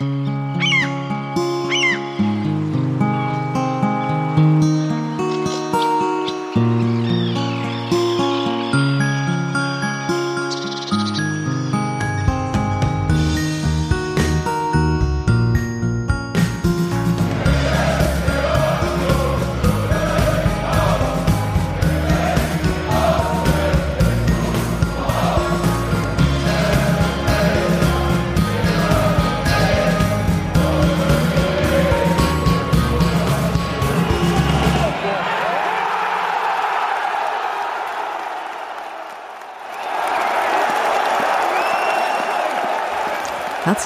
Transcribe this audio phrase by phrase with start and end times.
[0.00, 0.37] Mm-hmm.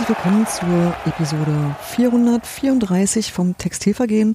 [0.02, 4.34] Herzlich willkommen zur Episode 434 vom Textilvergehen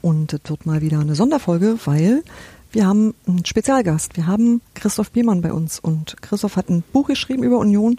[0.00, 2.22] und es wird mal wieder eine Sonderfolge, weil
[2.70, 4.16] wir haben einen Spezialgast.
[4.16, 7.96] Wir haben Christoph Biermann bei uns und Christoph hat ein Buch geschrieben über Union.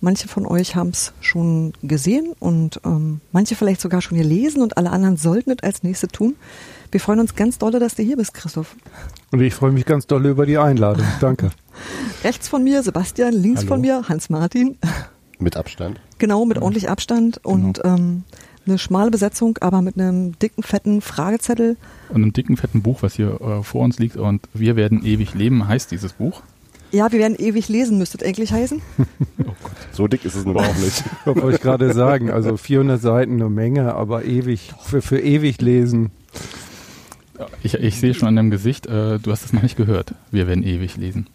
[0.00, 4.78] Manche von euch haben es schon gesehen und ähm, manche vielleicht sogar schon gelesen und
[4.78, 6.36] alle anderen sollten es als nächste tun.
[6.90, 8.76] Wir freuen uns ganz dolle, dass du hier bist, Christoph.
[9.30, 11.04] Und ich freue mich ganz dolle über die Einladung.
[11.20, 11.50] Danke.
[12.24, 13.68] Rechts von mir Sebastian, links Hallo.
[13.68, 14.78] von mir Hans-Martin.
[15.42, 16.00] Mit Abstand.
[16.18, 18.24] Genau, mit ordentlich Abstand und ähm,
[18.66, 21.76] eine schmale Besetzung, aber mit einem dicken, fetten Fragezettel.
[22.08, 24.16] Und einem dicken, fetten Buch, was hier äh, vor uns liegt.
[24.16, 26.42] Und Wir werden ewig leben, heißt dieses Buch.
[26.92, 28.80] Ja, wir werden ewig lesen, müsste es eigentlich heißen.
[29.94, 31.04] So dick ist es nun auch nicht.
[31.20, 35.60] Ich wollte euch gerade sagen, also 400 Seiten eine Menge, aber ewig, für, für ewig
[35.60, 36.10] lesen.
[37.62, 40.14] Ich, ich sehe schon an deinem Gesicht, äh, du hast es noch nicht gehört.
[40.30, 41.26] Wir werden ewig lesen.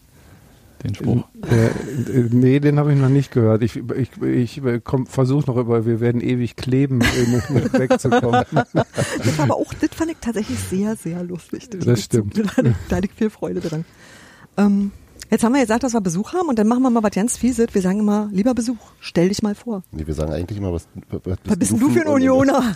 [0.84, 1.24] Den Spruch.
[1.50, 3.64] Äh, äh, nee, den habe ich noch nicht gehört.
[3.64, 4.62] Ich, ich, ich
[5.08, 8.46] versuche noch über, wir werden ewig kleben, äh, wegzukommen.
[8.54, 11.68] Das aber auch, das fand ich tatsächlich sehr, sehr lustig.
[11.84, 12.38] Das stimmt.
[12.38, 13.86] Da hatte, ich- da hatte ich viel Freude dran.
[14.58, 14.92] Ähm,
[15.30, 17.38] jetzt haben wir gesagt, dass wir Besuch haben und dann machen wir mal was ganz
[17.38, 17.68] fieses.
[17.74, 19.84] Wir sagen immer, lieber Besuch, stell dich mal vor.
[19.92, 22.76] Nee, wir sagen eigentlich immer, was, was Was bist du für ein Unioner?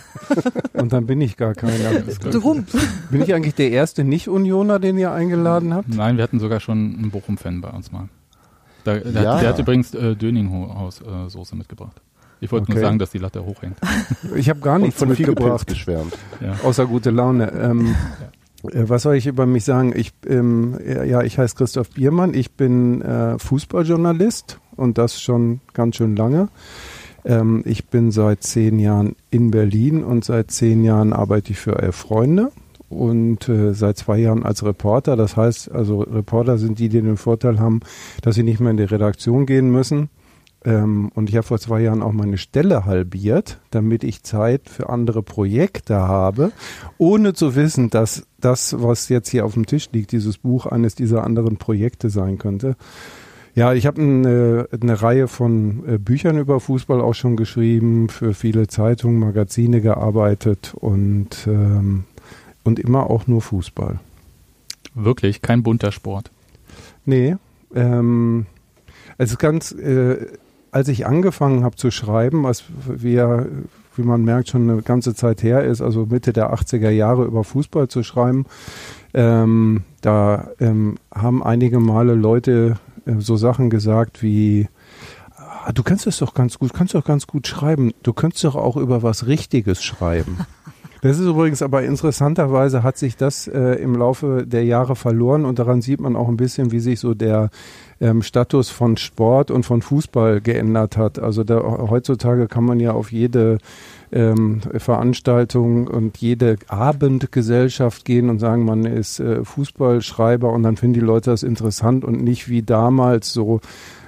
[0.74, 2.02] Und dann bin ich gar keiner.
[2.30, 2.66] So rum.
[3.10, 5.88] Bin ich eigentlich der erste Nicht-Unioner, den ihr eingeladen habt?
[5.88, 8.08] Nein, wir hatten sogar schon einen Bochum-Fan bei uns mal.
[8.84, 9.34] Da, der, Ja.
[9.34, 12.00] hat, der hat übrigens äh, Döninghaus-Soße mitgebracht.
[12.40, 12.72] Ich wollte Okay.
[12.74, 13.76] nur sagen, dass die Latte hochhängt.
[14.34, 15.66] Ich habe gar nichts von viel mitgebracht.
[15.68, 16.16] geschwärmt.
[16.40, 16.56] Ja.
[16.64, 17.52] Außer gute Laune.
[17.52, 17.94] Ähm, äh,
[18.62, 19.92] was soll ich über mich sagen?
[19.94, 22.34] Ich, ähm, äh, ja, ich heiße Christoph Biermann.
[22.34, 26.48] Ich bin äh, Fußballjournalist und das schon ganz schön lange.
[27.24, 31.78] Ähm, ich bin seit zehn Jahren in Berlin und seit zehn Jahren arbeite ich für
[31.78, 32.50] Elf Freunde
[32.88, 35.16] und äh, seit zwei Jahren als Reporter.
[35.16, 37.80] Das heißt, also Reporter sind die, die den Vorteil haben,
[38.22, 40.08] dass sie nicht mehr in die Redaktion gehen müssen.
[40.64, 44.88] Ähm, und ich habe vor zwei Jahren auch meine Stelle halbiert, damit ich Zeit für
[44.88, 46.52] andere Projekte habe,
[46.98, 50.94] ohne zu wissen, dass das, was jetzt hier auf dem Tisch liegt, dieses Buch eines
[50.94, 52.76] dieser anderen Projekte sein könnte.
[53.54, 58.32] Ja, ich habe eine, eine Reihe von äh, Büchern über Fußball auch schon geschrieben, für
[58.32, 62.04] viele Zeitungen, Magazine gearbeitet und, ähm,
[62.64, 64.00] und immer auch nur Fußball.
[64.94, 66.30] Wirklich kein bunter Sport.
[67.04, 67.36] Nee,
[67.74, 68.46] ähm,
[69.18, 70.26] es ist ganz, äh,
[70.72, 73.46] als ich angefangen habe zu schreiben, was wir,
[73.94, 77.44] wie man merkt, schon eine ganze Zeit her ist, also Mitte der 80er Jahre über
[77.44, 78.46] Fußball zu schreiben,
[79.12, 84.66] ähm, da ähm, haben einige Male Leute äh, so Sachen gesagt wie,
[85.36, 88.56] ah, du kannst das doch ganz gut, kannst doch ganz gut schreiben, du könntest doch
[88.56, 90.38] auch über was Richtiges schreiben.
[91.02, 95.58] Das ist übrigens aber interessanterweise hat sich das äh, im Laufe der Jahre verloren und
[95.58, 97.50] daran sieht man auch ein bisschen, wie sich so der
[98.02, 101.18] ähm, Status von Sport und von Fußball geändert hat.
[101.18, 103.56] Also da, heutzutage kann man ja auf jede
[104.12, 110.94] ähm, Veranstaltung und jede Abendgesellschaft gehen und sagen, man ist äh, Fußballschreiber und dann finden
[110.94, 113.60] die Leute das interessant und nicht wie damals so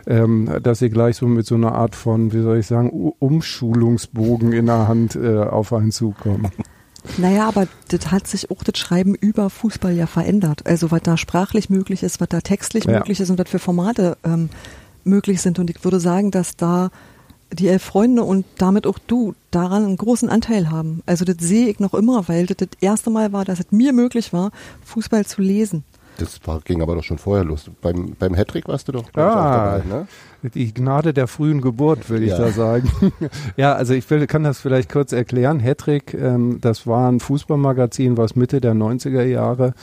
[0.06, 3.14] ähm, dass sie gleich so mit so einer Art von, wie soll ich sagen, U-
[3.18, 6.48] Umschulungsbogen in der Hand äh, auf einen zukommen.
[7.18, 10.66] Naja, aber das hat sich auch das Schreiben über Fußball ja verändert.
[10.66, 12.98] Also was da sprachlich möglich ist, was da textlich Ja.
[12.98, 14.48] möglich ist und was für Formate ähm,
[15.04, 15.58] möglich sind.
[15.58, 16.90] Und ich würde sagen, dass da
[17.52, 21.02] die elf Freunde und damit auch du daran einen großen Anteil haben.
[21.06, 23.92] Also das sehe ich noch immer, weil das das erste Mal war, dass es mir
[23.92, 24.50] möglich war,
[24.84, 25.84] Fußball zu lesen.
[26.18, 27.70] Das war, ging aber doch schon vorher los.
[27.80, 29.80] Beim, beim Hattrick warst du doch Ah.
[29.80, 30.06] dabei, ne?
[30.54, 32.38] Die Gnade der frühen Geburt, will ich Ja.
[32.38, 32.90] da sagen.
[33.56, 35.58] ja, also ich will, kann das vielleicht kurz erklären.
[35.60, 39.74] Hattrick, ähm, das war ein Fußballmagazin, was Mitte der 90er Jahre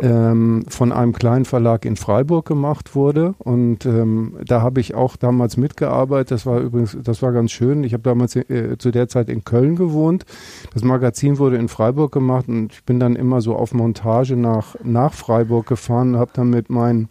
[0.00, 3.34] ähm, von einem kleinen Verlag in Freiburg gemacht wurde.
[3.38, 6.30] Und ähm, da habe ich auch damals mitgearbeitet.
[6.30, 7.84] Das war übrigens, das war ganz schön.
[7.84, 10.24] Ich habe damals äh, zu der Zeit in Köln gewohnt.
[10.72, 14.76] Das Magazin wurde in Freiburg gemacht und ich bin dann immer so auf Montage nach,
[14.82, 17.08] nach Freiburg gefahren und habe dann mit meinen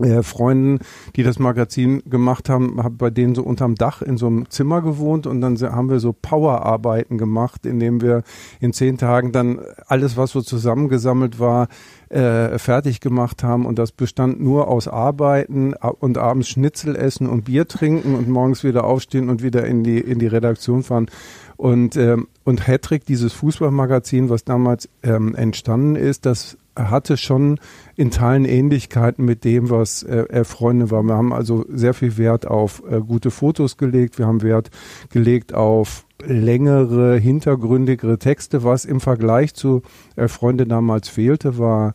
[0.00, 0.80] äh, Freunden,
[1.16, 4.82] die das Magazin gemacht haben, habe bei denen so unterm Dach in so einem Zimmer
[4.82, 8.22] gewohnt und dann haben wir so Powerarbeiten gemacht, indem wir
[8.60, 11.68] in zehn Tagen dann alles, was so zusammengesammelt war,
[12.08, 13.66] äh, fertig gemacht haben.
[13.66, 18.64] Und das bestand nur aus Arbeiten und abends Schnitzel essen und Bier trinken und morgens
[18.64, 21.10] wieder aufstehen und wieder in die in die Redaktion fahren.
[21.56, 27.58] Und ähm, und Hattrick, dieses Fußballmagazin, was damals ähm, entstanden ist, das hatte schon
[27.96, 31.02] in Teilen Ähnlichkeiten mit dem, was äh, Freunde war.
[31.02, 34.18] Wir haben also sehr viel Wert auf äh, gute Fotos gelegt.
[34.18, 34.70] Wir haben Wert
[35.10, 38.64] gelegt auf längere, hintergründigere Texte.
[38.64, 39.82] Was im Vergleich zu
[40.16, 41.94] äh, Freunde damals fehlte, war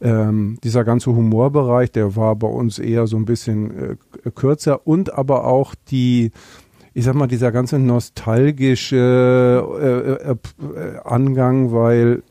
[0.00, 5.12] ähm, dieser ganze Humorbereich, der war bei uns eher so ein bisschen äh, kürzer und
[5.12, 6.30] aber auch die
[6.92, 8.96] ich sag mal, dieser ganze nostalgische
[9.80, 12.24] äh, äh, äh Angang, weil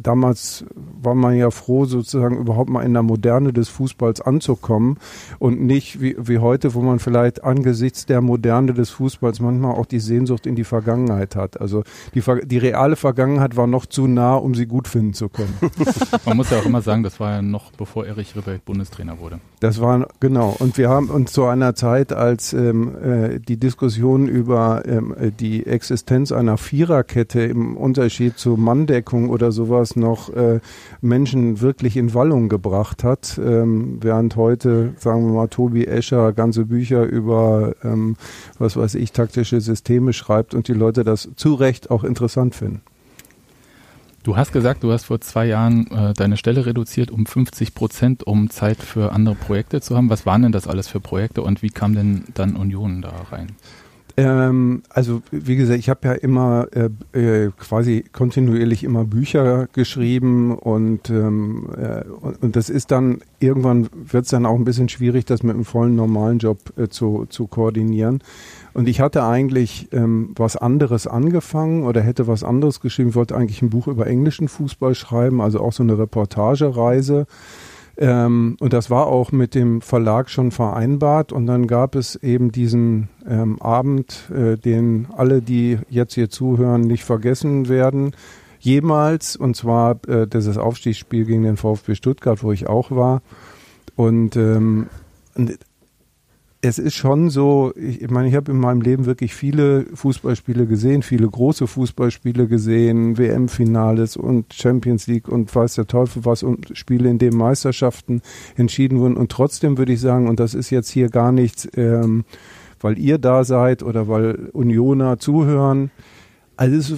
[0.00, 4.98] damals war man ja froh, sozusagen überhaupt mal in der Moderne des Fußballs anzukommen
[5.38, 9.86] und nicht wie, wie heute, wo man vielleicht angesichts der Moderne des Fußballs manchmal auch
[9.86, 11.60] die Sehnsucht in die Vergangenheit hat.
[11.60, 15.54] Also die, die reale Vergangenheit war noch zu nah, um sie gut finden zu können.
[16.26, 19.40] man muss ja auch immer sagen, das war ja noch bevor Erich Ribbeck Bundestrainer wurde.
[19.60, 20.56] Das war, genau.
[20.58, 25.66] Und wir haben uns zu einer Zeit, als ähm, äh, die Diskussion über ähm, die
[25.66, 30.60] Existenz einer Viererkette im Unterschied zu Manndeckung oder sowas noch äh,
[31.00, 36.64] Menschen wirklich in Wallung gebracht hat, ähm, während heute, sagen wir mal, Tobi Escher ganze
[36.64, 38.16] Bücher über, ähm,
[38.58, 42.82] was weiß ich, taktische Systeme schreibt und die Leute das zu Recht auch interessant finden.
[44.22, 48.24] Du hast gesagt, du hast vor zwei Jahren äh, deine Stelle reduziert um 50 Prozent,
[48.24, 50.10] um Zeit für andere Projekte zu haben.
[50.10, 53.56] Was waren denn das alles für Projekte und wie kam denn dann Union da rein?
[54.16, 60.56] Ähm, also wie gesagt, ich habe ja immer äh, äh, quasi kontinuierlich immer Bücher geschrieben
[60.56, 64.88] und, ähm, äh, und, und das ist dann irgendwann wird es dann auch ein bisschen
[64.88, 68.22] schwierig, das mit einem vollen normalen Job äh, zu, zu koordinieren.
[68.74, 73.10] Und ich hatte eigentlich ähm, was anderes angefangen oder hätte was anderes geschrieben.
[73.10, 77.26] Ich wollte eigentlich ein Buch über englischen Fußball schreiben, also auch so eine Reportagereise.
[77.98, 81.32] Ähm, und das war auch mit dem Verlag schon vereinbart.
[81.32, 86.82] Und dann gab es eben diesen ähm, Abend, äh, den alle, die jetzt hier zuhören,
[86.82, 88.12] nicht vergessen werden.
[88.58, 93.22] Jemals, und zwar äh, das Aufstiegsspiel gegen den VfB Stuttgart, wo ich auch war.
[93.96, 94.86] Und ähm,
[96.64, 100.66] es ist schon so, ich, ich meine, ich habe in meinem Leben wirklich viele Fußballspiele
[100.66, 106.70] gesehen, viele große Fußballspiele gesehen, WM-Finales und Champions League und weiß der Teufel was und
[106.78, 108.22] Spiele, in denen Meisterschaften
[108.56, 109.16] entschieden wurden.
[109.16, 112.24] Und trotzdem würde ich sagen, und das ist jetzt hier gar nichts, ähm,
[112.80, 115.90] weil ihr da seid oder weil Unioner zuhören,
[116.56, 116.90] also es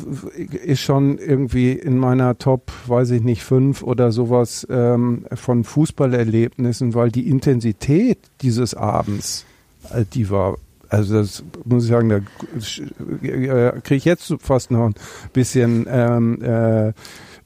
[0.56, 6.92] ist schon irgendwie in meiner Top, weiß ich nicht, fünf oder sowas ähm, von Fußballerlebnissen,
[6.92, 9.46] weil die Intensität dieses Abends
[10.14, 10.56] die war
[10.88, 12.20] also das muss ich sagen, da
[13.80, 14.94] kriege ich jetzt fast noch ein
[15.32, 16.92] bisschen ähm, äh,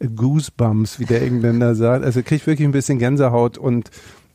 [0.06, 2.04] Goosebumps, wie der Engländer sagt.
[2.04, 3.90] Also kriege ich wirklich ein bisschen Gänsehaut und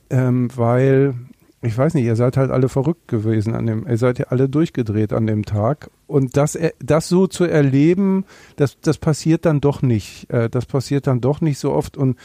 [0.09, 1.13] ähm, weil
[1.61, 4.49] ich weiß nicht, ihr seid halt alle verrückt gewesen an dem, ihr seid ja alle
[4.49, 5.89] durchgedreht an dem Tag.
[6.07, 8.25] Und das, äh, das so zu erleben,
[8.57, 11.97] das, das passiert dann doch nicht, äh, das passiert dann doch nicht so oft.
[11.97, 12.17] Und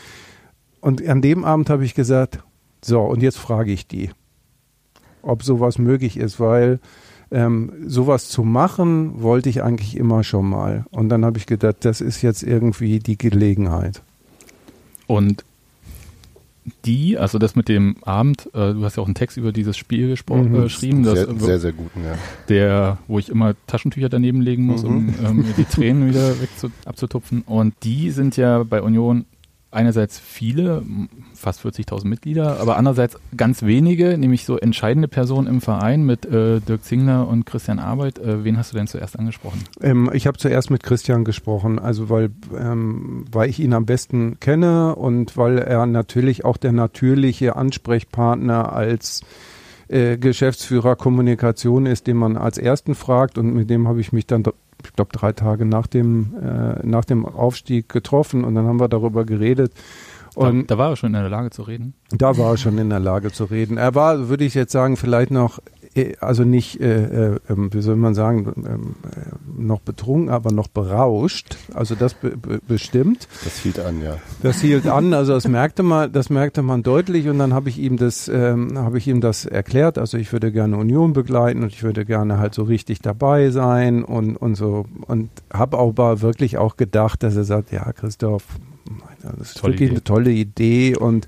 [0.81, 2.41] und an dem Abend habe ich gesagt,
[2.85, 4.11] so und jetzt frage ich die
[5.29, 6.81] ob sowas möglich ist, weil
[7.31, 10.85] ähm, sowas zu machen wollte ich eigentlich immer schon mal.
[10.91, 14.03] Und dann habe ich gedacht, das ist jetzt irgendwie die Gelegenheit.
[15.06, 15.44] Und
[16.85, 19.77] die, also das mit dem Abend, äh, du hast ja auch einen Text über dieses
[19.77, 20.56] Spiel gesprochen, mhm.
[20.56, 22.15] äh, geschrieben, sehr, das, sehr, sehr guten, ja.
[22.49, 24.89] Der, wo ich immer Taschentücher daneben legen muss, mhm.
[24.89, 27.43] um ähm, die Tränen wieder weg zu, abzutupfen.
[27.43, 29.25] Und die sind ja bei Union
[29.70, 30.82] einerseits viele,
[31.34, 36.60] fast 40.000 Mitglieder, aber andererseits ganz wenige, nämlich so entscheidende Personen im Verein mit äh,
[36.60, 38.19] Dirk Zingler und Christian Arbeit.
[38.19, 39.65] Äh, wen hast du denn zuerst angesprochen?
[39.82, 44.41] Ähm, ich habe zuerst mit Christian gesprochen, also weil, ähm, weil ich ihn am besten
[44.41, 49.22] kenne und weil er natürlich auch der natürliche Ansprechpartner als
[49.89, 54.27] äh, Geschäftsführer Kommunikation ist, den man als ersten fragt und mit dem habe ich mich
[54.27, 54.44] dann
[54.85, 58.89] ich glaube, drei Tage nach dem, äh, nach dem Aufstieg getroffen und dann haben wir
[58.89, 59.73] darüber geredet.
[60.35, 61.94] Und da, da war er schon in der Lage zu reden?
[62.11, 63.77] Da war er schon in der Lage zu reden.
[63.77, 65.58] Er war, würde ich jetzt sagen, vielleicht noch
[66.20, 70.69] also nicht, äh, äh, ähm, wie soll man sagen, ähm, äh, noch betrunken, aber noch
[70.69, 71.56] berauscht.
[71.74, 73.28] Also das be be bestimmt.
[73.44, 74.17] Das hielt an, ja.
[74.43, 77.78] Das hielt an, also das merkte man, das merkte man deutlich und dann habe ich
[77.78, 79.98] ihm das, ähm, habe ich ihm das erklärt.
[79.98, 84.05] Also ich würde gerne Union begleiten und ich würde gerne halt so richtig dabei sein
[84.05, 88.44] und und so und habe aber wirklich auch gedacht, dass er sagt, ja Christoph,
[89.22, 89.96] das ist tolle wirklich Idee.
[89.96, 91.26] eine tolle Idee und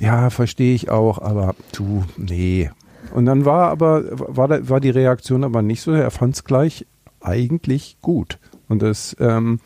[0.00, 2.70] ja, verstehe ich auch, aber du, nee.
[3.12, 6.44] Und dann war aber, war, da, war die Reaktion aber nicht so, er fand es
[6.44, 6.86] gleich
[7.20, 8.38] eigentlich gut.
[8.68, 9.60] Und das, ähm,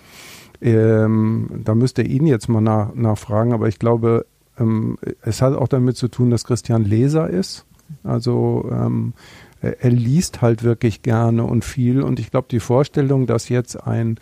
[0.60, 4.26] ähm, da müsste ihn jetzt mal nach, nachfragen, aber ich glaube,
[4.58, 7.64] ähm, es hat auch damit zu tun, dass Christian Leser ist.
[8.04, 9.14] Also ähm,
[9.62, 12.02] er liest halt wirklich gerne und viel.
[12.02, 14.18] Und ich glaube, die Vorstellung, dass jetzt ein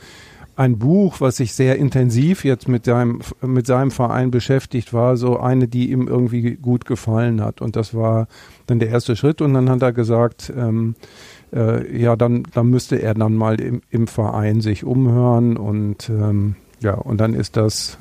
[0.58, 5.38] ein Buch, was sich sehr intensiv jetzt mit seinem, mit seinem Verein beschäftigt war, so
[5.38, 7.60] eine, die ihm irgendwie gut gefallen hat.
[7.60, 8.26] Und das war
[8.66, 9.40] dann der erste Schritt.
[9.40, 10.96] Und dann hat er gesagt, ähm,
[11.52, 15.56] äh, ja, dann, dann müsste er dann mal im, im Verein sich umhören.
[15.56, 17.96] Und ähm, ja, und dann ist das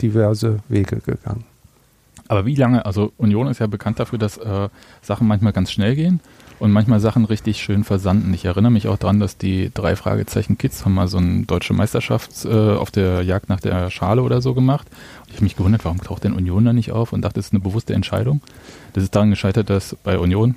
[0.00, 1.42] diverse Wege gegangen.
[2.28, 4.68] Aber wie lange, also Union ist ja bekannt dafür, dass äh,
[5.02, 6.20] Sachen manchmal ganz schnell gehen
[6.60, 8.32] und manchmal Sachen richtig schön versanden.
[8.34, 11.72] Ich erinnere mich auch daran, dass die drei Fragezeichen Kids haben mal so eine deutsche
[11.72, 14.86] Meisterschaft äh, auf der Jagd nach der Schale oder so gemacht.
[15.22, 17.46] Und ich habe mich gewundert, warum taucht denn Union da nicht auf und dachte, das
[17.46, 18.42] ist eine bewusste Entscheidung.
[18.92, 20.54] Das ist daran gescheitert, dass bei Union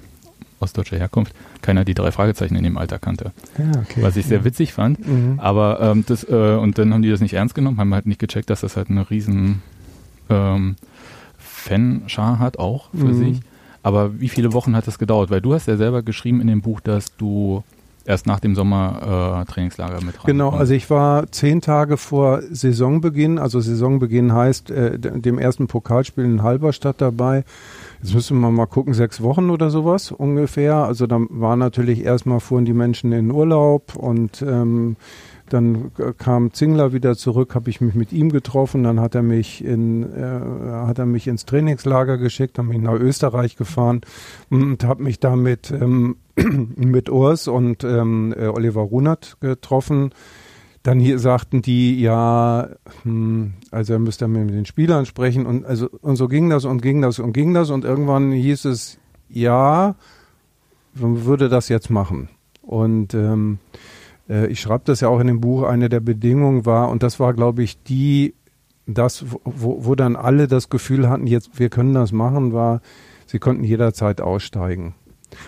[0.59, 3.31] aus deutscher Herkunft keiner die drei Fragezeichen in dem Alter kannte.
[3.57, 4.01] Ja, okay.
[4.01, 5.05] Was ich sehr witzig fand.
[5.07, 5.39] Mhm.
[5.39, 8.19] Aber ähm, das, äh, und dann haben die das nicht ernst genommen, haben halt nicht
[8.19, 9.61] gecheckt, dass das halt eine riesen
[10.29, 10.75] ähm,
[11.37, 13.13] Fanschar hat, auch für mhm.
[13.13, 13.39] sich.
[13.83, 15.29] Aber wie viele Wochen hat das gedauert?
[15.29, 17.63] Weil du hast ja selber geschrieben in dem Buch, dass du
[18.05, 20.25] erst nach dem Sommer äh, Trainingslager mit rein.
[20.25, 26.25] Genau, also ich war zehn Tage vor Saisonbeginn, also Saisonbeginn heißt äh, dem ersten Pokalspiel
[26.25, 27.45] in Halberstadt dabei.
[28.01, 30.75] Jetzt müssen wir mal gucken, sechs Wochen oder sowas ungefähr.
[30.75, 34.97] Also da war natürlich erstmal fuhren die Menschen in Urlaub und ähm,
[35.53, 39.63] dann kam Zingler wieder zurück, habe ich mich mit ihm getroffen, dann hat er mich
[39.63, 40.39] in äh,
[40.87, 44.01] hat er mich ins Trainingslager geschickt, habe mich nach Österreich gefahren
[44.49, 46.17] und habe mich da mit ähm,
[46.75, 50.11] mit Urs und ähm, äh, Oliver Runert getroffen.
[50.81, 52.69] Dann hier sagten die, ja,
[53.03, 56.81] hm, also er müsste mit den Spielern sprechen und also und so ging das und
[56.81, 58.97] ging das und ging das und irgendwann hieß es,
[59.29, 59.95] ja,
[60.95, 62.29] man würde das jetzt machen.
[62.61, 63.59] Und ähm,
[64.33, 67.19] äh, ich schreibe das ja auch in dem Buch, eine der Bedingungen war, und das
[67.19, 68.33] war, glaube ich, die,
[68.87, 72.81] das, wo, wo dann alle das Gefühl hatten, jetzt, wir können das machen, war,
[73.27, 74.95] sie konnten jederzeit aussteigen.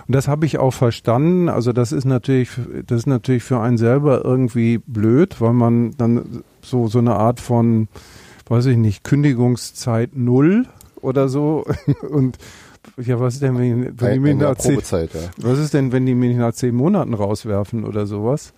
[0.07, 1.47] Und das habe ich auch verstanden.
[1.47, 2.49] Also das ist natürlich,
[2.87, 7.39] das ist natürlich für einen selber irgendwie blöd, weil man dann so, so eine Art
[7.39, 7.87] von,
[8.47, 10.65] weiß ich nicht, Kündigungszeit null
[11.01, 11.65] oder so
[12.09, 12.39] und
[12.97, 15.07] ja, was ist denn, wenn, wenn die mich nach zehn, ja.
[15.37, 18.53] was ist denn, wenn die mich nach zehn Monaten rauswerfen oder sowas?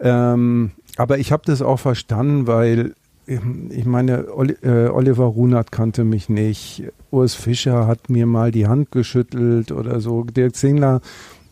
[0.00, 2.94] Ähm, aber ich habe das auch verstanden, weil
[3.26, 4.26] ähm, ich meine,
[4.62, 6.84] äh, Oliver Runert kannte mich nicht.
[7.10, 10.24] Urs Fischer hat mir mal die Hand geschüttelt oder so.
[10.24, 11.00] Dirk Zingler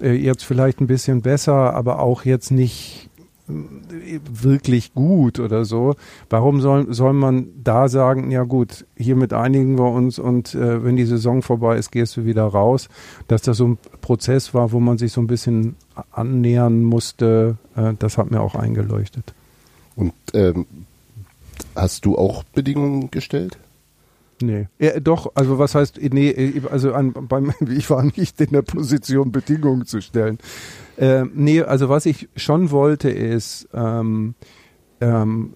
[0.00, 3.10] äh, jetzt vielleicht ein bisschen besser, aber auch jetzt nicht
[3.50, 5.95] wirklich gut oder so.
[6.28, 10.97] Warum soll, soll man da sagen, ja gut, hiermit einigen wir uns und äh, wenn
[10.97, 12.88] die Saison vorbei ist, gehst du wieder raus.
[13.28, 15.76] Dass das so ein Prozess war, wo man sich so ein bisschen
[16.11, 19.35] annähern musste, äh, das hat mir auch eingeleuchtet.
[19.97, 20.66] Und ähm,
[21.75, 23.59] hast du auch Bedingungen gestellt?
[24.42, 24.68] Nee.
[24.78, 29.32] Ja, doch, also was heißt, nee, also an, beim, ich war nicht in der Position,
[29.32, 30.38] Bedingungen zu stellen.
[30.97, 34.35] Äh, nee, also was ich schon wollte, ist ähm,
[35.00, 35.54] ähm,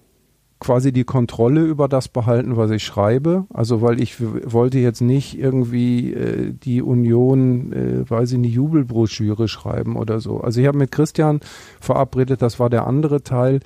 [0.59, 3.45] quasi die Kontrolle über das behalten, was ich schreibe.
[3.53, 9.47] Also weil ich wollte jetzt nicht irgendwie äh, die Union, äh, weiß ich nicht, Jubelbroschüre
[9.47, 10.39] schreiben oder so.
[10.39, 11.41] Also ich habe mit Christian
[11.79, 13.59] verabredet, das war der andere Teil.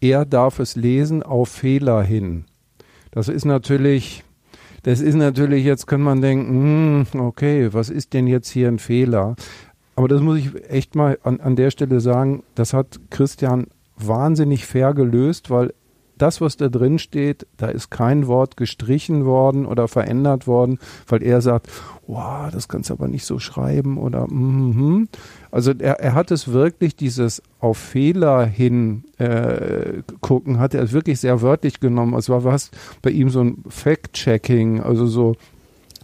[0.00, 2.44] Er darf es lesen auf Fehler hin.
[3.10, 4.24] Das ist natürlich,
[4.84, 8.78] das ist natürlich, jetzt kann man denken, hm, okay, was ist denn jetzt hier ein
[8.78, 9.34] Fehler?
[9.96, 14.66] Aber das muss ich echt mal an, an der Stelle sagen, das hat Christian wahnsinnig
[14.66, 15.72] fair gelöst, weil
[16.18, 21.22] das, was da drin steht, da ist kein Wort gestrichen worden oder verändert worden, weil
[21.22, 21.68] er sagt,
[22.06, 25.08] wow, das kannst du aber nicht so schreiben oder mm,
[25.54, 31.20] also er, er hat es wirklich dieses auf Fehler hin äh, gucken, hat er wirklich
[31.20, 32.14] sehr wörtlich genommen.
[32.14, 35.36] Es war was bei ihm so ein Fact-Checking, also so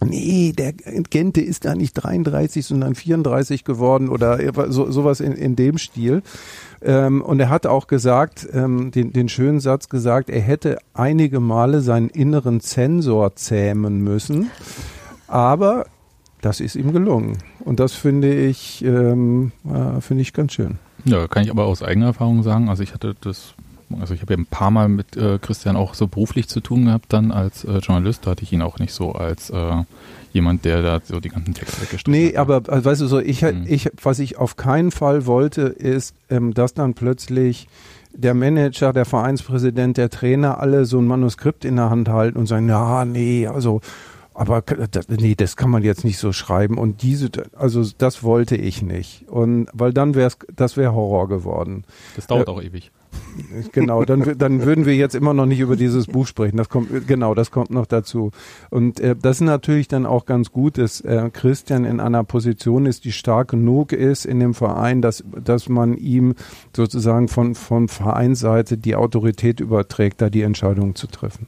[0.05, 0.71] nee, der
[1.09, 4.39] Gente ist da nicht 33, sondern 34 geworden oder
[4.71, 6.23] so, sowas in, in dem Stil.
[6.81, 11.41] Ähm, und er hat auch gesagt, ähm, den, den schönen Satz gesagt, er hätte einige
[11.41, 14.49] Male seinen inneren Zensor zähmen müssen.
[15.27, 15.87] Aber
[16.41, 17.37] das ist ihm gelungen.
[17.59, 20.79] Und das finde ich, ähm, äh, finde ich ganz schön.
[21.05, 22.69] Ja, kann ich aber aus eigener Erfahrung sagen.
[22.69, 23.55] Also ich hatte das
[23.99, 26.85] also ich habe ja ein paar Mal mit äh, Christian auch so beruflich zu tun
[26.85, 28.25] gehabt dann als äh, Journalist.
[28.25, 29.83] Da hatte ich ihn auch nicht so als äh,
[30.33, 32.33] jemand, der da so die ganzen Texte weggestrichen nee, hat.
[32.33, 33.65] Nee, aber also, weißt du so, ich, mhm.
[33.67, 37.67] ich, was ich auf keinen Fall wollte, ist, ähm, dass dann plötzlich
[38.13, 42.47] der Manager, der Vereinspräsident, der Trainer alle so ein Manuskript in der Hand halten und
[42.47, 43.81] sagen, ja, nee, also
[44.41, 46.79] aber das, nee, das kann man jetzt nicht so schreiben.
[46.79, 49.29] Und diese, also das wollte ich nicht.
[49.29, 51.83] Und weil dann wäre es, das wäre Horror geworden.
[52.15, 52.91] Das dauert äh, auch ewig.
[53.71, 56.57] Genau, dann, dann würden wir jetzt immer noch nicht über dieses Buch sprechen.
[56.57, 58.31] Das kommt, genau, das kommt noch dazu.
[58.71, 62.87] Und äh, das ist natürlich dann auch ganz gut, dass äh, Christian in einer Position
[62.87, 66.33] ist, die stark genug ist in dem Verein, dass, dass man ihm
[66.75, 71.47] sozusagen von, von Vereinsseite die Autorität überträgt, da die Entscheidung zu treffen.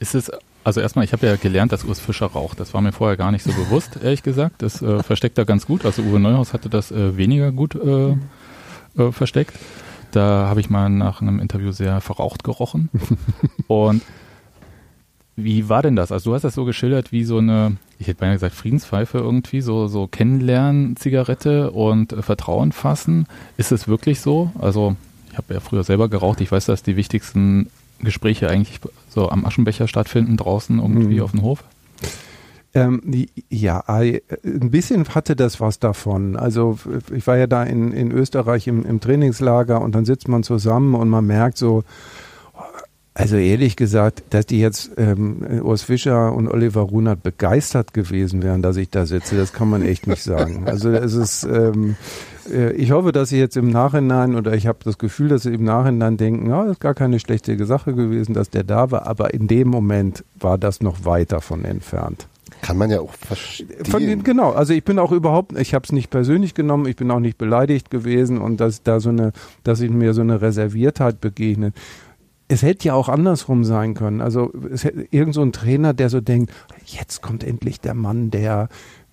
[0.00, 0.30] Ist es
[0.68, 2.60] also erstmal, ich habe ja gelernt, dass Urs Fischer raucht.
[2.60, 4.60] Das war mir vorher gar nicht so bewusst, ehrlich gesagt.
[4.60, 5.86] Das äh, versteckt er ganz gut.
[5.86, 8.10] Also Uwe Neuhaus hatte das äh, weniger gut äh,
[9.00, 9.58] äh versteckt.
[10.10, 12.90] Da habe ich mal nach einem Interview sehr verraucht gerochen.
[13.66, 14.02] Und
[15.36, 16.12] wie war denn das?
[16.12, 19.62] Also du hast das so geschildert wie so eine, ich hätte beinahe gesagt Friedenspfeife irgendwie,
[19.62, 23.26] so, so Kennenlernen, Zigarette und äh, Vertrauen fassen.
[23.56, 24.52] Ist es wirklich so?
[24.58, 24.96] Also
[25.32, 26.42] ich habe ja früher selber geraucht.
[26.42, 31.22] Ich weiß, dass die wichtigsten Gespräche eigentlich so am Aschenbecher stattfinden, draußen irgendwie mhm.
[31.22, 31.64] auf dem Hof.
[32.74, 33.00] Ähm,
[33.48, 36.36] ja, ein bisschen hatte das was davon.
[36.36, 36.78] Also
[37.14, 40.94] ich war ja da in, in Österreich im, im Trainingslager und dann sitzt man zusammen
[40.94, 41.84] und man merkt so,
[43.18, 48.62] also ehrlich gesagt, dass die jetzt ähm, Urs Fischer und Oliver Runert begeistert gewesen wären,
[48.62, 50.68] dass ich da sitze, das kann man echt nicht sagen.
[50.68, 54.78] Also es ist, ähm, äh, ich hoffe, dass sie jetzt im Nachhinein oder ich habe
[54.84, 58.50] das Gefühl, dass sie im Nachhinein denken, ja, ist gar keine schlechte Sache gewesen, dass
[58.50, 62.26] der da war, aber in dem Moment war das noch weit davon entfernt.
[62.62, 63.84] Kann man ja auch verstehen.
[63.84, 67.10] Von, genau, also ich bin auch überhaupt, ich habe es nicht persönlich genommen, ich bin
[67.10, 71.20] auch nicht beleidigt gewesen und dass da so eine, dass ich mir so eine Reserviertheit
[71.20, 71.74] begegnet.
[72.48, 74.20] Es hätte ja auch andersrum sein können.
[74.22, 76.52] Also es hätte irgend so ein Trainer, der so denkt,
[76.86, 78.68] jetzt kommt endlich der Mann, der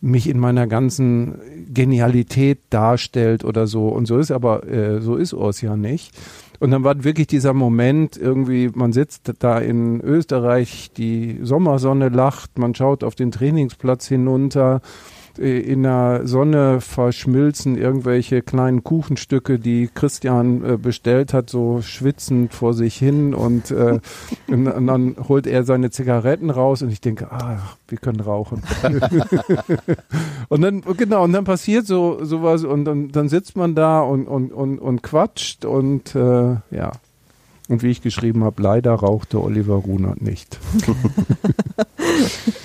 [0.06, 1.40] mich in meiner ganzen
[1.74, 3.88] Genialität darstellt oder so.
[3.90, 6.12] Und so ist aber, äh, so ist Urs ja nicht.
[6.60, 12.58] Und dann war wirklich dieser Moment, irgendwie, man sitzt da in Österreich, die Sommersonne lacht,
[12.58, 14.82] man schaut auf den Trainingsplatz hinunter
[15.40, 22.74] in der Sonne verschmilzen irgendwelche kleinen Kuchenstücke, die Christian äh, bestellt hat, so schwitzend vor
[22.74, 24.00] sich hin und, äh,
[24.48, 28.64] und, und, dann holt er seine Zigaretten raus und ich denke, ah, wir können rauchen.
[30.50, 34.28] und dann, genau, und dann passiert so sowas und dann, dann sitzt man da und,
[34.28, 36.92] und, und, und quatscht und äh, ja.
[37.68, 40.60] Und wie ich geschrieben habe, leider rauchte Oliver Runert nicht.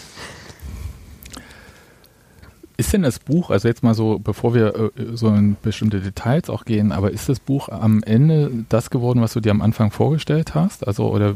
[2.81, 6.49] Ist denn das Buch, also jetzt mal so, bevor wir äh, so in bestimmte Details
[6.49, 9.91] auch gehen, aber ist das Buch am Ende das geworden, was du dir am Anfang
[9.91, 10.87] vorgestellt hast?
[10.87, 11.35] Also, oder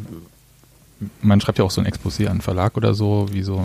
[1.20, 3.62] man schreibt ja auch so ein Exposé an Verlag oder so, wie so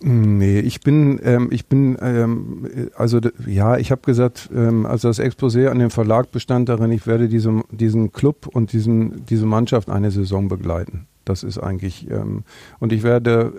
[0.00, 5.18] Nee, ich bin, ähm, ich bin, ähm, also ja, ich habe gesagt, ähm, also das
[5.18, 9.90] Exposé an den Verlag bestand darin, ich werde diese, diesen Club und diesen, diese Mannschaft
[9.90, 11.08] eine Saison begleiten.
[11.24, 12.44] Das ist eigentlich, ähm,
[12.80, 13.52] und ich werde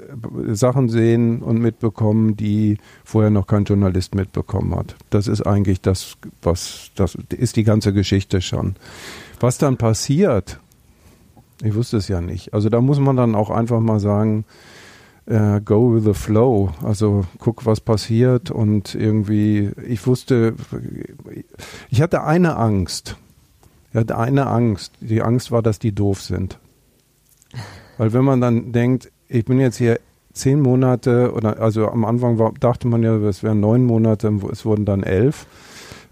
[0.49, 4.95] Sachen sehen und mitbekommen, die vorher noch kein Journalist mitbekommen hat.
[5.09, 8.75] Das ist eigentlich das, was, das ist die ganze Geschichte schon.
[9.39, 10.59] Was dann passiert,
[11.61, 12.53] ich wusste es ja nicht.
[12.53, 14.45] Also da muss man dann auch einfach mal sagen,
[15.25, 16.71] äh, go with the flow.
[16.83, 20.55] Also guck, was passiert und irgendwie, ich wusste,
[21.89, 23.17] ich hatte eine Angst.
[23.91, 24.93] Ich hatte eine Angst.
[24.99, 26.59] Die Angst war, dass die doof sind.
[27.97, 29.99] Weil wenn man dann denkt, ich bin jetzt hier
[30.33, 34.65] zehn Monate oder also am Anfang war, dachte man ja, es wären neun Monate, es
[34.65, 35.45] wurden dann elf,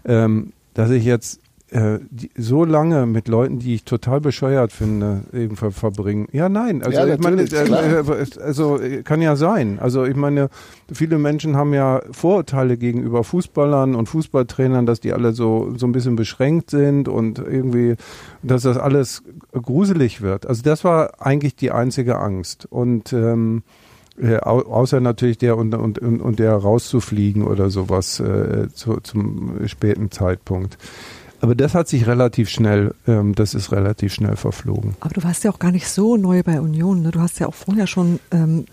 [0.04, 1.40] ähm, dass ich jetzt
[1.72, 6.28] äh, die, so lange mit Leuten, die ich total bescheuert finde, eben ver verbringen.
[6.30, 9.78] Ja, nein, also ja, ich meine, äh, äh, also äh, kann ja sein.
[9.80, 10.50] Also ich meine,
[10.92, 15.92] viele Menschen haben ja Vorurteile gegenüber Fußballern und Fußballtrainern, dass die alle so so ein
[15.92, 17.96] bisschen beschränkt sind und irgendwie,
[18.42, 20.46] dass das alles gruselig wird.
[20.46, 23.62] Also das war eigentlich die einzige Angst und ähm,
[24.20, 30.10] äh, außer natürlich der und, und, und der rauszufliegen oder sowas äh, zu, zum späten
[30.10, 30.76] Zeitpunkt.
[31.42, 34.94] Aber das hat sich relativ schnell, ähm, das ist relativ schnell verflogen.
[35.00, 37.02] Aber du warst ja auch gar nicht so neu bei Union.
[37.02, 37.10] Ne?
[37.10, 38.66] Du hast ja auch vorher schon ähm,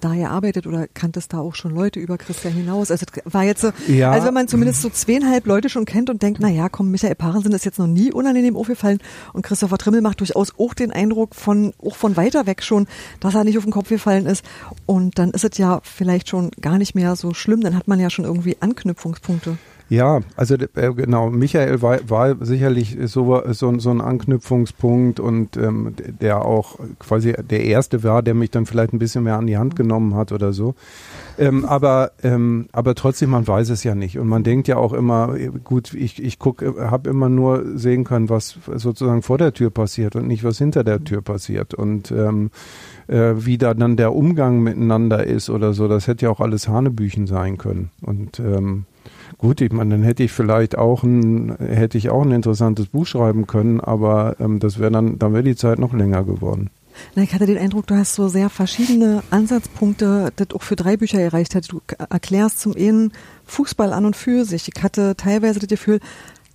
[0.00, 2.90] da gearbeitet oder kanntest da auch schon Leute über Christian hinaus.
[2.90, 4.10] Also war jetzt so, ja.
[4.10, 7.14] also wenn man zumindest so zweieinhalb Leute schon kennt und denkt, na ja, komm, Michael
[7.14, 8.98] Parensen ist jetzt noch nie unangenehm aufgefallen
[9.32, 12.88] und Christopher Trimmel macht durchaus auch den Eindruck von, auch von weiter weg schon,
[13.20, 14.44] dass er nicht auf den Kopf gefallen ist.
[14.84, 17.60] Und dann ist es ja vielleicht schon gar nicht mehr so schlimm.
[17.60, 19.58] Dann hat man ja schon irgendwie Anknüpfungspunkte.
[19.88, 25.94] Ja, also äh, genau, Michael war, war sicherlich so, so, so ein Anknüpfungspunkt und ähm,
[26.20, 29.58] der auch quasi der erste war, der mich dann vielleicht ein bisschen mehr an die
[29.58, 30.74] Hand genommen hat oder so.
[31.38, 34.18] Ähm, aber, ähm, aber trotzdem, man weiß es ja nicht.
[34.18, 38.28] Und man denkt ja auch immer, gut, ich, ich gucke, habe immer nur sehen können,
[38.28, 41.74] was sozusagen vor der Tür passiert und nicht, was hinter der Tür passiert.
[41.74, 42.50] Und ähm,
[43.06, 46.66] äh, wie da dann der Umgang miteinander ist oder so, das hätte ja auch alles
[46.66, 47.90] Hanebüchen sein können.
[48.00, 48.86] Und ähm,
[49.38, 53.06] Gut, ich meine, dann hätte ich vielleicht auch ein, hätte ich auch ein interessantes Buch
[53.06, 56.70] schreiben können, aber ähm, das wäre dann, dann wäre die Zeit noch länger geworden.
[57.14, 60.96] Na, ich hatte den Eindruck, du hast so sehr verschiedene Ansatzpunkte, das auch für drei
[60.96, 61.70] Bücher erreicht hat.
[61.70, 63.12] Du erklärst zum einen
[63.44, 64.70] Fußball an und für sich.
[64.74, 66.00] Ich hatte teilweise das Gefühl,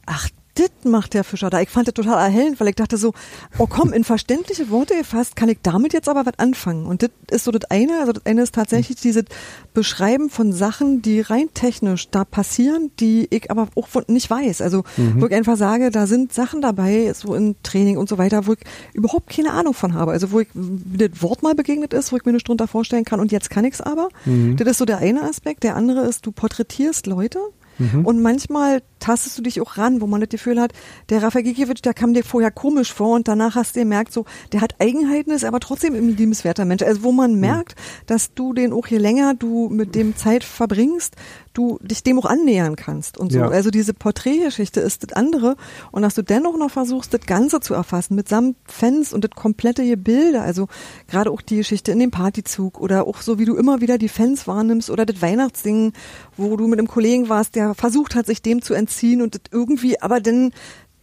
[0.08, 0.30] ach,
[0.62, 1.62] das macht der Fischer da.
[1.62, 3.14] Ich fand das total erhellend, weil ich dachte so,
[3.58, 6.86] oh komm, in verständliche Worte gefasst, kann ich damit jetzt aber was anfangen.
[6.86, 8.00] Und das ist so das eine.
[8.00, 9.26] Also das eine ist tatsächlich dieses
[9.74, 14.62] Beschreiben von Sachen, die rein technisch da passieren, die ich aber auch nicht weiß.
[14.62, 15.22] Also mhm.
[15.22, 18.54] wo ich einfach sage, da sind Sachen dabei, so in Training und so weiter, wo
[18.54, 18.60] ich
[18.94, 20.12] überhaupt keine Ahnung von habe.
[20.12, 23.20] Also wo ich, das Wort mal begegnet ist, wo ich mir nicht drunter vorstellen kann
[23.20, 24.10] und jetzt kann ich es aber.
[24.26, 24.58] Mhm.
[24.58, 25.64] Das ist so der eine Aspekt.
[25.64, 27.40] Der andere ist, du porträtierst Leute
[27.82, 28.06] Mhm.
[28.06, 30.72] Und manchmal tastest du dich auch ran, wo man das Gefühl hat,
[31.10, 34.26] der Rafael Gikiewicz, der kam dir vorher komisch vor und danach hast du gemerkt, so,
[34.54, 36.84] der hat Eigenheiten, ist aber trotzdem ein liebenswerter Mensch.
[36.84, 37.40] Also wo man mhm.
[37.42, 41.16] merkt, dass du den auch je länger du mit dem Zeit verbringst,
[41.54, 43.40] du dich dem auch annähern kannst und so.
[43.40, 43.50] Ja.
[43.50, 45.58] Also diese Porträtgeschichte ist das andere
[45.92, 49.86] und dass du dennoch noch versuchst, das Ganze zu erfassen mitsamt Fans und das komplette
[49.86, 50.68] Gebilde, also
[51.10, 54.08] gerade auch die Geschichte in dem Partyzug oder auch so, wie du immer wieder die
[54.08, 55.92] Fans wahrnimmst oder das Weihnachtsding,
[56.38, 58.91] wo du mit einem Kollegen warst, der versucht hat, sich dem zu entziehen
[59.22, 60.52] und das irgendwie aber dann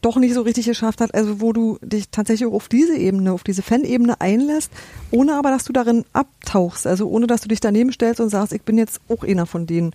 [0.01, 3.42] doch nicht so richtig geschafft hat, also wo du dich tatsächlich auf diese Ebene, auf
[3.42, 4.70] diese Fan-Ebene einlässt,
[5.11, 8.53] ohne aber, dass du darin abtauchst, also ohne, dass du dich daneben stellst und sagst,
[8.53, 9.92] ich bin jetzt auch einer von denen.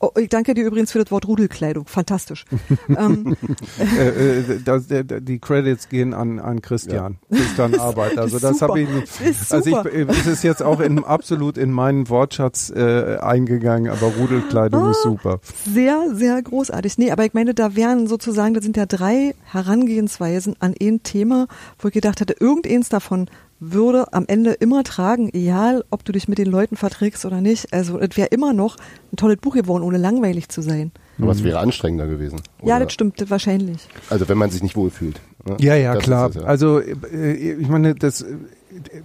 [0.00, 1.86] Oh, ich danke dir übrigens für das Wort Rudelkleidung.
[1.86, 2.44] Fantastisch.
[2.88, 3.36] ähm,
[3.80, 7.18] äh, äh, das, der, die Credits gehen an, an Christian.
[7.28, 7.36] Ja.
[7.38, 8.16] Christian Arbeit.
[8.16, 9.08] Also das habe ich nicht.
[9.50, 14.12] Also ich, äh, es ist jetzt auch in, absolut in meinen Wortschatz äh, eingegangen, aber
[14.18, 15.40] Rudelkleidung ah, ist super.
[15.64, 16.96] Sehr, sehr großartig.
[16.98, 21.48] Nee, aber ich meine, da wären sozusagen, da sind ja drei Herangehensweisen an ein Thema,
[21.80, 23.28] wo ich gedacht hätte, irgendeins davon
[23.60, 27.72] würde am Ende immer tragen, egal ob du dich mit den Leuten verträgst oder nicht.
[27.72, 28.76] Also es wäre immer noch
[29.12, 30.92] ein tolles Buch geworden, ohne langweilig zu sein.
[31.20, 32.40] Aber es wäre anstrengender gewesen.
[32.60, 32.68] Oder?
[32.68, 33.88] Ja, das stimmt, das wahrscheinlich.
[34.08, 35.20] Also wenn man sich nicht wohlfühlt.
[35.44, 35.56] Ne?
[35.60, 36.30] Ja, ja, das klar.
[36.32, 36.42] Ja.
[36.42, 38.24] Also äh, ich meine, das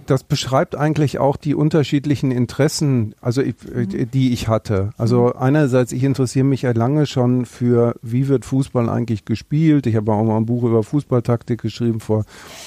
[0.06, 4.10] das beschreibt eigentlich auch die unterschiedlichen Interessen, also ich, mhm.
[4.10, 4.90] die ich hatte.
[4.96, 5.42] Also mhm.
[5.42, 9.86] einerseits, ich interessiere mich ja lange schon für, wie wird Fußball eigentlich gespielt.
[9.86, 12.24] Ich habe auch mal ein Buch über Fußballtaktik geschrieben vor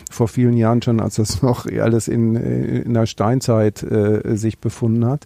[0.09, 5.05] vor vielen Jahren schon, als das noch alles in in der Steinzeit äh, sich befunden
[5.05, 5.25] hat.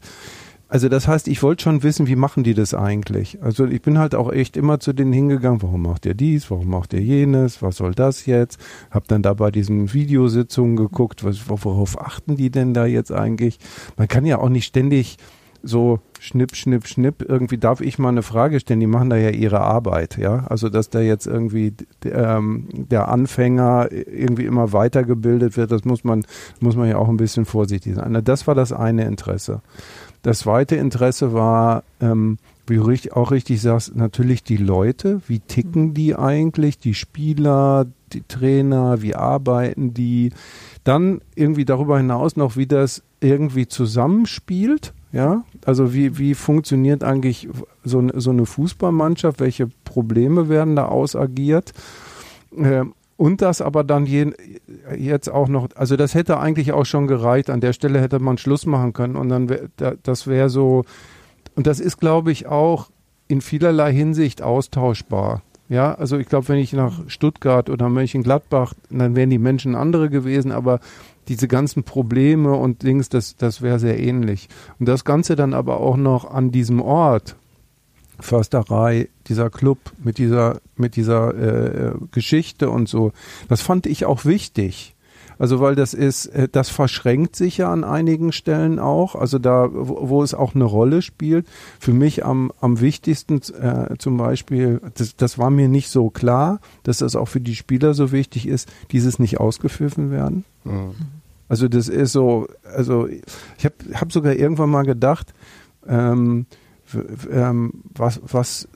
[0.72, 3.44] Also das heißt, ich wollte schon wissen, wie machen die das eigentlich?
[3.44, 6.70] Also ich bin halt auch echt immer zu denen hingegangen, warum macht ihr dies, warum
[6.70, 8.58] macht ihr jenes, was soll das jetzt?
[8.90, 13.60] Hab dann da bei diesen Videositzungen geguckt, was, worauf achten die denn da jetzt eigentlich?
[13.98, 15.18] Man kann ja auch nicht ständig
[15.62, 19.30] so schnipp, schnipp, schnipp, irgendwie darf ich mal eine Frage stellen, die machen da ja
[19.30, 20.46] ihre Arbeit, ja.
[20.48, 21.74] Also dass da jetzt irgendwie
[22.06, 26.24] ähm, der Anfänger irgendwie immer weitergebildet wird, das muss man,
[26.62, 28.20] muss man ja auch ein bisschen vorsichtig sein.
[28.24, 29.62] Das war das eine Interesse.
[30.22, 35.22] Das zweite Interesse war, ähm, wie du auch richtig sagst, natürlich die Leute.
[35.28, 36.78] Wie ticken die eigentlich?
[36.78, 40.32] Die Spieler, die Trainer, wie arbeiten die?
[40.84, 44.94] Dann irgendwie darüber hinaus noch, wie das irgendwie zusammenspielt.
[45.12, 47.50] Ja, also wie, wie funktioniert eigentlich
[47.84, 49.42] so, so eine Fußballmannschaft?
[49.42, 51.74] Welche Probleme werden da ausagiert?
[52.56, 54.32] Ähm, und das aber dann je,
[54.98, 57.52] jetzt auch noch, also das hätte eigentlich auch schon gereicht.
[57.52, 59.70] An der Stelle hätte man Schluss machen können und dann wär,
[60.02, 60.86] das wäre so,
[61.56, 62.90] und das ist, glaube ich, auch
[63.28, 65.44] in vielerlei Hinsicht austauschbar.
[65.70, 70.10] Ja, also ich glaube, wenn ich nach Stuttgart oder Mönchengladbach, dann wären die Menschen andere
[70.10, 70.80] gewesen, aber
[71.28, 74.50] diese ganzen Probleme und Dings, das, das wäre sehr ähnlich.
[74.80, 77.36] Und das Ganze dann aber auch noch an diesem Ort,
[78.22, 83.12] Försterei, dieser Club mit dieser, mit dieser äh, Geschichte und so.
[83.50, 84.96] Das fand ich auch wichtig.
[85.42, 89.16] Also weil das ist, äh, das verschränkt sich ja an einigen Stellen auch.
[89.16, 91.48] Also da, wo, wo es auch eine Rolle spielt.
[91.80, 96.60] Für mich am, am wichtigsten äh, zum Beispiel, das, das war mir nicht so klar,
[96.84, 100.46] dass das auch für die Spieler so wichtig ist, dieses nicht ausgepfiffen werden.
[100.64, 100.92] Mhm.
[101.50, 105.34] Also das ist so, also ich habe hab sogar irgendwann mal gedacht,
[105.88, 106.46] ähm,
[107.32, 108.68] ähm, was, was,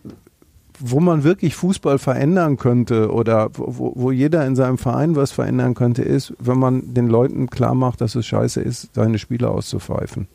[0.80, 5.74] wo man wirklich Fußball verändern könnte oder wo, wo jeder in seinem Verein was verändern
[5.74, 10.28] könnte, ist, wenn man den Leuten klar macht, dass es scheiße ist, seine Spieler auszupfeifen.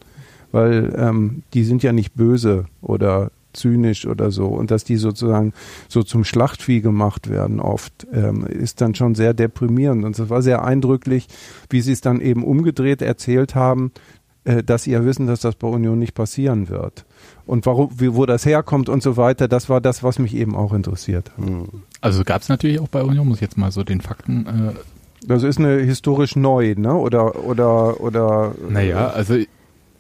[0.53, 5.53] Weil ähm, die sind ja nicht böse oder zynisch oder so und dass die sozusagen
[5.89, 10.05] so zum Schlachtvieh gemacht werden oft, ähm, ist dann schon sehr deprimierend.
[10.05, 11.27] Und es war sehr eindrücklich,
[11.69, 13.93] wie sie es dann eben umgedreht erzählt haben,
[14.45, 17.05] äh, dass sie ja wissen, dass das bei Union nicht passieren wird.
[17.51, 20.55] Und warum, wie, wo das herkommt und so weiter, das war das, was mich eben
[20.55, 21.33] auch interessiert.
[21.35, 21.83] Hm.
[22.01, 25.27] Also gab es natürlich auch bei Union, muss ich jetzt mal so den Fakten äh,
[25.27, 26.95] Das ist eine historisch neu, ne?
[26.95, 28.55] Oder oder oder.
[28.69, 29.35] Naja, also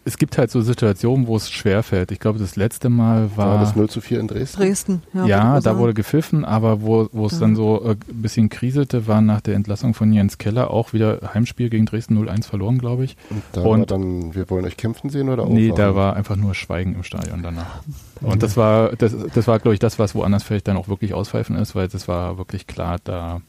[0.04, 2.10] es gibt halt so Situationen, wo es schwerfällt.
[2.10, 3.48] Ich glaube, das letzte Mal war.
[3.54, 4.56] War das 0 zu 4 in Dresden?
[4.60, 5.02] Dresden.
[5.12, 5.78] Ja, ja, da sagen.
[5.78, 7.40] wurde gepfiffen, aber wo, wo es Ja.
[7.40, 11.20] dann so äh, ein bisschen kriselte, war nach der Entlassung von Jens Keller auch wieder
[11.34, 13.16] Heimspiel gegen Dresden 0-1 verloren, glaube ich.
[13.30, 15.90] Und da Und- war dann, wir wollen euch kämpfen sehen oder Nee, aufwachen?
[15.90, 17.82] da war einfach nur Schweigen im Stadion danach.
[18.22, 21.14] Und das war, das, das war, glaube ich, das, was woanders vielleicht dann auch wirklich
[21.14, 23.40] auspfeifen ist, weil das war wirklich klar da.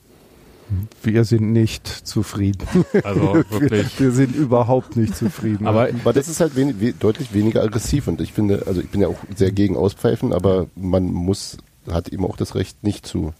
[1.03, 2.65] Wir sind nicht zufrieden.
[3.03, 3.99] Also wirklich.
[3.99, 5.67] Wir, wir sind überhaupt nicht zufrieden.
[5.67, 8.89] Aber Aber das ist halt wenig, we deutlich weniger aggressiv und ich finde, also ich
[8.89, 11.57] bin ja auch sehr gegen Auspfeifen, aber man muss,
[11.89, 13.33] hat eben auch das Recht, nicht zu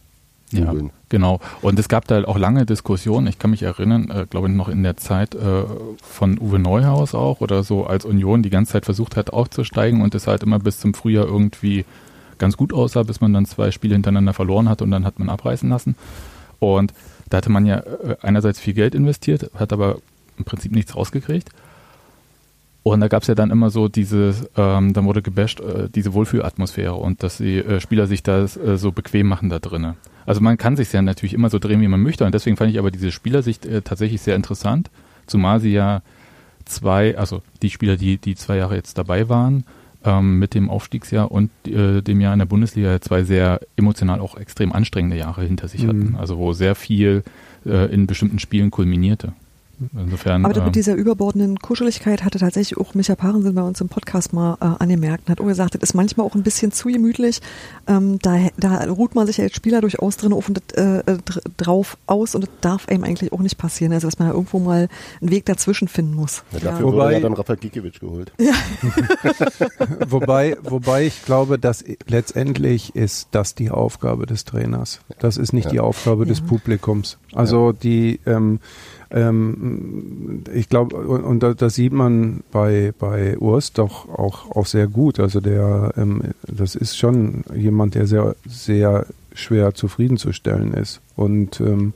[0.52, 0.74] Ja,
[1.10, 1.40] genau.
[1.62, 3.28] Und es gab da auch lange Diskussionen.
[3.28, 5.64] Ich kann mich erinnern, äh, glaube ich, noch in der Zeit äh,
[6.04, 10.14] von Uwe Neuhaus auch oder so, als Union die ganze Zeit versucht hat, aufzusteigen und
[10.16, 11.86] es halt immer bis zum Frühjahr irgendwie
[12.38, 15.30] ganz gut aussah, bis man dann zwei Spiele hintereinander verloren hat und dann hat man
[15.30, 15.96] abreißen lassen.
[16.60, 16.94] Und
[17.32, 19.98] da hatte man ja äh, einerseits viel Geld investiert, hat aber
[20.38, 21.50] im Prinzip nichts rausgekriegt.
[22.84, 26.14] Und da gab es ja dann immer so diese, ähm, dann wurde gebasht, äh, diese
[26.14, 29.96] Wohlfühlatmosphäre und dass die äh, Spieler sich das äh, so bequem machen da drinnen.
[30.26, 32.26] Also man kann sich ja natürlich immer so drehen, wie man möchte.
[32.26, 34.90] Und deswegen fand ich aber diese Spielersicht äh, tatsächlich sehr interessant,
[35.28, 36.02] zumal sie ja
[36.66, 39.64] zwei, also die Spieler, die die zwei Jahre jetzt dabei waren,
[40.04, 44.36] ähm, mit dem Aufstiegsjahr und äh, dem Jahr in der Bundesliga zwei sehr emotional auch
[44.38, 45.88] extrem anstrengende Jahre hinter sich Mhm.
[45.88, 46.16] hatten.
[46.18, 47.24] Also wo sehr viel
[47.66, 49.34] äh, in bestimmten Spielen kulminierte.
[49.98, 50.46] Insofern.
[50.46, 54.34] Aber ähm, mit dieser überbordenden Kuscheligkeit hatte tatsächlich auch Micha Parensen bei uns im Podcast
[54.34, 57.42] mal äh, angemerkt und hat auch gesagt, das ist manchmal auch ein bisschen zu gemütlich.
[57.88, 61.42] Ähm, da, da ruht man sich als Spieler durchaus drin auf und äh, äh, dr-
[61.58, 63.94] drauf aus und das darf einem eigentlich auch nicht passieren.
[63.94, 64.88] Also dass man da irgendwo mal
[65.22, 66.44] einen Weg dazwischen finden muss.
[66.52, 68.32] Ja, dafür Wobei- wurde ja dann Rafa Gikiewicz geholt.
[70.08, 75.00] wobei, wobei ich glaube, dass letztendlich ist das die Aufgabe des Trainers.
[75.20, 75.72] Das ist nicht Ja.
[75.72, 76.46] die Aufgabe des Ja.
[76.46, 77.18] Publikums.
[77.34, 78.60] Also die, ähm,
[79.12, 84.66] ähm, ich glaube, und, und da- das sieht man bei bei Urs doch auch auch
[84.66, 85.20] sehr gut.
[85.20, 91.94] Also der, ähm, das ist schon jemand, der sehr sehr schwer zufriedenzustellen ist und ähm,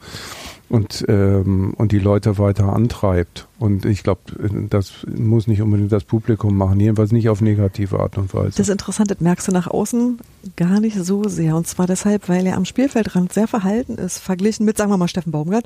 [0.70, 3.48] und ähm, und die Leute weiter antreibt.
[3.60, 4.22] Und ich glaube,
[4.70, 8.50] das muss nicht unbedingt das Publikum machen, jedenfalls nicht auf negative Art und Weise.
[8.58, 10.18] Das ist interessant, das merkst du nach außen
[10.56, 11.56] gar nicht so sehr.
[11.56, 15.08] Und zwar deshalb, weil er am Spielfeldrand sehr verhalten ist, verglichen mit, sagen wir mal,
[15.08, 15.66] Steffen Baumgart.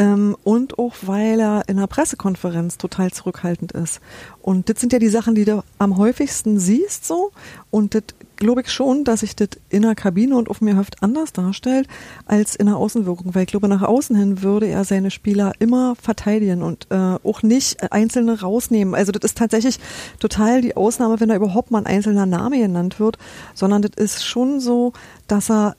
[0.00, 4.00] Ähm, und auch, weil er in einer Pressekonferenz total zurückhaltend ist.
[4.40, 7.32] Und das sind ja die Sachen, die du am häufigsten siehst so.
[7.70, 8.04] Und das
[8.36, 11.86] glaube ich schon, dass sich das in der Kabine und auf mir Höft anders darstellt
[12.24, 13.34] als in der Außenwirkung.
[13.34, 17.42] Weil ich glaube, nach außen hin würde er seine Spieler immer verteidigen und äh, auch
[17.42, 18.94] nicht einzelne rausnehmen.
[18.94, 19.80] Also das ist tatsächlich
[20.18, 23.18] total die Ausnahme, wenn da überhaupt mal ein einzelner Name genannt wird,
[23.52, 24.94] sondern das ist schon so,
[25.26, 25.76] dass er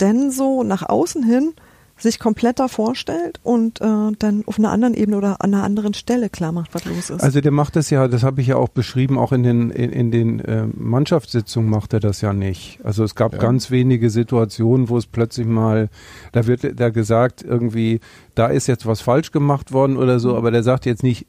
[0.00, 1.54] denn so nach außen hin
[1.98, 3.84] sich komplett da vorstellt und äh,
[4.18, 7.22] dann auf einer anderen Ebene oder an einer anderen Stelle klar macht, was los ist.
[7.22, 9.90] Also der macht das ja, das habe ich ja auch beschrieben, auch in den in,
[9.90, 12.78] in den äh, Mannschaftssitzungen macht er das ja nicht.
[12.84, 13.38] Also es gab Ja.
[13.38, 15.88] ganz wenige Situationen, wo es plötzlich mal,
[16.32, 18.00] da wird da gesagt irgendwie,
[18.34, 21.26] da ist jetzt was falsch gemacht worden oder so, aber der sagt jetzt nicht,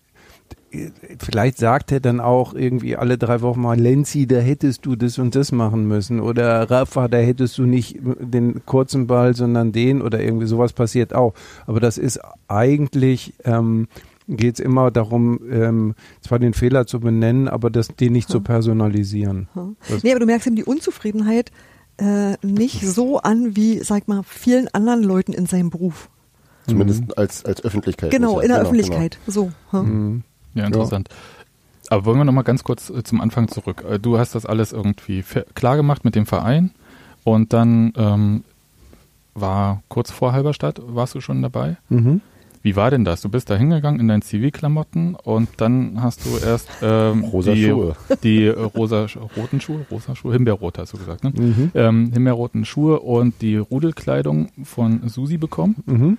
[1.19, 5.17] vielleicht sagt er dann auch irgendwie alle drei Wochen mal, Lenzi, da hättest du das
[5.17, 10.01] und das machen müssen oder Rafa, da hättest du nicht den kurzen Ball, sondern den
[10.01, 11.33] oder irgendwie sowas passiert auch.
[11.65, 13.87] Aber das ist eigentlich, ähm,
[14.27, 18.41] geht es immer darum, ähm, zwar den Fehler zu benennen, aber das, den nicht zu
[18.41, 19.47] personalisieren.
[19.53, 19.77] Hm.
[20.03, 21.51] Nee, aber du merkst eben die Unzufriedenheit
[21.97, 26.09] äh, nicht so an wie, sag mal, vielen anderen Leuten in seinem Beruf.
[26.67, 28.11] Zumindest als, als Öffentlichkeit.
[28.11, 29.17] Genau, in der genau, Öffentlichkeit.
[29.25, 29.51] So.
[29.71, 29.81] hm.
[29.81, 30.23] Mhm.
[30.57, 31.09] Ja, interessant.
[31.89, 33.83] Aber wollen wir noch mal ganz kurz äh, zum Anfang zurück.
[33.89, 35.23] Äh, Du hast das alles irgendwie
[35.55, 36.71] klar gemacht mit dem Verein
[37.23, 38.43] und dann ähm,
[39.33, 41.77] war kurz vor Halberstadt, warst du schon dabei?
[41.89, 42.21] Mhm.
[42.63, 43.21] Wie war denn das?
[43.21, 47.65] Du bist da hingegangen in deinen Zivilklamotten und dann hast du erst ähm, Rosa die,
[47.69, 47.95] Schuhe.
[48.23, 49.05] die äh, rosa
[49.37, 51.31] roten Schuhe, rosa Schuhe, Himbeerrot hast du gesagt, ne?
[51.33, 51.71] Mhm.
[51.75, 55.75] Ähm, Himbeerroten Schuhe und die Rudelkleidung von Susi bekommen.
[55.85, 56.17] Mhm.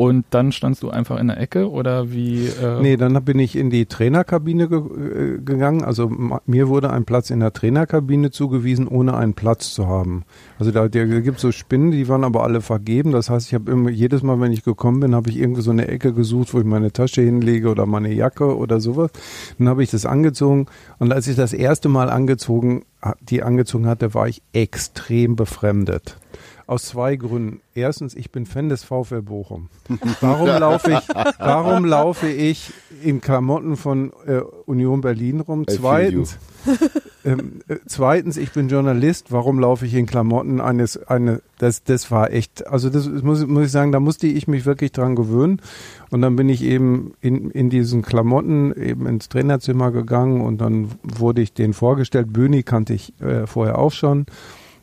[0.00, 2.46] Und dann standst du einfach in der Ecke oder wie?
[2.46, 5.84] Äh nee, dann bin ich in die Trainerkabine ge äh, gegangen.
[5.84, 6.10] Also
[6.46, 10.24] mir wurde ein Platz in der Trainerkabine zugewiesen, ohne einen Platz zu haben.
[10.58, 13.12] Also da, da gibt es so Spinnen, die waren aber alle vergeben.
[13.12, 15.70] Das heißt, ich habe immer jedes Mal, wenn ich gekommen bin, habe ich irgendwie so
[15.70, 19.10] eine Ecke gesucht, wo ich meine Tasche hinlege oder meine Jacke oder sowas.
[19.58, 20.64] Dann habe ich das angezogen
[20.98, 22.86] und als ich das erste Mal angezogen,
[23.20, 26.16] die angezogen hatte, war ich extrem befremdet.
[26.70, 27.62] Aus zwei Gründen.
[27.74, 29.70] Erstens, ich bin Fan des VfL Bochum.
[30.20, 31.08] Warum laufe ich,
[31.40, 35.64] warum laufe ich in Klamotten von äh, Union Berlin rum?
[35.66, 36.38] Zweitens,
[37.24, 39.32] ähm, äh, zweitens, ich bin Journalist.
[39.32, 43.66] Warum laufe ich in Klamotten eines, eine, das, das war echt, also das muss, muss
[43.66, 45.60] ich sagen, da musste ich mich wirklich dran gewöhnen.
[46.10, 50.92] Und dann bin ich eben in, in diesen Klamotten eben ins Trainerzimmer gegangen und dann
[51.02, 52.32] wurde ich denen vorgestellt.
[52.32, 54.26] Böni kannte ich äh, vorher auch schon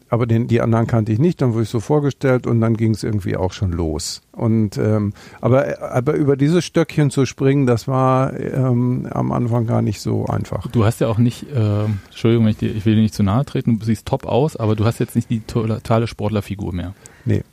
[0.09, 2.93] aber den, die anderen kannte ich nicht, dann wurde ich so vorgestellt und dann ging
[2.93, 4.21] es irgendwie auch schon los.
[4.31, 9.81] Und ähm, aber, aber über dieses Stöckchen zu springen, das war ähm, am Anfang gar
[9.81, 10.67] nicht so einfach.
[10.67, 13.79] Du hast ja auch nicht, äh, Entschuldigung, ich, ich will dir nicht zu nahe treten,
[13.79, 16.93] du siehst top aus, aber du hast jetzt nicht die totale Sportlerfigur mehr.
[17.25, 17.43] Nee.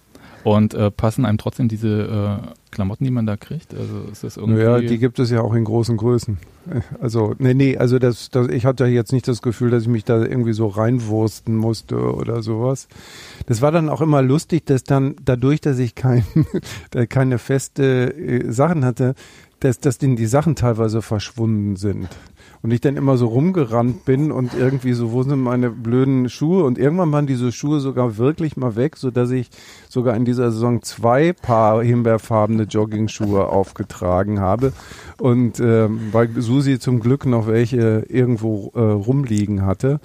[0.45, 3.75] Und äh, passen einem trotzdem diese äh, Klamotten, die man da kriegt?
[3.75, 4.61] Also ist das irgendwie.
[4.61, 6.39] Ja, die gibt es ja auch in großen Größen.
[7.01, 10.05] Also, nee, nee, also das, das, ich hatte jetzt nicht das Gefühl, dass ich mich
[10.05, 12.89] da irgendwie so reinwursten musste oder sowas.
[13.47, 16.25] Das war dann auch immer lustig, dass dann dadurch, dass ich kein,
[17.09, 19.15] keine feste äh, Sachen hatte,
[19.61, 22.09] dass, dass denen die Sachen teilweise verschwunden sind
[22.65, 26.65] und ich dann immer so rumgerannt bin und irgendwie so, wo sind meine blöden Schuhe?
[26.65, 29.51] Und irgendwann waren diese Schuhe sogar wirklich mal weg, so dass ich
[29.91, 34.73] sogar in dieser Saison zwei Paar himbeerfarbene Jogging-Schuhe aufgetragen habe.
[35.19, 40.01] Und ähm, weil Susi zum Glück noch welche irgendwo äh, rumliegen hatte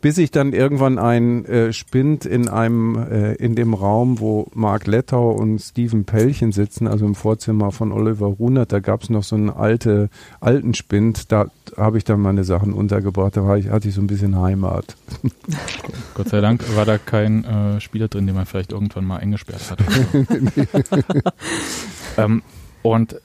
[0.00, 4.86] bis ich dann irgendwann ein äh, Spind in einem äh, in dem Raum, wo Mark
[4.86, 9.22] Lettau und Steven Pellchen sitzen, also im Vorzimmer von Oliver Runert, da gab es noch
[9.22, 13.88] so einen alte, alten Spind, da habe ich dann meine Sachen untergebracht, da ich, hatte
[13.88, 14.96] ich so ein bisschen Heimat.
[16.14, 19.70] Gott sei Dank war da kein äh, Spieler drin, den man vielleicht irgendwann mal eingesperrt
[19.70, 19.78] hat.
[22.16, 22.42] ähm,
[22.82, 23.16] und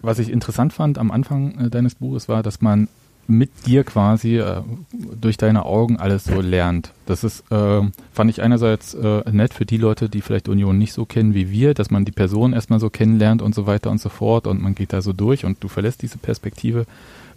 [0.00, 2.88] was ich interessant fand am Anfang äh, deines Buches war, dass man
[3.26, 6.92] mit dir quasi äh, durch deine Augen alles so lernt.
[7.06, 7.82] Das ist, äh,
[8.12, 11.50] fand ich einerseits äh, nett für die Leute, die vielleicht Union nicht so kennen wie
[11.50, 14.60] wir, dass man die Person erstmal so kennenlernt und so weiter und so fort und
[14.60, 16.86] man geht da so durch und du verlässt diese Perspektive.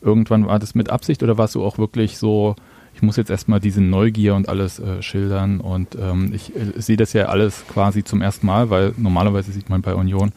[0.02, 2.56] Irgendwann war das mit Absicht oder warst du auch wirklich so,
[2.94, 6.98] ich muss jetzt erstmal diese Neugier und alles äh, schildern und ähm, ich äh, sehe
[6.98, 10.32] das ja alles quasi zum ersten Mal, weil normalerweise sieht man bei Union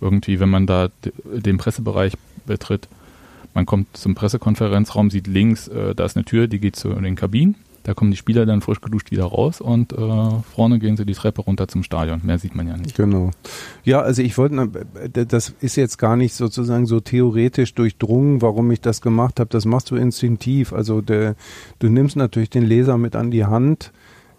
[0.00, 0.88] irgendwie, wenn man da
[1.24, 2.14] den Pressebereich
[2.46, 2.88] betritt,
[3.54, 7.16] man kommt zum Pressekonferenzraum, sieht links, äh, da ist eine Tür, die geht zu den
[7.16, 7.56] Kabinen.
[7.84, 9.96] Da kommen die Spieler dann frisch geduscht wieder raus und äh,
[10.54, 12.22] vorne gehen sie die Treppe runter zum Stadion.
[12.24, 12.96] Mehr sieht man ja nicht.
[12.96, 13.30] Genau.
[13.84, 14.70] Ja, also ich wollte,
[15.12, 19.50] das ist jetzt gar nicht sozusagen so theoretisch durchdrungen, warum ich das gemacht habe.
[19.50, 20.72] Das machst du instinktiv.
[20.72, 21.36] Also der,
[21.78, 23.92] du nimmst natürlich den Leser mit an die Hand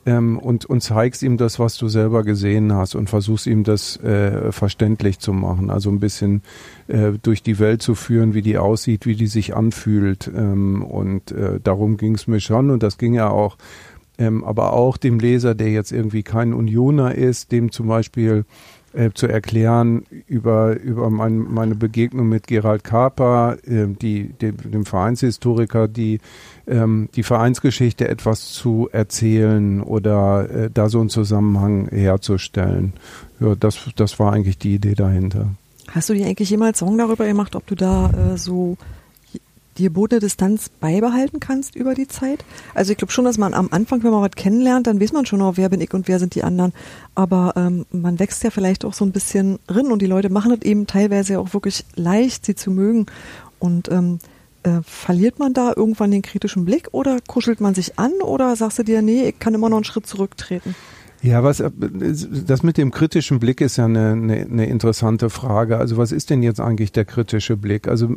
[0.06, 3.98] ähm, und, und zeigst ihm das, was du selber gesehen hast und versuchst ihm das
[3.98, 5.70] äh, verständlich zu machen.
[5.70, 6.44] Also ein bisschen
[6.88, 10.30] äh, durch die Welt zu führen, wie die aussieht, wie die sich anfühlt.
[10.36, 13.58] Ähm, und äh, darum ging es mir schon und das ging ja auch.
[14.18, 18.46] Ähm, aber auch dem Leser, der jetzt irgendwie kein Unioner ist, dem zum Beispiel
[18.96, 24.86] äh, zu erklären über, über mein, meine Begegnung mit Gerald Kaper, äh, die, dem, dem
[24.86, 26.20] Vereinshistoriker, die,
[26.68, 32.94] ähm, die Vereinsgeschichte etwas zu erzählen oder äh, da so einen Zusammenhang herzustellen.
[33.40, 35.50] Ja, das, das war eigentlich die Idee dahinter.
[35.90, 38.78] Hast du dir eigentlich jemals Sorgen darüber gemacht, ob du da äh, so
[39.78, 42.46] die gebotene Distanz beibehalten kannst über die Zeit?
[42.74, 45.26] Also ich glaube schon, dass man am Anfang, wenn man was kennenlernt, dann weiß man
[45.26, 46.74] schon noch, wer bin ich und wer sind die anderen.
[47.14, 50.52] Aber ähm, man wächst ja vielleicht auch so ein bisschen rin und die Leute machen
[50.52, 53.06] es eben teilweise auch wirklich leicht, sie zu mögen.
[53.60, 54.20] Und ähm,
[54.64, 58.80] äh, verliert man da irgendwann den kritischen Blick oder kuschelt man sich an oder sagst
[58.80, 60.76] du dir, nee, ich kann immer noch einen Schritt zurücktreten?
[61.22, 61.64] Ja, was
[62.46, 65.78] das mit dem kritischen Blick ist ja eine, eine, eine interessante Frage.
[65.78, 67.88] Also was ist denn jetzt eigentlich der kritische Blick?
[67.88, 68.16] Also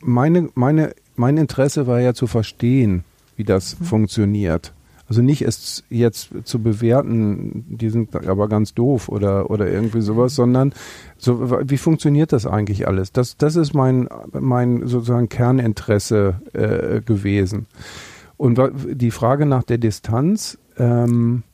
[0.00, 3.04] meine, meine, mein Interesse war ja zu verstehen,
[3.36, 3.84] wie das mhm.
[3.84, 4.72] funktioniert.
[5.08, 10.32] Also nicht es jetzt zu bewerten, die sind aber ganz doof oder, oder irgendwie sowas,
[10.32, 10.36] mhm.
[10.36, 10.72] sondern
[11.16, 13.12] so, wie funktioniert das eigentlich alles?
[13.12, 17.66] Das, das ist mein, mein sozusagen Kerninteresse äh, gewesen.
[18.36, 21.44] Und die Frage nach der Distanz, ähm,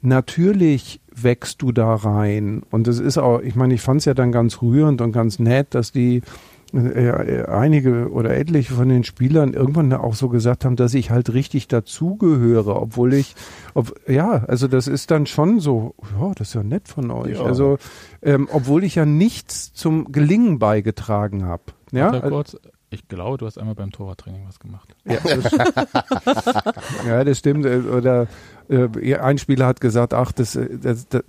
[0.00, 2.62] natürlich wächst du da rein.
[2.70, 5.38] Und es ist auch, ich meine, ich fand es ja dann ganz rührend und ganz
[5.38, 6.22] nett, dass die
[6.72, 11.68] einige oder etliche von den Spielern irgendwann auch so gesagt haben, dass ich halt richtig
[11.68, 13.34] dazugehöre, obwohl ich,
[13.74, 17.38] ob, ja, also das ist dann schon so, ja, das ist ja nett von euch.
[17.38, 17.44] Ja.
[17.44, 17.78] Also,
[18.22, 21.62] ähm, obwohl ich ja nichts zum Gelingen beigetragen habe.
[21.92, 22.56] Ja, kurz.
[22.88, 24.94] Ich glaube, du hast einmal beim Torwarttraining was gemacht.
[25.04, 25.52] ja, das,
[27.06, 27.66] ja, das stimmt.
[27.66, 28.28] Äh, Oder
[28.68, 31.24] äh, ein Spieler hat gesagt, ach, das, äh, das, das,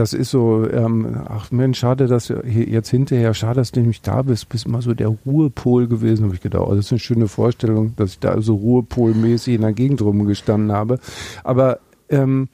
[0.00, 4.22] das ist so, ähm, ach Mensch, schade, dass jetzt hinterher, schade, dass du nicht da
[4.22, 6.24] bist, bist immer so der Ruhepol gewesen.
[6.24, 9.60] Habe ich gedacht, oh, das ist eine schöne Vorstellung, dass ich da so Ruhepolmäßig in
[9.60, 11.00] der Gegend rumgestanden habe.
[11.44, 12.48] Aber ähm,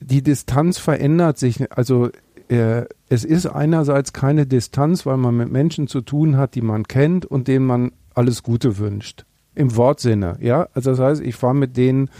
[0.00, 1.70] die Distanz verändert sich.
[1.70, 2.10] Also
[2.48, 6.82] äh, es ist einerseits keine Distanz, weil man mit Menschen zu tun hat, die man
[6.88, 9.24] kennt und denen man alles Gute wünscht.
[9.54, 10.66] Im Wortsinne, ja.
[10.74, 12.10] Also das heißt, ich fahre mit denen,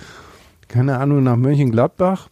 [0.69, 2.29] keine Ahnung, nach Mönchengladbach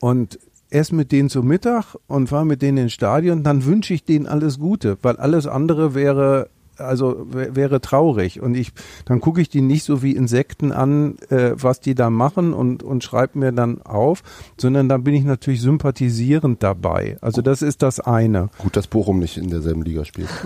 [0.00, 0.40] und
[0.70, 4.26] esse mit denen zu Mittag und fahre mit denen ins Stadion, dann wünsche ich denen
[4.26, 6.48] alles Gute, weil alles andere wäre
[6.78, 8.72] also wär- wäre traurig und ich
[9.04, 12.82] dann gucke ich die nicht so wie Insekten an, äh, was die da machen und
[12.82, 14.22] und schreibe mir dann auf,
[14.56, 17.16] sondern dann bin ich natürlich sympathisierend dabei.
[17.20, 18.48] Also das ist das eine.
[18.58, 20.28] Gut, dass Bochum nicht in derselben Liga spielt.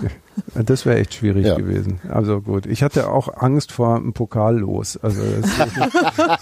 [0.55, 1.55] Das wäre echt schwierig Ja.
[1.55, 1.99] gewesen.
[2.09, 4.97] Also gut, ich hatte auch Angst vor einem Pokal los.
[5.01, 5.21] Also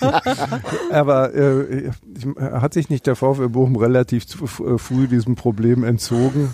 [0.92, 1.92] aber äh, ich,
[2.40, 6.54] hat sich nicht der VfL Bochum relativ zu, äh, früh diesem Problem entzogen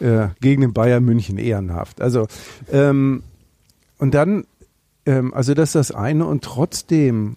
[0.00, 2.00] äh, gegen den Bayern München ehrenhaft.
[2.00, 2.26] Also
[2.72, 3.22] ähm,
[3.98, 4.44] und dann,
[5.06, 6.26] ähm, also das ist das eine.
[6.26, 7.36] Und trotzdem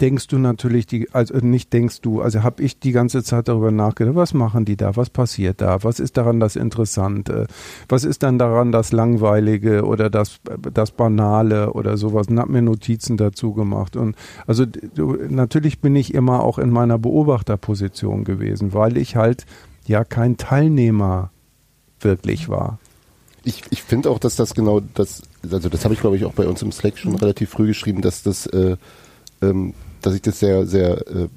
[0.00, 3.70] denkst du natürlich die, also nicht denkst du, also habe ich die ganze Zeit darüber
[3.70, 7.46] nachgedacht, was machen die da, was passiert da, was ist daran das Interessante,
[7.88, 10.40] was ist dann daran das Langweilige oder das,
[10.72, 12.28] das Banale oder sowas?
[12.28, 13.96] Und habe mir Notizen dazu gemacht.
[13.96, 19.46] Und also du, natürlich bin ich immer auch in meiner Beobachterposition gewesen, weil ich halt
[19.86, 21.30] ja kein Teilnehmer
[22.00, 22.78] wirklich war.
[23.44, 26.32] Ich, ich finde auch, dass das genau das, also das habe ich glaube ich auch
[26.32, 28.76] bei uns im Slack schon relativ früh geschrieben, dass das, äh,
[29.40, 31.28] ähm, dass ich das sehr, sehr äh,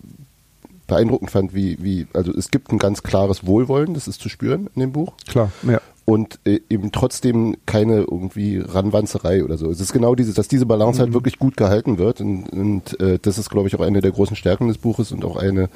[0.90, 4.70] beeindruckend fand, wie, wie, also es gibt ein ganz klares Wohlwollen, das ist zu spüren
[4.76, 5.14] in dem Buch.
[5.28, 5.80] Klar, ja.
[6.04, 9.70] Und äh, eben trotzdem keine irgendwie Ranwanzerei oder so.
[9.70, 12.20] Es ist genau dieses, dass diese Balance halt wirklich gut gehalten wird.
[12.20, 15.24] Und, und äh, das ist, glaube ich, auch eine der großen Stärken des Buches und
[15.24, 15.70] auch eine,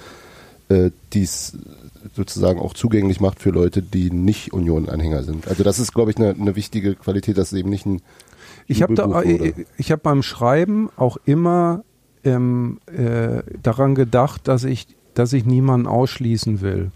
[0.70, 1.56] äh, die es
[2.16, 5.47] sozusagen auch zugänglich macht für Leute, die nicht Union-Anhänger sind.
[5.47, 8.01] Also das ist, glaube ich, eine, eine wichtige Qualität, dass es eben nicht ein
[8.68, 11.84] Ich habe da, Jubelbuch ich, habe beim Schreiben auch immer
[12.24, 16.91] ähm, äh, daran gedacht, dass ich, dass ich niemanden ausschließen will.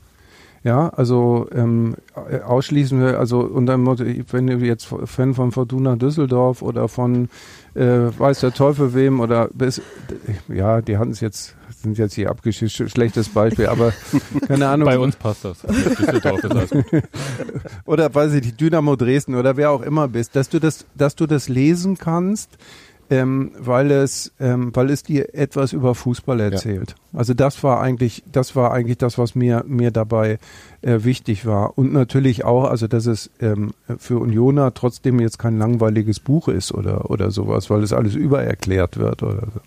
[0.63, 1.95] Ja, also ähm,
[2.29, 6.87] äh, ausschließen will, also unter dem Motto, wenn du jetzt Fan von Fortuna Düsseldorf oder
[6.89, 7.29] von
[7.73, 9.81] äh, weiß der Teufel wem oder bis,
[10.47, 13.93] ja, die hatten es jetzt, sind jetzt hier abgeschickt, schlechtes Beispiel, aber
[14.47, 14.85] keine Ahnung.
[14.85, 15.61] Bei uns passt das.
[15.61, 17.03] Gut.
[17.85, 21.15] oder weiß ich nicht, Dynamo Dresden oder wer auch immer bist, dass du das, dass
[21.15, 22.57] du das lesen kannst,
[23.09, 26.95] ähm, weil es, ähm, weil es dir etwas über Fußball erzählt.
[27.13, 30.39] Also das war eigentlich, das war eigentlich das, was mir mir dabei
[30.81, 35.57] äh, wichtig war und natürlich auch, also dass es ähm, für Unioner trotzdem jetzt kein
[35.57, 39.61] langweiliges Buch ist oder oder sowas, weil es alles übererklärt wird oder so.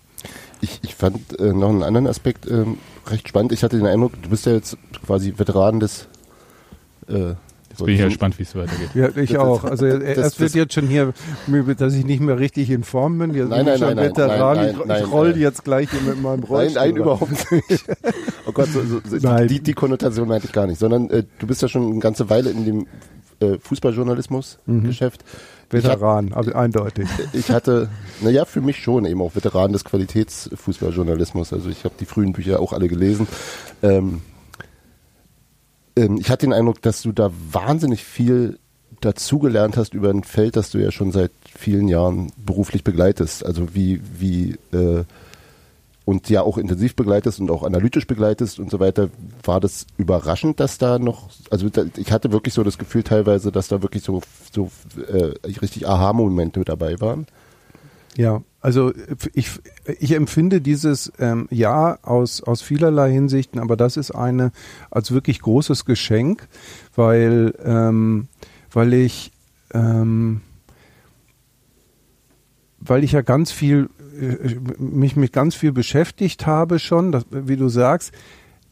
[0.61, 3.51] Ich, ich fand äh, noch einen anderen Aspekt ähm, recht spannend.
[3.51, 6.07] Ich hatte den Eindruck, du bist ja jetzt quasi Veteran des
[7.09, 7.33] äh,
[7.69, 8.89] Jetzt bin ich ja gespannt, wie es weitergeht.
[8.93, 9.63] Ja, ich auch.
[9.63, 11.13] Also das- es wird das- jetzt schon hier,
[11.77, 13.33] dass ich nicht mehr richtig in Form bin.
[13.33, 14.57] Wir Nein, sind nein, schon nein, nein, Veteran.
[14.57, 15.39] nein, ich nein, nein, ich roll nein.
[15.39, 16.81] jetzt gleich hier mit meinem Nein, Rollstuhl.
[16.81, 17.85] nein, überhaupt nicht.
[18.45, 19.47] Oh Gott, so, so, so, Nein.
[19.47, 22.29] Die, die Konnotation meinte ich gar nicht, sondern äh, du bist ja schon eine ganze
[22.29, 22.87] Weile in dem
[23.39, 25.23] äh, Fußballjournalismus-Geschäft.
[25.71, 27.07] Veteran, also eindeutig.
[27.33, 27.89] Ich hatte,
[28.21, 31.53] naja, für mich schon eben auch Veteran des Qualitätsfußballjournalismus.
[31.53, 33.27] Also ich habe die frühen Bücher auch alle gelesen.
[33.81, 34.21] Ähm,
[35.95, 38.59] ähm, ich hatte den Eindruck, dass du da wahnsinnig viel
[39.01, 43.45] dazugelernt hast über ein Feld, das du ja schon seit vielen Jahren beruflich begleitest.
[43.45, 45.03] Also wie, wie äh,
[46.05, 49.09] und ja auch intensiv begleitest und auch analytisch begleitest und so weiter,
[49.43, 53.51] war das überraschend, dass da noch, also da, ich hatte wirklich so das Gefühl teilweise,
[53.51, 54.21] dass da wirklich so,
[54.51, 54.71] so
[55.07, 57.27] äh, richtig Aha-Momente dabei waren.
[58.17, 58.91] Ja, also
[59.33, 59.51] ich,
[59.99, 64.51] ich empfinde dieses ähm, Jahr aus, aus vielerlei Hinsichten, aber das ist eine
[64.89, 66.47] als wirklich großes Geschenk,
[66.95, 68.27] weil, ähm,
[68.71, 69.31] weil ich
[69.73, 70.41] ähm,
[72.81, 73.89] weil ich ja ganz viel
[74.77, 78.11] mich mit ganz viel beschäftigt habe schon, das, wie du sagst,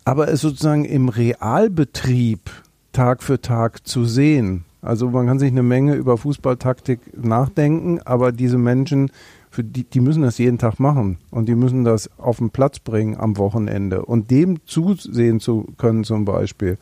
[0.05, 2.49] aber es sozusagen im Realbetrieb
[2.91, 4.65] Tag für Tag zu sehen.
[4.81, 9.11] Also man kann sich eine Menge über Fußballtaktik nachdenken, aber diese Menschen
[9.51, 12.79] für die, die müssen das jeden Tag machen und die müssen das auf den Platz
[12.79, 16.77] bringen am Wochenende und dem zusehen zu können zum Beispiel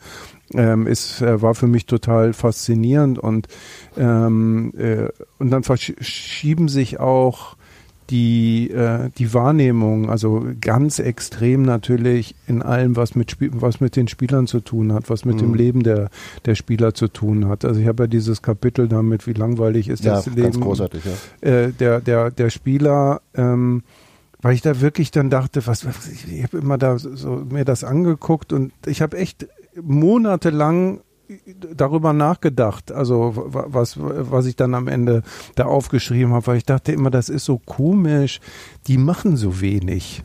[0.54, 3.48] ähm, ist, äh, war für mich total faszinierend und,
[3.96, 7.56] ähm, äh, und dann verschieben sich auch
[8.10, 13.96] die, äh, die Wahrnehmung, also ganz extrem natürlich in allem, was mit, Spiel, was mit
[13.96, 15.40] den Spielern zu tun hat, was mit mhm.
[15.40, 16.08] dem Leben der,
[16.46, 17.64] der Spieler zu tun hat.
[17.64, 21.02] Also ich habe ja dieses Kapitel damit, wie langweilig ist ja, das ganz Leben großartig,
[21.04, 21.48] ja.
[21.48, 23.82] äh, der, der, der Spieler, ähm,
[24.40, 25.86] weil ich da wirklich dann dachte, was,
[26.32, 29.48] ich habe immer da so mir das angeguckt und ich habe echt
[29.82, 31.00] monatelang
[31.74, 35.22] darüber nachgedacht, also was, was ich dann am Ende
[35.54, 38.40] da aufgeschrieben habe, weil ich dachte immer, das ist so komisch,
[38.86, 40.22] die machen so wenig.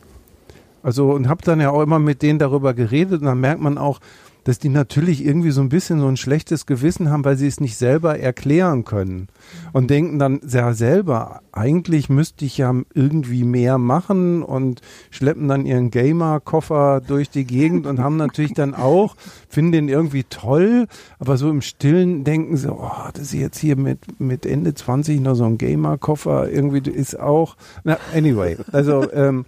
[0.82, 3.78] Also und habe dann ja auch immer mit denen darüber geredet und dann merkt man
[3.78, 4.00] auch,
[4.44, 7.60] dass die natürlich irgendwie so ein bisschen so ein schlechtes Gewissen haben, weil sie es
[7.60, 9.28] nicht selber erklären können.
[9.72, 14.82] Und denken dann ja selber, eigentlich müsste ich ja irgendwie mehr machen und
[15.12, 19.16] schleppen dann ihren Gamer-Koffer durch die Gegend und haben natürlich dann auch,
[19.48, 20.88] finden den irgendwie toll,
[21.20, 25.22] aber so im Stillen denken sie, oh, das ist jetzt hier mit, mit Ende 20
[25.22, 29.46] noch so ein Gamer-Koffer, irgendwie ist auch, na, anyway, also, ähm,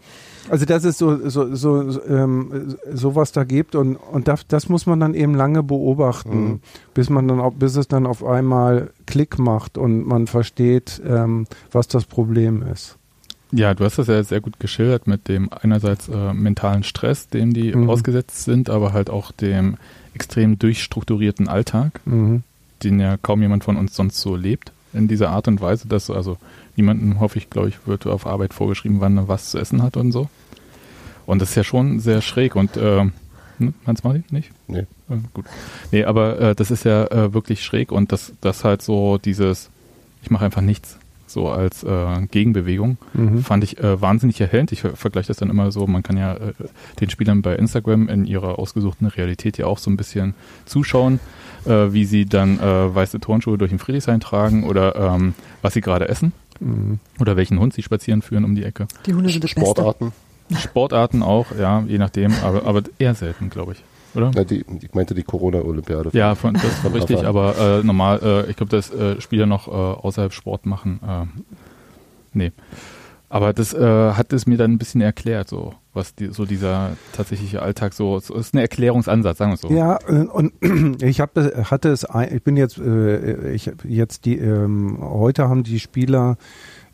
[0.50, 4.86] also dass es so so so ähm, sowas da gibt und und das, das muss
[4.86, 6.60] man dann eben lange beobachten, mhm.
[6.94, 11.48] bis man dann auch, bis es dann auf einmal Klick macht und man versteht, ähm,
[11.72, 12.98] was das Problem ist.
[13.52, 17.54] Ja, du hast das ja sehr gut geschildert mit dem einerseits äh, mentalen Stress, dem
[17.54, 17.90] die mhm.
[17.90, 19.78] ausgesetzt sind, aber halt auch dem
[20.14, 22.44] extrem durchstrukturierten Alltag, mhm.
[22.84, 26.10] den ja kaum jemand von uns sonst so lebt in dieser Art und Weise, dass
[26.10, 26.38] also
[26.78, 29.98] niemandem, hoffe ich, glaube ich, wird auf Arbeit vorgeschrieben, wann er was zu essen hat
[29.98, 30.30] und so.
[31.26, 33.06] Und das ist ja schon sehr schräg und äh,
[33.58, 34.52] hm, Hans-Martin, nicht?
[34.68, 34.86] Nee.
[35.10, 35.46] Äh, gut.
[35.92, 39.70] Nee, aber äh, das ist ja äh, wirklich schräg und das, das halt so dieses,
[40.22, 43.40] ich mache einfach nichts, so als äh, Gegenbewegung, mhm.
[43.40, 44.72] fand ich äh, wahnsinnig erhellend.
[44.72, 46.54] Ich vergleiche das dann immer so, man kann ja äh,
[47.00, 50.34] den Spielern bei Instagram in ihrer ausgesuchten Realität ja auch so ein bisschen
[50.66, 51.20] zuschauen,
[51.68, 56.32] wie sie dann weiße Turnschuhe durch den Friedrichshain tragen oder ähm, was sie gerade essen.
[56.60, 57.00] Mhm.
[57.20, 58.88] Oder welchen Hund sie spazieren führen um die Ecke.
[59.06, 60.12] Die Hunde sind das Sportarten.
[60.48, 60.64] Beste.
[60.68, 63.84] Sportarten auch, ja, je nachdem, aber, aber eher selten, glaube ich.
[64.16, 64.32] Oder?
[64.34, 66.12] Ja, die, ich meinte die Corona-Olympiade.
[66.14, 69.68] Ja, von, das von richtig, aber äh, normal, äh, ich glaube, dass äh, Spieler noch
[69.68, 71.00] äh, außerhalb Sport machen.
[71.06, 71.26] Äh,
[72.34, 72.52] nee.
[73.30, 76.98] Aber das äh, hat es mir dann ein bisschen erklärt, so was die, so dieser
[77.14, 79.70] tatsächliche Alltag so, so ist ein Erklärungsansatz, sagen wir so.
[79.70, 80.54] Ja, äh, und
[81.02, 85.80] ich habe hatte es, ich bin jetzt, äh, ich jetzt die ähm, heute haben die
[85.80, 86.38] Spieler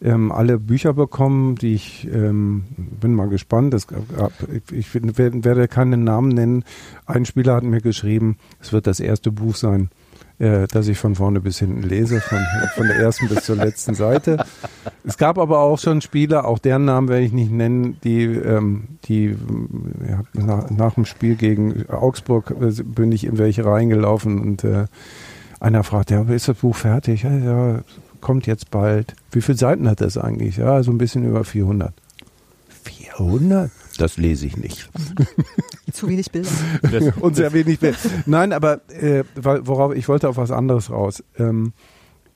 [0.01, 3.73] ähm, alle Bücher bekommen, die ich ähm, bin mal gespannt.
[3.73, 4.31] Es gab,
[4.71, 6.63] ich werde keinen Namen nennen.
[7.05, 9.89] Ein Spieler hat mir geschrieben, es wird das erste Buch sein
[10.41, 12.39] äh, das ich von vorne bis hinten lese, von,
[12.75, 14.43] von der ersten bis zur letzten Seite.
[15.05, 18.87] Es gab aber auch schon Spieler, auch deren Namen werde ich nicht nennen, die, ähm,
[19.05, 19.35] die
[20.09, 24.85] ja, nach, nach, dem Spiel gegen Augsburg äh, bin ich in welche reingelaufen und äh,
[25.59, 27.21] einer fragt, ja, ist das Buch fertig?
[27.21, 27.79] Ja, ja,
[28.19, 29.15] kommt jetzt bald.
[29.31, 30.57] Wie viele Seiten hat das eigentlich?
[30.57, 31.93] Ja, so ein bisschen über 400.
[32.83, 33.69] 400?
[34.01, 34.89] Das lese ich nicht.
[35.91, 36.49] Zu wenig Bilder.
[37.21, 37.99] Und sehr wenig Bilder.
[38.25, 41.23] Nein, aber äh, worauf ich wollte auf was anderes raus.
[41.37, 41.73] Ähm,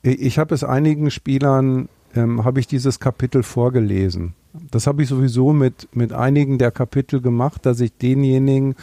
[0.04, 4.36] ich habe es einigen Spielern ähm, habe ich dieses Kapitel vorgelesen.
[4.70, 8.76] Das habe ich sowieso mit mit einigen der Kapitel gemacht, dass ich denjenigen,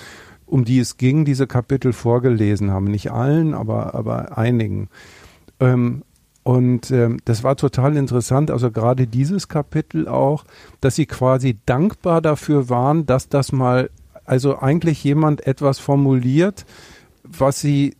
[0.46, 2.90] um die es ging, diese Kapitel vorgelesen habe.
[2.90, 4.88] Nicht allen, aber aber einigen.
[5.60, 6.02] Ähm,
[6.42, 10.44] und ähm, das war total interessant, also gerade dieses Kapitel auch,
[10.80, 13.90] dass sie quasi dankbar dafür waren, dass das mal,
[14.24, 16.66] also eigentlich jemand etwas formuliert,
[17.22, 17.94] was sie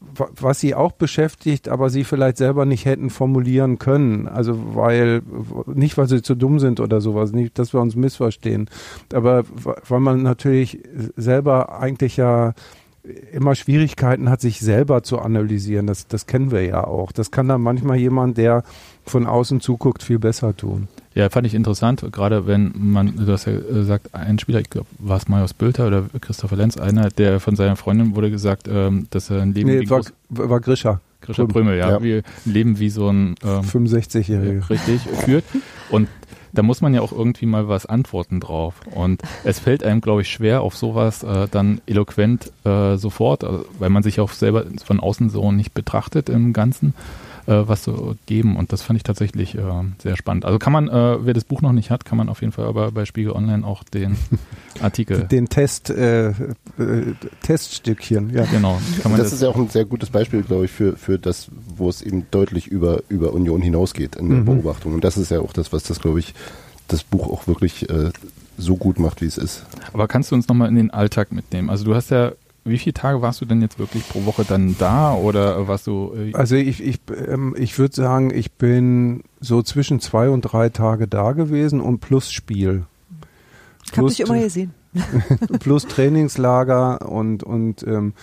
[0.00, 4.28] was sie auch beschäftigt, aber sie vielleicht selber nicht hätten formulieren können.
[4.28, 5.22] Also weil,
[5.66, 8.70] nicht weil sie zu dumm sind oder sowas, nicht, dass wir uns missverstehen,
[9.12, 9.44] aber
[9.88, 10.80] weil man natürlich
[11.16, 12.54] selber eigentlich ja
[13.32, 15.86] immer Schwierigkeiten hat, sich selber zu analysieren.
[15.86, 17.12] Das, das kennen wir ja auch.
[17.12, 18.64] Das kann dann manchmal jemand, der
[19.06, 20.88] von außen zuguckt, viel besser tun.
[21.14, 24.86] Ja, fand ich interessant, gerade wenn man, du hast ja gesagt, ein Spieler, ich glaube,
[24.98, 29.08] war es Marius Bülter oder Christopher Lenz, einer, der von seiner Freundin wurde gesagt, ähm,
[29.10, 31.00] dass er ein Leben nee, wie war, war Grisha.
[31.20, 32.02] Grisha Brümel, ja, ja.
[32.02, 34.70] Wie, ein Leben wie so ein ähm, 65-Jähriger.
[34.70, 35.44] Richtig, führt.
[35.90, 36.08] Und
[36.58, 38.80] da muss man ja auch irgendwie mal was antworten drauf.
[38.92, 43.60] Und es fällt einem, glaube ich, schwer, auf sowas äh, dann eloquent äh, sofort, äh,
[43.78, 46.94] weil man sich auch selber von außen so nicht betrachtet im Ganzen,
[47.52, 48.56] was so geben.
[48.56, 49.62] Und das fand ich tatsächlich äh,
[50.02, 50.44] sehr spannend.
[50.44, 52.66] Also kann man, äh, wer das Buch noch nicht hat, kann man auf jeden Fall
[52.66, 54.16] aber bei Spiegel Online auch den
[54.80, 55.24] Artikel.
[55.24, 56.34] Den Test, äh, äh,
[57.42, 58.44] Teststückchen, ja.
[58.44, 58.80] Genau.
[59.02, 61.88] das, das ist ja auch ein sehr gutes Beispiel, glaube ich, für, für das, wo
[61.88, 64.44] es eben deutlich über, über Union hinausgeht in der mhm.
[64.44, 64.94] Beobachtung.
[64.94, 66.34] Und das ist ja auch das, was das, glaube ich,
[66.88, 68.10] das Buch auch wirklich äh,
[68.56, 69.64] so gut macht, wie es ist.
[69.92, 71.70] Aber kannst du uns nochmal in den Alltag mitnehmen?
[71.70, 72.32] Also du hast ja
[72.68, 76.14] wie viele Tage warst du denn jetzt wirklich pro Woche dann da oder warst du?
[76.14, 80.68] Äh also ich, ich, ähm, ich würde sagen, ich bin so zwischen zwei und drei
[80.68, 82.84] Tage da gewesen und plus Spiel.
[83.84, 84.74] Ich habe dich immer gesehen.
[85.60, 88.14] plus Trainingslager und, und ähm,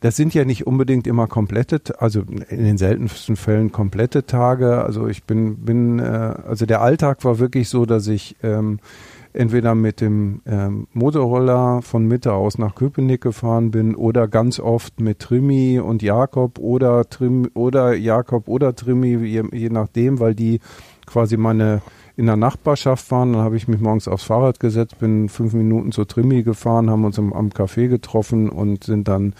[0.00, 4.84] das sind ja nicht unbedingt immer komplette, also in den seltensten Fällen komplette Tage.
[4.84, 8.78] Also ich bin, bin, äh, also der Alltag war wirklich so, dass ich ähm,
[9.38, 15.00] entweder mit dem ähm, Motorroller von Mitte aus nach Köpenick gefahren bin oder ganz oft
[15.00, 20.58] mit Trimi und Jakob oder Trim oder Jakob oder Trimi, je, je nachdem, weil die
[21.06, 21.82] quasi meine
[22.16, 23.32] in der Nachbarschaft waren.
[23.32, 27.04] Dann habe ich mich morgens aufs Fahrrad gesetzt, bin fünf Minuten zur Trimi gefahren, haben
[27.04, 29.34] uns am, am Café getroffen und sind dann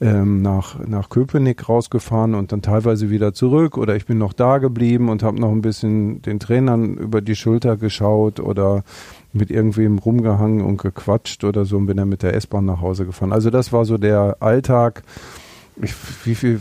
[0.00, 4.58] ähm, nach, nach Köpenick rausgefahren und dann teilweise wieder zurück oder ich bin noch da
[4.58, 8.84] geblieben und habe noch ein bisschen den Trainern über die Schulter geschaut oder
[9.32, 13.06] mit irgendwem rumgehangen und gequatscht oder so und bin dann mit der S-Bahn nach Hause
[13.06, 13.32] gefahren.
[13.32, 15.02] Also das war so der Alltag.
[15.80, 16.60] Ich, wie viel,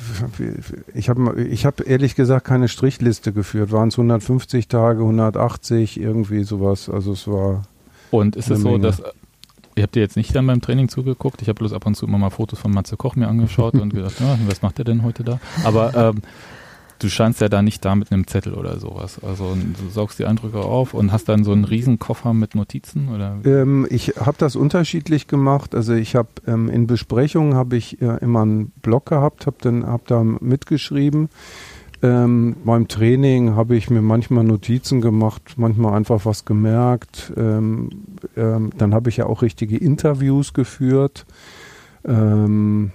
[0.93, 3.71] ich habe ich hab ehrlich gesagt keine Strichliste geführt.
[3.71, 6.89] Waren es 150 Tage, 180, irgendwie sowas.
[6.89, 7.63] Also es war.
[8.09, 9.03] Und ist es so, dass
[9.75, 11.41] Ihr habt ihr jetzt nicht dann beim Training zugeguckt.
[11.41, 13.93] Ich habe bloß ab und zu immer mal Fotos von Matze Koch mir angeschaut und
[13.93, 15.39] gedacht, ja, was macht er denn heute da?
[15.63, 16.21] Aber ähm,
[17.01, 19.19] du scheinst ja da nicht da mit einem Zettel oder sowas.
[19.23, 23.09] Also du saugst die Eindrücke auf und hast dann so einen riesen Koffer mit Notizen
[23.09, 23.37] oder?
[23.43, 25.73] Ähm, ich habe das unterschiedlich gemacht.
[25.73, 30.07] Also ich habe ähm, in Besprechungen habe ich äh, immer einen Blog gehabt, habe hab
[30.07, 31.29] da mitgeschrieben.
[32.03, 37.31] Ähm, beim Training habe ich mir manchmal Notizen gemacht, manchmal einfach was gemerkt.
[37.37, 37.89] Ähm,
[38.35, 41.25] ähm, dann habe ich ja auch richtige Interviews geführt.
[42.03, 42.91] Ähm,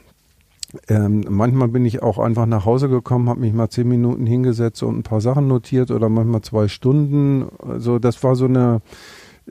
[0.89, 4.83] ähm, manchmal bin ich auch einfach nach Hause gekommen, habe mich mal zehn Minuten hingesetzt
[4.83, 7.47] und ein paar Sachen notiert oder manchmal zwei Stunden.
[7.67, 8.81] Also das war so eine,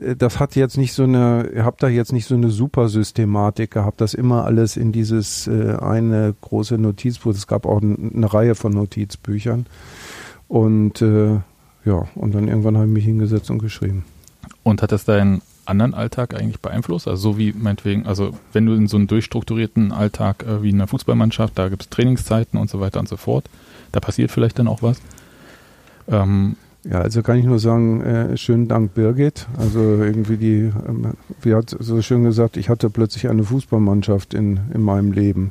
[0.00, 2.88] äh, das hat jetzt nicht so eine, ihr habt da jetzt nicht so eine super
[2.88, 7.32] Systematik gehabt, das immer alles in dieses äh, eine große Notizbuch.
[7.32, 9.66] Es gab auch eine Reihe von Notizbüchern.
[10.48, 11.40] Und äh,
[11.84, 14.04] ja, und dann irgendwann habe ich mich hingesetzt und geschrieben.
[14.62, 17.08] Und hat das dein anderen Alltag eigentlich beeinflusst?
[17.08, 20.76] Also so wie meinetwegen, also wenn du in so einen durchstrukturierten Alltag äh, wie in
[20.76, 23.48] einer Fußballmannschaft, da gibt es Trainingszeiten und so weiter und so fort,
[23.92, 25.00] da passiert vielleicht dann auch was.
[26.08, 26.56] Ähm,
[26.88, 29.48] ja, also kann ich nur sagen, äh, schönen Dank Birgit.
[29.58, 34.60] Also irgendwie die, ähm, wie hat so schön gesagt, ich hatte plötzlich eine Fußballmannschaft in,
[34.72, 35.50] in meinem Leben.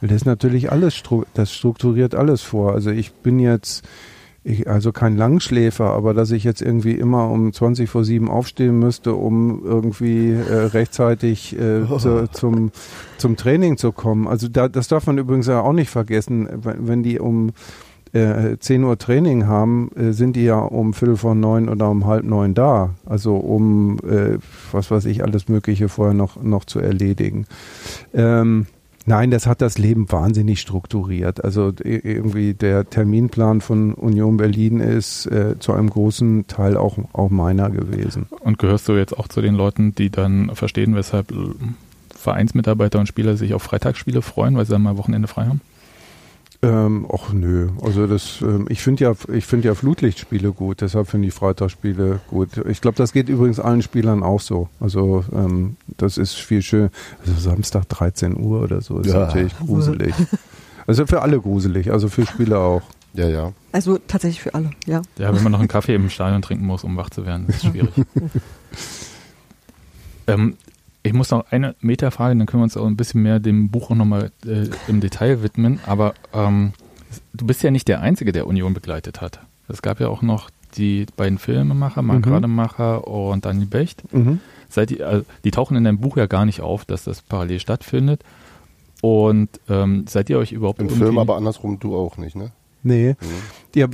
[0.00, 1.02] Das ist natürlich alles,
[1.34, 2.72] das strukturiert alles vor.
[2.72, 3.84] Also ich bin jetzt
[4.46, 8.78] ich, also kein Langschläfer, aber dass ich jetzt irgendwie immer um 20 vor 7 aufstehen
[8.78, 11.98] müsste, um irgendwie äh, rechtzeitig äh, oh.
[11.98, 12.70] zu, zum,
[13.18, 14.28] zum Training zu kommen.
[14.28, 17.50] Also da, das darf man übrigens ja auch nicht vergessen, wenn, wenn die um
[18.12, 22.06] äh, 10 Uhr Training haben, äh, sind die ja um Viertel vor neun oder um
[22.06, 22.90] halb neun da.
[23.04, 24.38] Also um, äh,
[24.70, 27.46] was weiß ich, alles Mögliche vorher noch, noch zu erledigen.
[28.14, 28.66] Ähm,
[29.08, 31.44] Nein, das hat das Leben wahnsinnig strukturiert.
[31.44, 37.30] Also irgendwie der Terminplan von Union Berlin ist äh, zu einem großen Teil auch, auch
[37.30, 38.26] meiner gewesen.
[38.40, 41.32] Und gehörst du jetzt auch zu den Leuten, die dann verstehen, weshalb
[42.16, 45.60] Vereinsmitarbeiter und Spieler sich auf Freitagsspiele freuen, weil sie dann mal Wochenende frei haben?
[46.62, 51.08] Ähm, ach nö, also das, ähm, ich finde ja, ich finde ja Flutlichtspiele gut, deshalb
[51.08, 52.48] finde ich Freitagsspiele gut.
[52.68, 54.68] Ich glaube, das geht übrigens allen Spielern auch so.
[54.80, 56.90] Also ähm, das ist viel schön.
[57.20, 59.26] Also Samstag 13 Uhr oder so ist ja.
[59.26, 60.14] natürlich gruselig.
[60.86, 62.82] Also für alle gruselig, also für Spieler auch.
[63.12, 63.52] Ja, ja.
[63.72, 65.02] Also tatsächlich für alle, ja.
[65.18, 67.64] Ja, wenn man noch einen Kaffee im Stadion trinken muss, um wach zu werden, ist
[67.64, 67.92] schwierig.
[70.28, 70.56] ähm,
[71.06, 73.90] ich muss noch eine Metafrage, dann können wir uns auch ein bisschen mehr dem Buch
[73.90, 75.80] auch nochmal äh, im Detail widmen.
[75.86, 76.72] Aber ähm,
[77.34, 79.40] du bist ja nicht der Einzige, der Union begleitet hat.
[79.68, 82.32] Es gab ja auch noch die beiden Filmemacher, Mark mhm.
[82.32, 84.12] Rademacher und Daniel Becht.
[84.12, 84.40] Mhm.
[84.68, 87.60] Seid ihr, also, die tauchen in deinem Buch ja gar nicht auf, dass das parallel
[87.60, 88.22] stattfindet.
[89.00, 92.50] Und ähm, seid ihr euch überhaupt im Film, aber andersrum du auch nicht, ne?
[92.82, 93.16] Nee.
[93.20, 93.26] Mhm.
[93.74, 93.84] Die,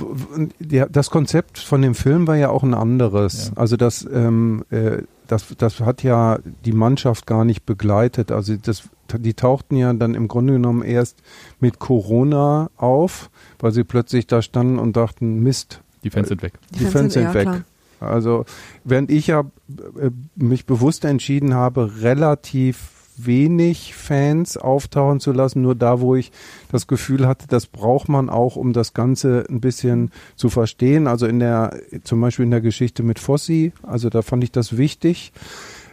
[0.59, 3.47] die, das Konzept von dem Film war ja auch ein anderes.
[3.47, 3.61] Ja.
[3.61, 4.99] Also das, ähm, äh,
[5.33, 8.31] das, das hat ja die Mannschaft gar nicht begleitet.
[8.31, 8.83] Also das,
[9.17, 11.23] die tauchten ja dann im Grunde genommen erst
[11.59, 15.81] mit Corona auf, weil sie plötzlich da standen und dachten, Mist.
[16.03, 16.53] Die Fans sind weg.
[16.75, 17.43] Die, die Fans sind, sind weg.
[17.43, 17.63] Klar.
[17.99, 18.45] Also
[18.83, 19.45] während ich ja
[19.99, 26.31] äh, mich bewusst entschieden habe, relativ wenig Fans auftauchen zu lassen, nur da, wo ich
[26.71, 31.07] das Gefühl hatte, das braucht man auch, um das Ganze ein bisschen zu verstehen.
[31.07, 34.77] Also in der, zum Beispiel in der Geschichte mit Fossi, also da fand ich das
[34.77, 35.31] wichtig.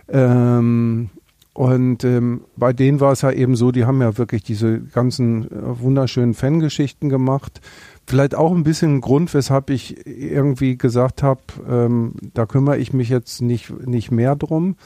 [0.09, 1.11] Ähm,
[1.53, 5.51] und ähm, bei denen war es ja eben so, die haben ja wirklich diese ganzen
[5.51, 7.61] äh, wunderschönen Fangeschichten gemacht.
[8.07, 12.93] Vielleicht auch ein bisschen ein Grund, weshalb ich irgendwie gesagt habe, ähm, da kümmere ich
[12.93, 14.77] mich jetzt nicht, nicht mehr drum.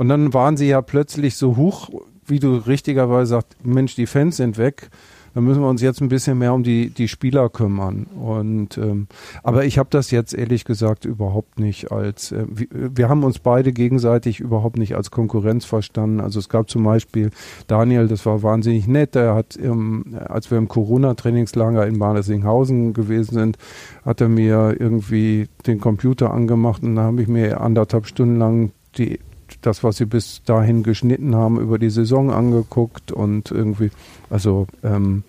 [0.00, 1.90] Und dann waren sie ja plötzlich so hoch,
[2.24, 4.88] wie du richtigerweise sagst, Mensch, die Fans sind weg
[5.34, 8.04] da müssen wir uns jetzt ein bisschen mehr um die, die Spieler kümmern.
[8.04, 9.06] Und ähm,
[9.42, 13.72] aber ich habe das jetzt ehrlich gesagt überhaupt nicht als äh, wir haben uns beide
[13.72, 16.20] gegenseitig überhaupt nicht als Konkurrenz verstanden.
[16.20, 17.30] Also es gab zum Beispiel
[17.68, 23.34] Daniel, das war wahnsinnig nett, der hat im, als wir im Corona-Trainingslager in Badesinghausen gewesen
[23.34, 23.58] sind,
[24.04, 28.72] hat er mir irgendwie den Computer angemacht und da habe ich mir anderthalb Stunden lang
[28.98, 29.20] die
[29.60, 33.90] das, was sie bis dahin geschnitten haben, über die Saison angeguckt und irgendwie,
[34.28, 35.24] also ähm,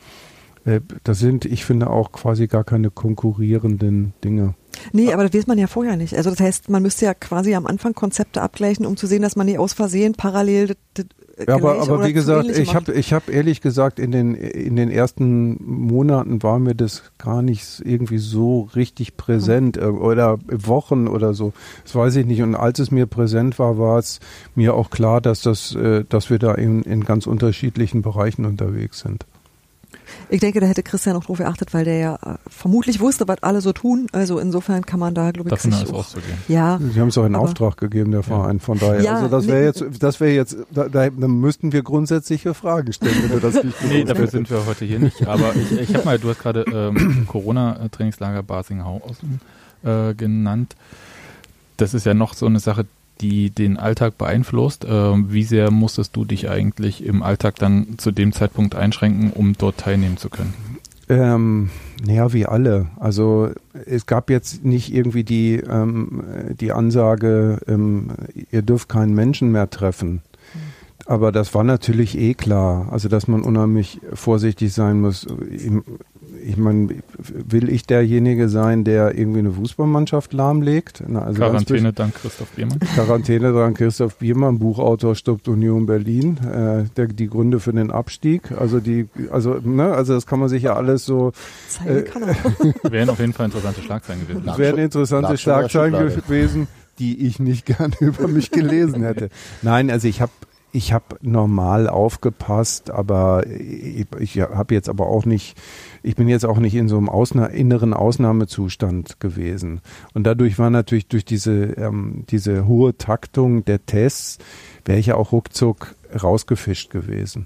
[0.65, 4.55] äh, das sind, ich finde, auch quasi gar keine konkurrierenden Dinge.
[4.93, 6.15] Nee, aber das weiß man ja vorher nicht.
[6.15, 9.35] Also das heißt, man müsste ja quasi am Anfang Konzepte abgleichen, um zu sehen, dass
[9.35, 10.75] man nicht aus Versehen parallel
[11.47, 14.89] ja, aber, aber wie gesagt, ich habe ich hab ehrlich gesagt, in den, in den
[14.89, 19.97] ersten Monaten war mir das gar nicht irgendwie so richtig präsent mhm.
[19.97, 21.53] oder Wochen oder so.
[21.83, 22.41] Das weiß ich nicht.
[22.41, 24.19] Und als es mir präsent war, war es
[24.55, 28.99] mir auch klar, dass, das, äh, dass wir da in, in ganz unterschiedlichen Bereichen unterwegs
[28.99, 29.25] sind.
[30.29, 33.43] Ich denke, da hätte Christian auch drauf geachtet, weil der ja äh, vermutlich wusste, was
[33.43, 34.07] alle so tun.
[34.11, 36.37] Also insofern kann man da, glaube ich, Davon sich auch, auszugehen.
[36.47, 36.79] Ja.
[36.93, 38.59] Sie haben es auch in Auftrag gegeben, der Verein.
[38.59, 41.83] Von daher, ja, also das wäre jetzt, das wäre jetzt, da, da, dann müssten wir
[41.83, 45.27] grundsätzliche Fragen stellen, wenn du das nicht Nee, dafür sind wir heute hier nicht.
[45.27, 49.41] Aber ich, ich habe mal, du hast gerade ähm, Corona-Trainingslager Basinghausen
[49.83, 50.75] äh, genannt.
[51.77, 52.85] Das ist ja noch so eine Sache,
[53.21, 54.85] die den Alltag beeinflusst.
[54.85, 54.89] Äh,
[55.31, 59.77] wie sehr musstest du dich eigentlich im Alltag dann zu dem Zeitpunkt einschränken, um dort
[59.77, 60.53] teilnehmen zu können?
[61.09, 61.69] Ähm,
[62.05, 62.87] naja, wie alle.
[62.97, 63.49] Also
[63.85, 66.23] es gab jetzt nicht irgendwie die, ähm,
[66.59, 68.11] die Ansage, ähm,
[68.49, 70.21] ihr dürft keinen Menschen mehr treffen.
[71.05, 72.87] Aber das war natürlich eh klar.
[72.91, 75.27] Also, dass man unheimlich vorsichtig sein muss
[76.43, 81.03] ich meine, will ich derjenige sein, der irgendwie eine Fußballmannschaft lahmlegt?
[81.07, 82.79] Na, also Quarantäne dank Christoph Biermann.
[82.79, 88.51] Quarantäne dank Christoph Biermann, Buchautor stoppt Union Berlin, äh, der, die Gründe für den Abstieg.
[88.51, 91.31] Also die, also, ne, also das kann man sich ja alles so.
[91.85, 92.03] Äh,
[92.91, 94.43] wären auf jeden Fall interessante Schlagzeilen gewesen.
[94.45, 96.67] Das wären interessante Schlagzeilen gewesen,
[96.99, 99.29] die ich nicht gerne über mich gelesen hätte.
[99.61, 100.31] Nein, also ich habe
[100.73, 105.57] ich habe normal aufgepasst, aber ich, ich habe jetzt aber auch nicht
[106.03, 109.81] ich bin jetzt auch nicht in so einem Ausna inneren Ausnahmezustand gewesen.
[110.13, 114.39] Und dadurch war natürlich durch diese, ähm, diese hohe Taktung der Tests,
[114.85, 117.45] wäre ich ja auch ruckzuck rausgefischt gewesen.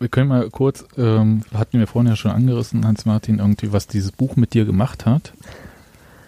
[0.00, 4.12] Wir können mal kurz, ähm, hatten wir vorhin ja schon angerissen, Hans-Martin, irgendwie, was dieses
[4.12, 5.32] Buch mit dir gemacht hat.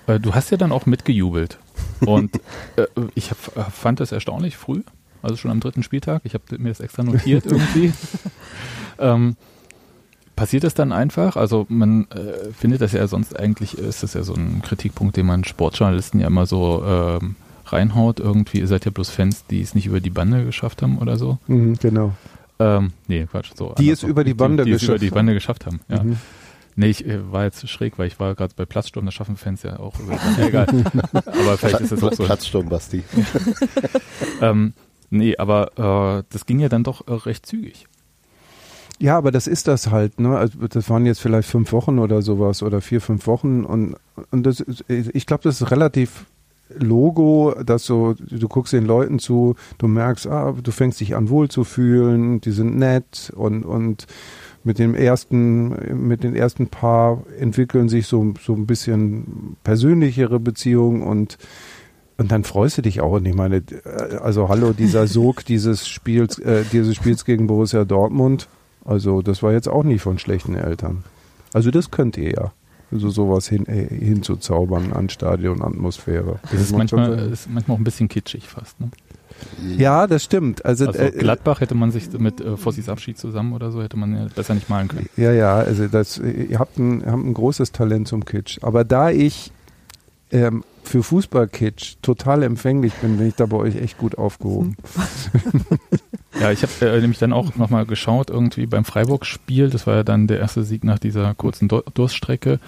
[0.07, 1.59] Weil du hast ja dann auch mitgejubelt.
[2.01, 2.41] Und
[2.77, 3.39] äh, ich hab,
[3.73, 4.83] fand das erstaunlich früh
[5.23, 6.23] also schon am dritten Spieltag.
[6.25, 7.93] Ich habe mir das extra notiert irgendwie.
[8.99, 9.37] ähm,
[10.37, 11.37] passiert das dann einfach?
[11.37, 15.27] Also man äh, findet das ja sonst eigentlich, ist das ja so ein Kritikpunkt, den
[15.27, 18.21] man Sportjournalisten ja immer so ähm, reinhaut.
[18.21, 21.17] Irgendwie, ihr seid ja bloß Fans, die es nicht über die Bande geschafft haben oder
[21.17, 21.39] so.
[21.47, 22.15] Mhm, genau.
[22.59, 23.53] Ähm, nee, Quatsch.
[23.55, 26.03] So die es über die Bande die, die geschafft über die Bande geschafft haben, ja.
[26.03, 26.17] Mhm.
[26.77, 29.63] Nee, ich äh, war jetzt schräg, weil ich war gerade bei Platzsturm, das schaffen Fans
[29.63, 30.47] ja auch über die Bande.
[30.49, 30.67] Egal.
[31.13, 32.25] Aber vielleicht ist das auch so.
[32.25, 33.03] Platzsturm, Basti.
[34.41, 34.73] ähm,
[35.11, 37.87] Nee, aber äh, das ging ja dann doch äh, recht zügig.
[39.01, 40.37] Ja, aber das ist das halt, ne?
[40.37, 43.97] Also das waren jetzt vielleicht fünf Wochen oder sowas oder vier, fünf Wochen und,
[44.31, 46.27] und das ist, ich glaube, das ist relativ
[46.79, 51.29] Logo, dass so, du guckst den Leuten zu, du merkst, ah, du fängst dich an
[51.29, 54.07] wohl zu fühlen, die sind nett und, und
[54.63, 61.03] mit dem ersten, mit den ersten Paar entwickeln sich so, so ein bisschen persönlichere Beziehungen
[61.03, 61.39] und
[62.21, 63.13] und dann freust du dich auch.
[63.13, 67.87] Und ich meine, äh, also hallo, dieser Sog dieses Spiels, äh, dieses Spiels gegen Borussia
[67.87, 68.47] Dortmund,
[68.85, 71.03] also das war jetzt auch nicht von schlechten Eltern.
[71.55, 72.53] Also das könnt ihr ja.
[72.93, 76.41] Also sowas hin, äh, hinzuzaubern an Stadionatmosphäre.
[76.43, 78.91] Das, das ist manchmal, ist manchmal auch ein bisschen kitschig fast, ne?
[79.79, 80.67] Ja, das stimmt.
[80.67, 83.97] Also, also äh, Gladbach hätte man sich mit äh, Fossis Abschied zusammen oder so hätte
[83.97, 85.09] man ja besser nicht malen können.
[85.17, 88.59] Ja, ja, also das, ihr habt ein, habt ein großes Talent zum Kitsch.
[88.61, 89.51] Aber da ich
[90.31, 94.77] ähm, für Fußballkitsch total empfänglich bin, bin ich da bei euch echt gut aufgehoben.
[96.41, 100.03] ja, ich habe äh, nämlich dann auch nochmal geschaut, irgendwie beim Freiburg-Spiel, das war ja
[100.03, 102.59] dann der erste Sieg nach dieser kurzen Durststrecke.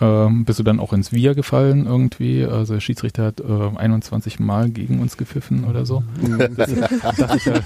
[0.00, 2.44] ähm, bist du dann auch ins Wir gefallen irgendwie?
[2.44, 6.02] Also der Schiedsrichter hat äh, 21 Mal gegen uns gepfiffen oder so.
[6.56, 6.74] Das,
[7.16, 7.60] dachte ich, ja,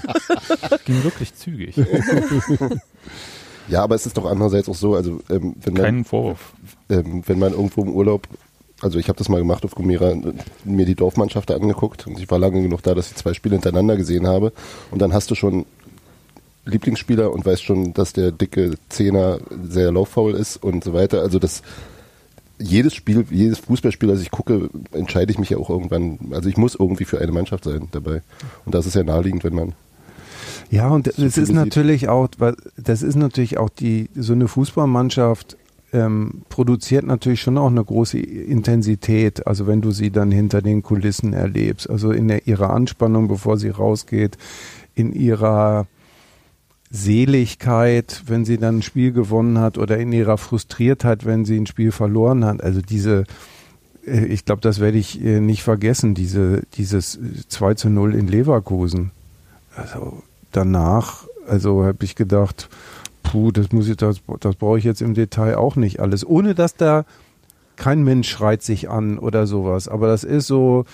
[0.85, 1.75] ging wirklich zügig.
[3.67, 6.53] Ja, aber es ist doch andererseits auch so, also ähm, wenn man Keinen Vorwurf.
[6.89, 8.27] ähm, wenn man irgendwo im Urlaub,
[8.81, 10.13] also ich habe das mal gemacht auf Gomera,
[10.63, 13.55] mir die Dorfmannschaft da angeguckt und ich war lange genug da, dass ich zwei Spiele
[13.55, 14.51] hintereinander gesehen habe
[14.91, 15.65] und dann hast du schon
[16.65, 21.21] Lieblingsspieler und weißt schon, dass der dicke Zehner sehr lauffaul ist und so weiter.
[21.21, 21.61] Also das
[22.57, 26.17] jedes Spiel, jedes Fußballspiel, das ich gucke, entscheide ich mich ja auch irgendwann.
[26.31, 28.21] Also ich muss irgendwie für eine Mannschaft sein dabei.
[28.65, 29.73] Und das ist ja naheliegend, wenn man
[30.71, 32.29] Ja, und das ist natürlich auch,
[32.77, 35.57] das ist natürlich auch die, so eine Fußballmannschaft
[35.95, 39.47] ähm, produziert natürlich schon auch eine große Intensität.
[39.47, 43.57] Also wenn du sie dann hinter den Kulissen erlebst, also in der, ihrer Anspannung, bevor
[43.57, 44.37] sie rausgeht,
[44.93, 45.87] in ihrer
[46.91, 51.65] Seligkeit, wenn sie dann ein Spiel gewonnen hat oder in ihrer Frustriertheit, wenn sie ein
[51.65, 52.61] Spiel verloren hat.
[52.61, 53.23] Also diese,
[54.05, 58.15] äh, ich glaube, das werde ich äh, nicht vergessen, diese, dieses äh, 2 zu 0
[58.15, 59.11] in Leverkusen.
[59.75, 62.69] Also danach, also habe ich gedacht,
[63.25, 66.25] puh, das muss ich, das, das brauche ich jetzt im Detail auch nicht alles.
[66.25, 67.05] Ohne dass da
[67.75, 69.87] kein Mensch schreit sich an oder sowas.
[69.87, 70.85] Aber das ist so,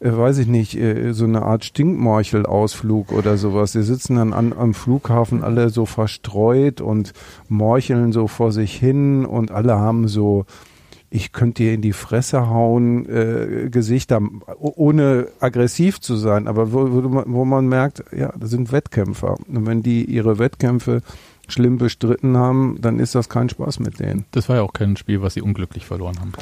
[0.00, 3.72] äh, weiß ich nicht, äh, so eine Art Stinkmorchel-Ausflug oder sowas.
[3.72, 7.12] Die sitzen dann an, am Flughafen alle so verstreut und
[7.48, 10.44] morcheln so vor sich hin und alle haben so,
[11.10, 14.20] ich könnte dir in die Fresse hauen, äh, Gesichter,
[14.58, 19.36] ohne aggressiv zu sein, aber wo, wo, wo man merkt, ja, das sind Wettkämpfer.
[19.48, 21.00] Und wenn die ihre Wettkämpfe
[21.48, 24.24] schlimm bestritten haben, dann ist das kein Spaß mit denen.
[24.32, 26.32] Das war ja auch kein Spiel, was sie unglücklich verloren haben.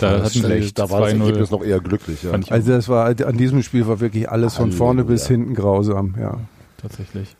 [0.00, 0.78] Da das schlecht.
[0.78, 1.20] Da war das 2-0.
[1.20, 2.22] Ergebnis noch eher glücklich.
[2.22, 2.32] Ja.
[2.32, 6.40] Also das war an diesem Spiel war wirklich alles von vorne bis hinten grausam, ja.
[6.80, 7.36] tatsächlich.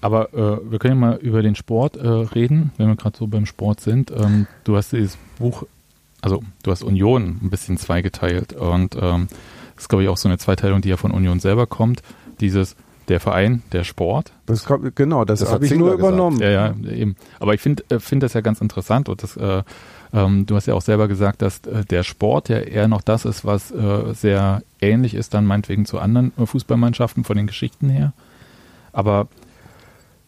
[0.00, 3.26] Aber äh, wir können ja mal über den Sport äh, reden, wenn wir gerade so
[3.26, 4.10] beim Sport sind.
[4.10, 5.64] Ähm, du hast dieses Buch,
[6.20, 9.28] also du hast Union ein bisschen zweigeteilt und ähm,
[9.74, 12.02] das ist glaube ich auch so eine Zweiteilung, die ja von Union selber kommt.
[12.40, 12.76] Dieses
[13.08, 14.32] der Verein, der Sport.
[14.46, 16.00] Das kommt, genau, das, Das habe ich nur gesagt.
[16.00, 16.40] übernommen.
[16.40, 17.16] Ja, ja, eben.
[17.38, 19.62] Aber ich finde äh, find das ja ganz interessant und das, äh,
[20.12, 23.24] ähm, du hast ja auch selber gesagt, dass äh, der Sport ja eher noch das
[23.24, 27.88] ist, was äh, sehr ähnlich ist dann meinetwegen zu anderen äh, Fußballmannschaften von den Geschichten
[27.88, 28.12] her.
[28.92, 29.28] Aber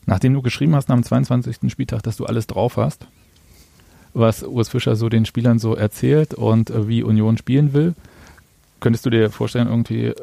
[0.07, 1.71] nachdem du geschrieben hast dem 22.
[1.71, 3.07] Spieltag, dass du alles drauf hast,
[4.15, 7.95] was Urs Fischer so den Spielern so erzählt und äh, wie Union spielen will,
[8.81, 10.15] könntest du dir vorstellen, irgendwie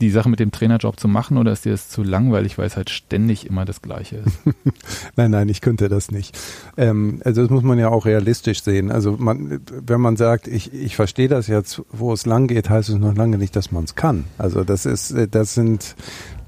[0.00, 2.76] die Sache mit dem Trainerjob zu machen oder ist dir das zu langweilig, weil es
[2.76, 4.38] halt ständig immer das Gleiche ist?
[5.16, 6.38] Nein, nein, ich könnte das nicht.
[6.76, 8.90] Ähm, also das muss man ja auch realistisch sehen.
[8.90, 12.90] Also man, wenn man sagt, ich, ich verstehe das jetzt, wo es lang geht, heißt
[12.90, 14.24] es noch lange nicht, dass man es kann.
[14.36, 15.96] Also das ist, das sind,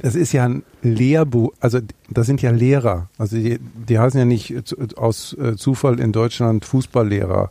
[0.02, 1.80] das ist ja ein Lehrbuch, also
[2.10, 3.08] das sind ja Lehrer.
[3.16, 4.54] Also die, die heißen ja nicht
[4.96, 7.50] aus äh, Zufall in Deutschland Fußballlehrer.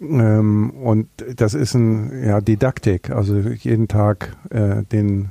[0.00, 5.30] Ähm, und das ist ein ja, Didaktik, also jeden Tag äh, den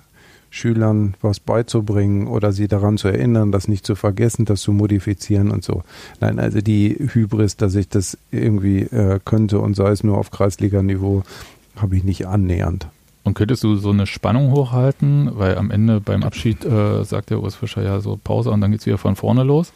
[0.50, 5.52] Schülern was beizubringen oder sie daran zu erinnern, das nicht zu vergessen, das zu modifizieren
[5.52, 5.84] und so.
[6.22, 10.32] Nein, also die Hybris, dass ich das irgendwie äh, könnte und sei es nur auf
[10.32, 11.24] Kreisliganiveau,
[11.76, 12.88] habe ich nicht annähernd.
[13.26, 15.32] Und könntest du so eine Spannung hochhalten?
[15.34, 18.72] Weil am Ende beim Abschied äh, sagt der Urs Fischer ja so Pause und dann
[18.72, 19.74] geht's wieder von vorne los.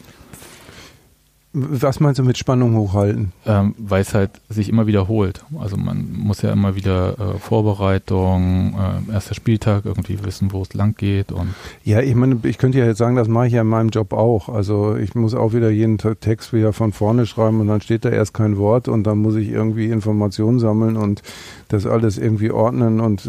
[1.52, 3.32] Was meinst du mit Spannung hochhalten?
[3.44, 5.44] Ähm, weil es halt sich immer wiederholt.
[5.58, 8.74] Also man muss ja immer wieder äh, Vorbereitung,
[9.08, 11.48] äh, erster Spieltag, irgendwie wissen, wo es lang geht und
[11.82, 14.12] Ja, ich meine, ich könnte ja jetzt sagen, das mache ich ja in meinem Job
[14.12, 14.48] auch.
[14.48, 18.04] Also ich muss auch wieder jeden Te- Text wieder von vorne schreiben und dann steht
[18.04, 21.20] da erst kein Wort und dann muss ich irgendwie Informationen sammeln und
[21.66, 23.28] das alles irgendwie ordnen und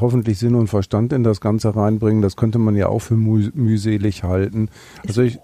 [0.00, 2.22] hoffentlich Sinn und Verstand in das Ganze reinbringen.
[2.22, 4.68] Das könnte man ja auch für müh mühselig halten.
[5.06, 5.38] Also ich,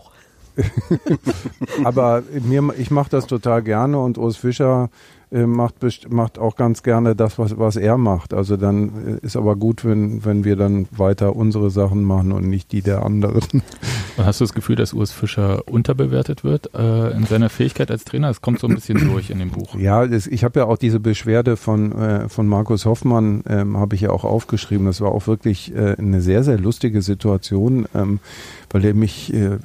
[1.85, 4.91] aber mir, ich mache das total gerne und Urs Fischer
[5.33, 5.77] äh, macht,
[6.11, 8.35] macht auch ganz gerne das, was, was er macht.
[8.35, 12.49] Also dann äh, ist aber gut, wenn, wenn wir dann weiter unsere Sachen machen und
[12.49, 13.63] nicht die der anderen.
[14.19, 18.05] Und hast du das Gefühl, dass Urs Fischer unterbewertet wird äh, in seiner Fähigkeit als
[18.05, 18.29] Trainer?
[18.29, 19.75] Es kommt so ein bisschen durch in dem Buch.
[19.75, 23.95] Ja, das, ich habe ja auch diese Beschwerde von, äh, von Markus Hoffmann, ähm, habe
[23.95, 24.85] ich ja auch aufgeschrieben.
[24.85, 28.21] Das war auch wirklich äh, eine sehr, sehr lustige Situation, ähm,
[28.69, 29.57] weil er mich, äh,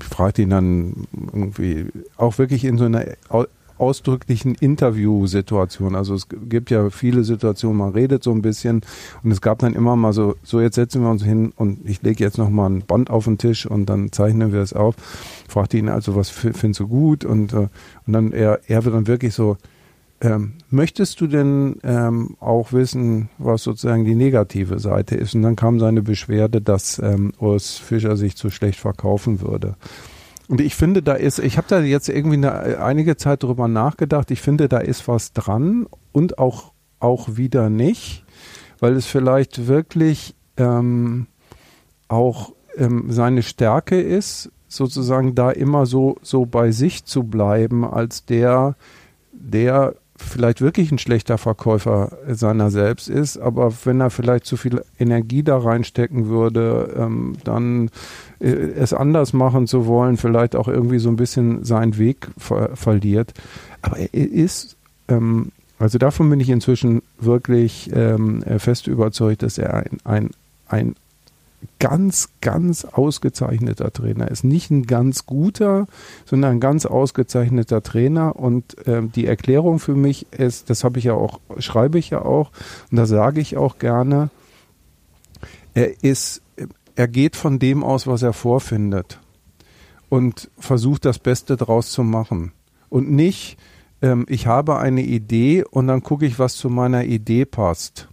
[0.00, 1.86] ich fragte ihn dann irgendwie,
[2.16, 3.04] auch wirklich in so einer
[3.78, 5.94] ausdrücklichen Interviewsituation.
[5.94, 8.82] Also es gibt ja viele Situationen, man redet so ein bisschen
[9.22, 12.02] und es gab dann immer mal so, so jetzt setzen wir uns hin und ich
[12.02, 14.94] lege jetzt nochmal ein Band auf den Tisch und dann zeichnen wir es auf.
[15.48, 17.24] Fragte ihn also, was findest du gut?
[17.24, 17.68] Und, äh,
[18.06, 19.56] und dann er, er wird dann wirklich so,
[20.20, 25.34] ähm, möchtest du denn ähm, auch wissen, was sozusagen die negative Seite ist?
[25.34, 29.76] Und dann kam seine Beschwerde, dass ähm, Urs Fischer sich zu schlecht verkaufen würde.
[30.48, 34.30] Und ich finde, da ist, ich habe da jetzt irgendwie eine, einige Zeit drüber nachgedacht.
[34.30, 38.24] Ich finde, da ist was dran und auch, auch wieder nicht,
[38.78, 41.26] weil es vielleicht wirklich ähm,
[42.08, 48.24] auch ähm, seine Stärke ist, sozusagen da immer so, so bei sich zu bleiben, als
[48.24, 48.76] der,
[49.32, 54.82] der vielleicht wirklich ein schlechter Verkäufer seiner selbst ist, aber wenn er vielleicht zu viel
[54.98, 57.90] Energie da reinstecken würde, ähm, dann
[58.40, 62.76] äh, es anders machen zu wollen, vielleicht auch irgendwie so ein bisschen seinen Weg ver
[62.76, 63.34] verliert.
[63.82, 64.76] Aber er ist,
[65.08, 70.30] ähm, also davon bin ich inzwischen wirklich ähm, fest überzeugt, dass er ein, ein,
[70.68, 70.96] ein
[71.78, 74.44] ganz, ganz ausgezeichneter Trainer ist.
[74.44, 75.86] Nicht ein ganz guter,
[76.24, 78.36] sondern ein ganz ausgezeichneter Trainer.
[78.36, 82.22] Und äh, die Erklärung für mich ist, das habe ich ja auch, schreibe ich ja
[82.22, 82.50] auch,
[82.90, 84.30] und da sage ich auch gerne,
[85.74, 86.40] er ist,
[86.96, 89.20] er geht von dem aus, was er vorfindet
[90.08, 92.52] und versucht das Beste draus zu machen.
[92.88, 93.58] Und nicht,
[94.02, 98.08] ähm, ich habe eine Idee und dann gucke ich, was zu meiner Idee passt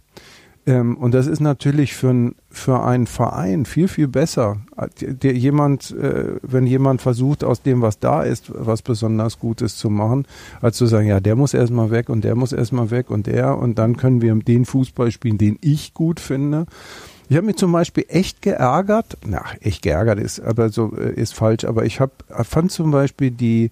[0.66, 4.58] ähm, und das ist natürlich für, ein, für einen Verein viel, viel besser.
[5.00, 9.90] Der, jemand, äh, wenn jemand versucht, aus dem, was da ist, was besonders Gutes zu
[9.90, 10.26] machen,
[10.62, 13.58] als zu sagen, ja, der muss erstmal weg und der muss erstmal weg und der
[13.58, 16.66] und dann können wir den Fußball spielen, den ich gut finde.
[17.28, 21.34] Ich habe mich zum Beispiel echt geärgert, na, echt geärgert ist, aber so äh, ist
[21.34, 23.70] falsch, aber ich hab, fand zum Beispiel die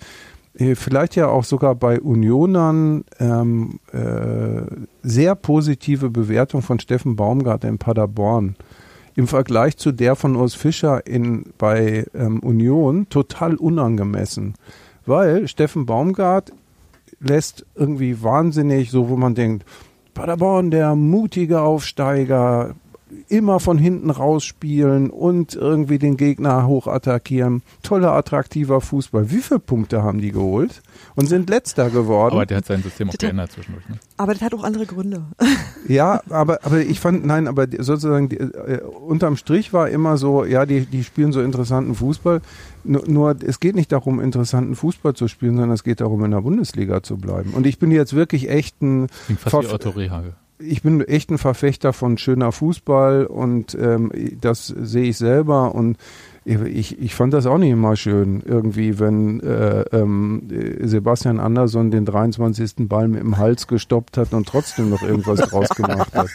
[0.59, 4.63] äh, vielleicht ja auch sogar bei Unionern ähm, äh,
[5.03, 8.57] sehr positive Bewertung von Steffen Baumgart in Paderborn
[9.15, 14.55] im Vergleich zu der von Urs Fischer in, bei ähm, Union total unangemessen.
[15.05, 16.53] Weil Steffen Baumgart
[17.21, 19.65] lässt irgendwie wahnsinnig, so wo man denkt,
[20.15, 22.75] Paderborn, der mutige Aufsteiger,
[23.29, 27.63] immer von hinten rausspielen und irgendwie den Gegner hochattackieren.
[27.83, 29.31] Toller, attraktiver Fußball.
[29.31, 30.83] Wie viele Punkte haben die geholt?
[31.15, 32.35] Und sind letzter geworden.
[32.35, 33.89] Aber der hat sein System auch geändert zwischendurch.
[33.89, 33.97] Ne?
[34.17, 35.25] Aber das hat auch andere Gründe.
[35.89, 40.45] Ja, aber, aber ich fand, nein, aber sozusagen die, äh, unterm Strich war immer so,
[40.45, 42.41] ja, die, die spielen so interessanten Fußball.
[42.85, 46.31] Nur, nur es geht nicht darum, interessanten Fußball zu spielen, sondern es geht darum, in
[46.31, 47.53] der Bundesliga zu bleiben.
[47.53, 51.31] Und ich bin jetzt wirklich echt ein Klingt fast wie Otto Rehage ich bin echt
[51.31, 54.11] ein Verfechter von schöner Fußball und ähm,
[54.41, 55.99] das sehe ich selber und
[56.45, 60.49] ich, ich fand das auch nicht immer schön, irgendwie, wenn äh, ähm,
[60.81, 62.89] Sebastian Andersson den 23.
[62.89, 66.29] Ball mit dem Hals gestoppt hat und trotzdem noch irgendwas draus gemacht hat.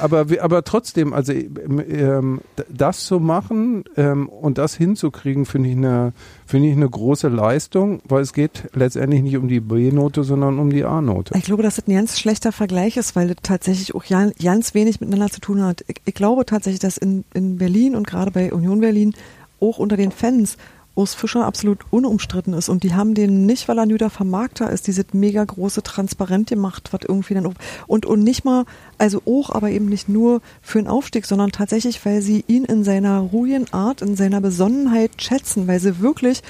[0.00, 6.12] aber, aber trotzdem, also ähm, das zu machen ähm, und das hinzukriegen, finde ich eine
[6.46, 10.70] finde ich eine große Leistung, weil es geht letztendlich nicht um die B-Note, sondern um
[10.70, 11.34] die A-Note.
[11.36, 15.00] Ich glaube, dass das ein ganz schlechter Vergleich ist, weil das tatsächlich auch ganz wenig
[15.00, 15.84] miteinander zu tun hat.
[15.88, 19.14] Ich, ich glaube tatsächlich, dass in, in Berlin und gerade bei Union Berlin
[19.60, 20.56] auch unter den Fans
[20.94, 22.68] Urs Fischer absolut unumstritten ist.
[22.68, 26.88] Und die haben den nicht, weil er Nüder Vermarkter ist, dieses mega große Transparent gemacht,
[26.92, 27.54] was irgendwie dann,
[27.86, 28.64] und, und nicht mal,
[28.98, 32.84] also auch, aber eben nicht nur für den Aufstieg, sondern tatsächlich, weil sie ihn in
[32.84, 36.42] seiner ruhigen Art, in seiner Besonnenheit schätzen, weil sie wirklich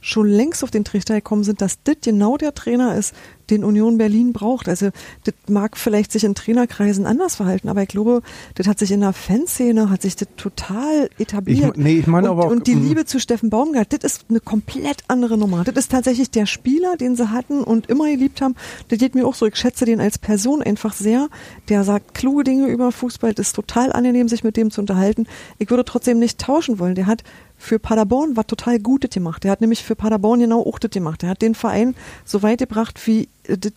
[0.00, 3.14] schon längst auf den Trichter gekommen sind, dass das genau der Trainer ist,
[3.50, 4.68] den Union Berlin braucht.
[4.68, 4.90] Also
[5.24, 8.22] das mag vielleicht sich in Trainerkreisen anders verhalten, aber ich glaube,
[8.54, 11.76] das hat sich in der Fanszene, hat sich das total etabliert.
[11.76, 12.82] Ich, nee, ich meine und, aber auch, und die mm.
[12.82, 15.64] Liebe zu Steffen Baumgart, das ist eine komplett andere Nummer.
[15.64, 18.54] Das ist tatsächlich der Spieler, den sie hatten und immer geliebt haben.
[18.88, 19.46] Das geht mir auch so.
[19.46, 21.28] Ich schätze den als Person einfach sehr.
[21.68, 23.34] Der sagt kluge Dinge über Fußball.
[23.34, 25.26] Das ist total angenehm, sich mit dem zu unterhalten.
[25.58, 26.94] Ich würde trotzdem nicht tauschen wollen.
[26.94, 27.24] Der hat
[27.60, 29.44] für Paderborn was total Gutes gemacht.
[29.44, 31.22] Der hat nämlich für Paderborn genau auch das gemacht.
[31.22, 31.94] Der hat den Verein
[32.24, 33.28] so weit gebracht, wie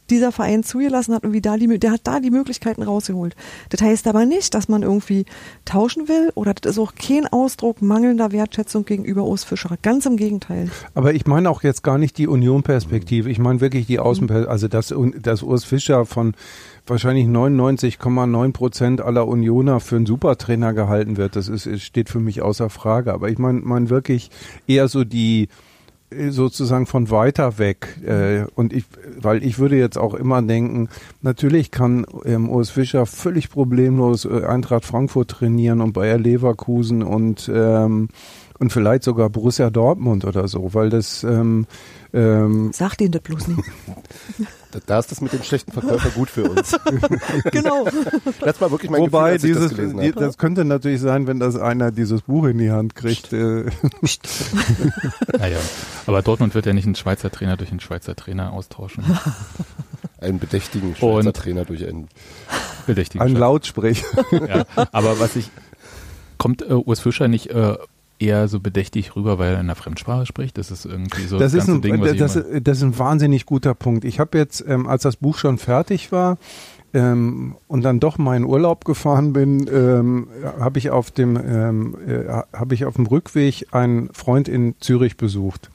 [0.10, 3.36] dieser Verein zugelassen hat und wie da die, der hat da die Möglichkeiten rausgeholt.
[3.70, 5.26] Das heißt aber nicht, dass man irgendwie
[5.66, 9.78] tauschen will oder das ist auch kein Ausdruck mangelnder Wertschätzung gegenüber Urs Fischer.
[9.82, 10.70] Ganz im Gegenteil.
[10.94, 13.30] Aber ich meine auch jetzt gar nicht die Union-Perspektive.
[13.30, 16.34] Ich meine wirklich die Außenperspektive, also dass, dass Urs Fischer von
[16.86, 21.36] wahrscheinlich 99,9 Prozent aller Unioner für einen Supertrainer gehalten wird.
[21.36, 23.14] Das ist, steht für mich außer Frage.
[23.14, 24.30] Aber ich meine mein wirklich
[24.68, 25.48] eher so die
[26.30, 27.98] sozusagen von weiter weg.
[28.06, 28.86] Äh, und ich,
[29.20, 30.90] weil ich würde jetzt auch immer denken,
[31.22, 37.50] natürlich kann ähm, Urs Fischer völlig problemlos äh, Eintracht Frankfurt trainieren und Bayer Leverkusen und
[37.54, 38.10] ähm,
[38.60, 41.66] und vielleicht sogar Borussia Dortmund oder so, weil das ähm,
[42.14, 43.64] ähm, Sagt Ihnen das bloß nicht.
[44.74, 46.76] Da, da, ist das mit dem schlechten Verkäufer gut für uns.
[47.52, 47.86] genau.
[48.40, 51.40] Das war wirklich mein Wobei, Gefühl, dieses, das, gelesen die, das könnte natürlich sein, wenn
[51.40, 53.32] das einer dieses Buch in die Hand kriegt.
[53.34, 53.66] Äh.
[55.38, 55.60] naja,
[56.08, 59.04] aber Dortmund wird ja nicht einen Schweizer Trainer durch einen Schweizer Trainer austauschen.
[60.20, 62.08] Einen bedächtigen Schweizer Und Trainer durch einen
[62.88, 63.22] bedächtigen.
[63.28, 64.06] Ein Lautsprecher.
[64.32, 65.50] ja, aber was ich,
[66.38, 67.76] kommt äh, Urs Fischer nicht äh,
[68.24, 70.58] eher so bedächtig rüber, weil er in der Fremdsprache spricht?
[70.58, 72.98] Das ist irgendwie so das, das ist ein, Ding, was das, ich das ist ein
[72.98, 74.06] wahnsinnig guter Punkt.
[74.06, 76.38] Ich habe jetzt, ähm, als das Buch schon fertig war
[76.94, 80.28] ähm, und dann doch mal in Urlaub gefahren bin, ähm,
[80.60, 85.18] habe ich auf dem ähm, äh, habe ich auf dem Rückweg einen Freund in Zürich
[85.18, 85.70] besucht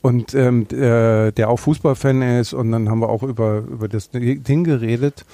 [0.00, 4.10] und ähm, der, der auch Fußballfan ist und dann haben wir auch über über das
[4.10, 5.24] Ding geredet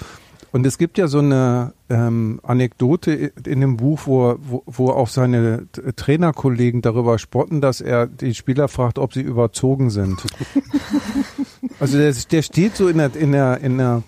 [0.55, 5.09] und es gibt ja so eine ähm, Anekdote in dem Buch, wo, wo, wo auch
[5.09, 10.23] seine Trainerkollegen darüber spotten, dass er die Spieler fragt, ob sie überzogen sind.
[11.81, 14.03] also der, der steht so in der, in der, in der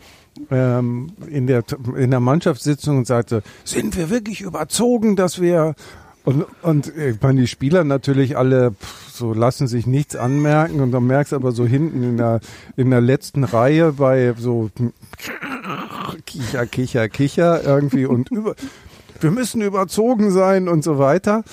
[0.48, 1.64] ähm, in der
[1.96, 5.74] in der Mannschaftssitzung und sagte, sind wir wirklich überzogen, dass wir
[6.24, 8.76] und, und ich meine, die Spieler natürlich alle
[9.10, 12.38] so lassen sich nichts anmerken und dann merkst du aber so hinten in der
[12.76, 14.70] in der letzten Reihe bei so
[16.24, 18.54] Kicher, Kicher, Kicher irgendwie und über,
[19.20, 21.44] wir müssen überzogen sein und so weiter.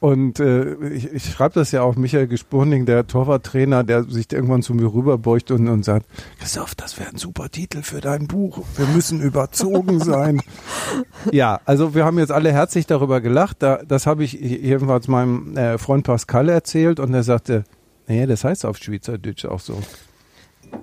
[0.00, 4.62] Und äh, ich, ich schreibe das ja auch Michael Gespurning, der Torwarttrainer, der sich irgendwann
[4.62, 6.06] zu mir rüberbeugt und, und sagt,
[6.38, 8.64] Christoph, das wäre ein super Titel für dein Buch.
[8.76, 10.40] Wir müssen überzogen sein.
[11.32, 13.58] ja, also wir haben jetzt alle herzlich darüber gelacht.
[13.60, 17.64] Da, das habe ich jedenfalls meinem äh, Freund Pascal erzählt und er sagte,
[18.08, 19.78] nee, das heißt auf Schweizerdeutsch auch so.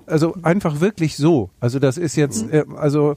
[0.06, 1.50] Also einfach wirklich so.
[1.60, 3.14] Also das ist jetzt, äh, also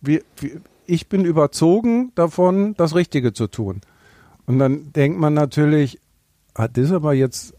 [0.00, 3.80] wir, wir, ich bin überzogen davon, das Richtige zu tun.
[4.46, 5.98] Und dann denkt man natürlich,
[6.54, 7.54] ah, das aber jetzt,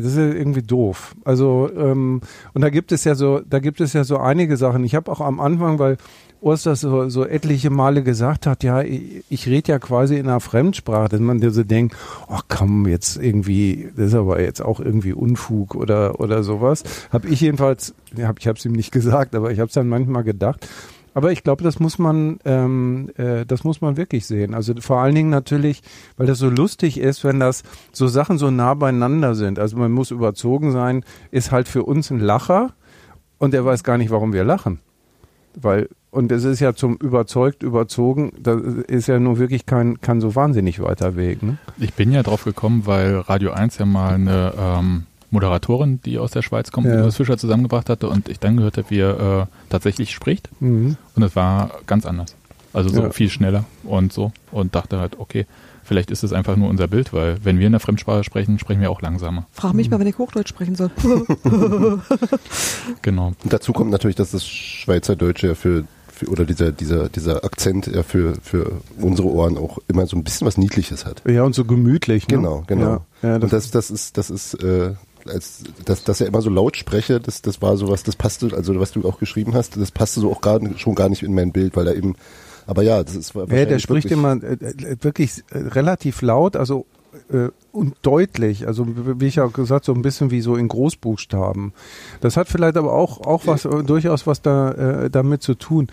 [0.00, 1.14] das ist irgendwie doof.
[1.24, 2.20] Also ähm,
[2.54, 4.84] und da gibt es ja so, da gibt es ja so einige Sachen.
[4.84, 5.96] Ich habe auch am Anfang, weil
[6.42, 10.26] Urs das so, so etliche Male gesagt hat, ja, ich, ich rede ja quasi in
[10.26, 11.94] einer Fremdsprache, dass man dir so denkt,
[12.28, 16.82] ach komm, jetzt irgendwie, das ist aber jetzt auch irgendwie Unfug oder oder sowas.
[17.12, 19.88] Habe ich jedenfalls, ja, ich habe es ihm nicht gesagt, aber ich habe es dann
[19.88, 20.66] manchmal gedacht.
[21.12, 24.54] Aber ich glaube, das muss man, ähm, äh, das muss man wirklich sehen.
[24.54, 25.82] Also vor allen Dingen natürlich,
[26.16, 29.58] weil das so lustig ist, wenn das so Sachen so nah beieinander sind.
[29.58, 32.72] Also man muss überzogen sein, ist halt für uns ein Lacher
[33.38, 34.80] und er weiß gar nicht, warum wir lachen.
[35.60, 40.20] Weil, und es ist ja zum überzeugt, überzogen, das ist ja nur wirklich kein, kein
[40.20, 41.42] so wahnsinnig weiter Weg.
[41.42, 41.58] Ne?
[41.78, 46.30] Ich bin ja drauf gekommen, weil Radio 1 ja mal eine ähm, Moderatorin, die aus
[46.32, 47.04] der Schweiz kommt, Ja.
[47.06, 50.48] die Fischer zusammengebracht hatte und ich dann gehört habe, wie er äh, tatsächlich spricht.
[50.60, 50.96] Mhm.
[51.16, 52.34] Und es war ganz anders.
[52.72, 53.10] Also so Ja.
[53.10, 54.32] viel schneller und so.
[54.52, 55.46] Und dachte halt, okay,
[55.82, 58.80] vielleicht ist es einfach nur unser Bild, weil wenn wir in der Fremdsprache sprechen, sprechen
[58.80, 59.46] wir auch langsamer.
[59.52, 60.90] Frag mich mal, wenn ich Hochdeutsch sprechen soll.
[63.02, 63.28] Genau.
[63.42, 65.84] Und dazu kommt natürlich, dass das Schweizerdeutsche ja für,
[66.28, 70.46] oder dieser, dieser, dieser Akzent ja für, für unsere Ohren auch immer so ein bisschen
[70.46, 71.22] was Niedliches hat.
[71.28, 72.28] Ja, und so gemütlich.
[72.28, 72.36] Ne?
[72.36, 73.04] Genau, genau.
[73.22, 74.92] Ja, ja, und das, das ist, das ist, äh,
[75.30, 78.78] als, dass, dass er immer so laut spreche, das, das war sowas, das passte, also
[78.78, 81.52] was du auch geschrieben hast, das passte so auch gar, schon gar nicht in mein
[81.52, 82.16] Bild, weil er eben,
[82.66, 86.56] aber ja, das ist Ja, der spricht wirklich- immer äh, äh, wirklich äh, relativ laut,
[86.56, 86.86] also
[87.32, 88.86] äh, und deutlich, also
[89.18, 91.72] wie ich ja gesagt, so ein bisschen wie so in Großbuchstaben.
[92.20, 94.70] Das hat vielleicht aber auch auch was äh, durchaus was da
[95.04, 95.88] äh, damit zu tun.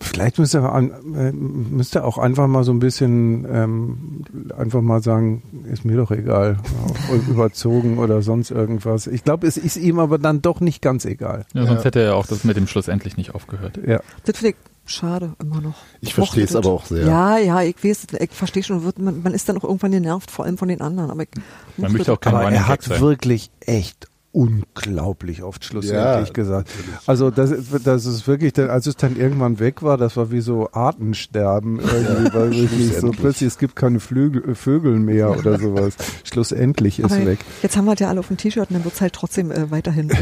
[0.00, 4.24] Vielleicht müsste er, an- äh, müsste er auch einfach mal so ein bisschen ähm,
[4.56, 5.42] einfach mal sagen,
[5.72, 6.58] ist mir doch egal,
[7.28, 9.06] überzogen oder sonst irgendwas.
[9.06, 11.46] Ich glaube, es ist ihm aber dann doch nicht ganz egal.
[11.54, 13.78] Ja, sonst hätte er auch das mit dem Schlussendlich nicht aufgehört.
[13.86, 14.00] Ja.
[14.24, 14.56] das finde ich
[14.92, 15.74] schade immer noch.
[16.02, 17.06] Ich verstehe es aber auch sehr.
[17.06, 20.30] Ja, ja, ich weiß, ich verstehe schon, wird, man, man ist dann auch irgendwann genervt,
[20.30, 21.10] vor allem von den anderen.
[21.10, 21.28] Aber ich
[21.78, 22.30] Man möchte auch das.
[22.32, 23.00] kein Aber er hat sein.
[23.00, 26.68] wirklich echt unglaublich oft schlussendlich Ja, gesagt.
[27.06, 30.30] Also das, ist- das ist wirklich, dann, als es dann irgendwann weg war, das war
[30.32, 35.58] wie so Artensterben irgendwie, weil wirklich so plötzlich es gibt keine Flügel, Vögel mehr oder
[35.58, 35.94] sowas.
[36.24, 37.38] Schlussendlich ist Aber weg.
[37.62, 39.50] Jetzt haben wir es ja alle auf dem T-Shirt und dann wird es halt trotzdem
[39.52, 40.16] äh, weiterhin äh,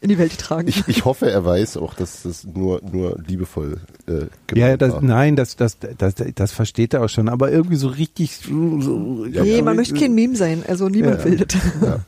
[0.00, 0.66] in die Welt getragen.
[0.68, 3.78] Ich, ich hoffe, er weiß auch, dass das nur, nur liebevoll
[4.08, 4.26] äh,
[4.58, 5.02] Ja, das, war.
[5.02, 8.36] nein, das, das, das, das versteht er auch schon, aber irgendwie so richtig.
[8.36, 11.24] So, ja, nee, man möchte kein Meme sein, also niemand Ja.
[11.24, 11.54] will das.
[11.82, 12.00] Ja.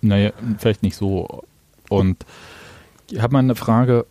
[0.00, 1.44] Naja, vielleicht nicht so.
[1.88, 2.24] Und
[3.10, 4.06] ich habe mal eine Frage.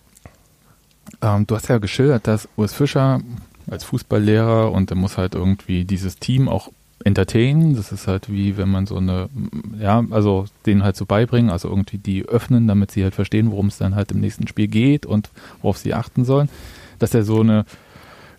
[1.22, 3.22] Ähm, du hast ja geschildert, dass Urs Fischer
[3.70, 6.70] als Fußballlehrer und er muss halt irgendwie dieses Team auch
[7.04, 7.76] entertainen.
[7.76, 9.30] Das ist halt wie wenn man so eine,
[9.80, 13.68] ja, also denen halt so beibringen, also irgendwie die öffnen, damit sie halt verstehen, worum
[13.68, 15.30] es dann halt im nächsten Spiel geht und
[15.62, 16.50] worauf sie achten sollen.
[17.00, 17.66] Dass er so eine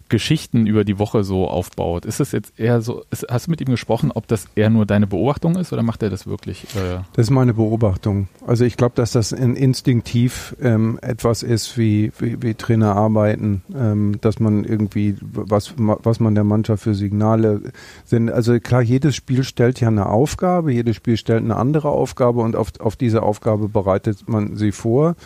[0.09, 2.05] Geschichten über die Woche so aufbaut.
[2.05, 4.87] Ist es jetzt eher so, ist, hast du mit ihm gesprochen, ob das eher nur
[4.87, 6.65] deine Beobachtung ist oder macht er das wirklich?
[6.77, 8.29] Äh, Das ist meine Beobachtung.
[8.47, 13.63] Also ich glaube, dass das in, instinktiv ähm, etwas ist, wie, wie, wie Trainer arbeiten,
[13.75, 17.61] ähm, dass man irgendwie, was, was man der Mannschaft für Signale
[18.05, 18.31] sind.
[18.31, 22.57] Also klar, jedes Spiel stellt ja eine Aufgabe, jedes Spiel stellt eine andere Aufgabe und
[22.57, 25.17] auf, auf diese Aufgabe bereitet man sie vor.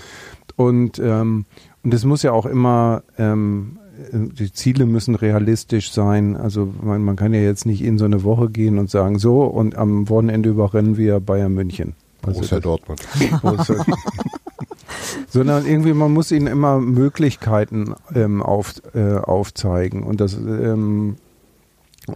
[0.57, 1.47] Und ähm,
[1.85, 3.79] und es muss ja auch immer, ähm,
[4.13, 6.37] die Ziele müssen realistisch sein.
[6.37, 9.43] Also man, man kann ja jetzt nicht in so eine Woche gehen und sagen, so
[9.43, 11.95] und am Wochenende überrennen wir Bayern München.
[12.23, 13.01] Also Borussia Dortmund.
[13.43, 13.85] Borussia-
[15.29, 21.17] sondern irgendwie man muss ihnen immer Möglichkeiten ähm, auf, äh, aufzeigen und das ähm,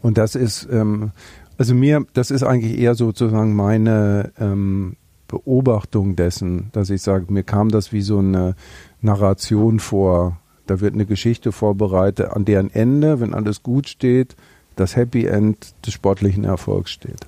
[0.03, 1.13] und das ist ähm,
[1.59, 4.97] also mir das ist eigentlich eher sozusagen meine ähm,
[5.29, 8.55] Beobachtung dessen, dass ich sage, mir kam das wie so eine
[9.01, 10.39] Narration vor.
[10.67, 14.35] Da wird eine Geschichte vorbereitet, an deren Ende, wenn alles gut steht,
[14.77, 17.27] das Happy End des sportlichen Erfolgs steht.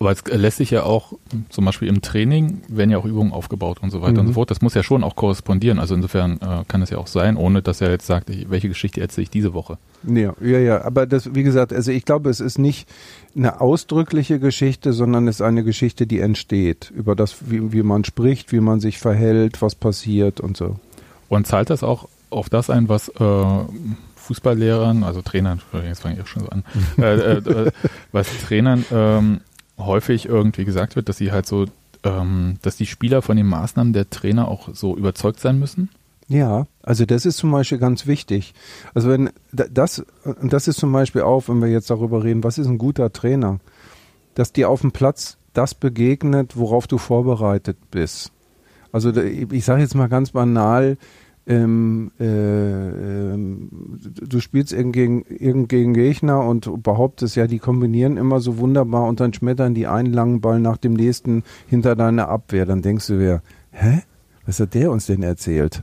[0.00, 1.12] Aber es lässt sich ja auch,
[1.50, 4.28] zum Beispiel im Training, werden ja auch Übungen aufgebaut und so weiter und Mhm.
[4.28, 4.50] so fort.
[4.50, 5.78] Das muss ja schon auch korrespondieren.
[5.78, 8.68] Also insofern äh, kann es ja auch sein, ohne dass er jetzt sagt, ich, welche
[8.68, 9.76] Geschichte erzähle ich diese Woche.
[10.08, 12.88] Ja, ja, ja, aber das, wie gesagt, also ich glaube, es ist nicht
[13.36, 18.02] eine ausdrückliche Geschichte, sondern es ist eine Geschichte, die entsteht über das, wie, wie man
[18.04, 20.76] spricht, wie man sich verhält, was passiert und so.
[21.28, 23.44] Und zahlt das auch auf das ein, was äh,
[24.16, 26.64] Fußballlehrern, also Trainern, jetzt fange ich auch schon so an,
[26.98, 27.70] äh, äh, äh,
[28.12, 29.40] was Trainern ähm,
[29.78, 31.66] häufig irgendwie gesagt wird, dass sie halt so,
[32.04, 35.88] ähm, dass die Spieler von den Maßnahmen der Trainer auch so überzeugt sein müssen?
[36.28, 38.54] Ja, also das ist zum Beispiel ganz wichtig.
[38.94, 42.44] Also wenn da- das, und das ist zum Beispiel auch, wenn wir jetzt darüber reden,
[42.44, 43.58] was ist ein guter Trainer?
[44.36, 48.30] Dass dir auf dem Platz das begegnet, worauf du vorbereitet bist.
[48.92, 50.98] Also ich sage jetzt mal ganz banal,
[51.46, 58.40] ähm, äh, ähm, du spielst irgend gegen, gegen Gegner und behauptest ja, die kombinieren immer
[58.40, 62.66] so wunderbar und dann schmettern die einen langen Ball nach dem nächsten hinter deine Abwehr.
[62.66, 64.02] Dann denkst du dir, hä?
[64.46, 65.82] Was hat der uns denn erzählt?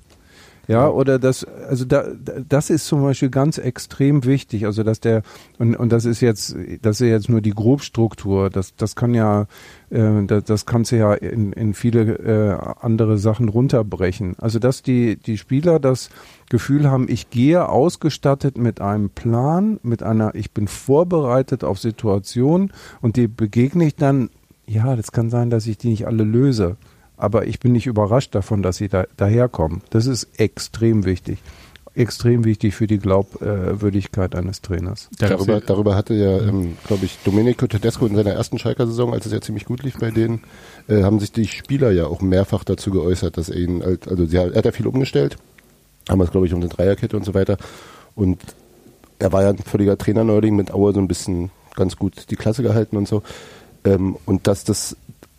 [0.67, 4.65] Ja, oder das, also da, da- das ist zum Beispiel ganz extrem wichtig.
[4.65, 5.21] Also dass der
[5.59, 8.49] und, und das ist jetzt, das ist jetzt nur die Grobstruktur.
[8.49, 9.47] Das, das kann ja,
[9.89, 14.35] äh, das, das kannst du ja in, in viele äh, andere Sachen runterbrechen.
[14.39, 16.09] Also dass die die Spieler das
[16.49, 22.73] Gefühl haben, ich gehe ausgestattet mit einem Plan, mit einer, ich bin vorbereitet auf Situationen
[23.01, 24.29] und die begegne ich dann.
[24.69, 26.75] Ja, das kann sein, dass ich die nicht alle löse.
[27.17, 29.81] Aber ich bin nicht überrascht davon, dass sie da, daherkommen.
[29.89, 31.39] Das ist extrem wichtig.
[31.95, 35.09] Extrem wichtig für die Glaubwürdigkeit eines Trainers.
[35.17, 39.25] Darüber, darüber hatte ja, ähm, glaube ich, Domenico Tedesco in seiner ersten Schalker Saison, als
[39.25, 40.41] es ja ziemlich gut lief bei denen,
[40.87, 44.37] äh, haben sich die Spieler ja auch mehrfach dazu geäußert, dass er ihn, also sie,
[44.37, 45.37] hat- er hat ja viel umgestellt,
[46.05, 47.57] damals glaube ich um eine Dreierkette und so weiter
[48.13, 48.39] und
[49.17, 52.61] er war ja ein völliger Trainerneuling mit Aue so ein bisschen ganz gut die Klasse
[52.61, 53.23] gehalten und so
[53.85, 54.95] ähm, und dass das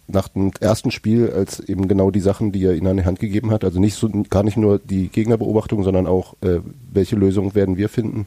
[0.08, 3.20] nach dem ersten Spiel als eben genau die Sachen, die er ihnen an die Hand
[3.20, 6.60] gegeben hat, also nicht so gar nicht nur die Gegnerbeobachtung, sondern auch äh,
[6.92, 8.26] welche Lösung werden wir finden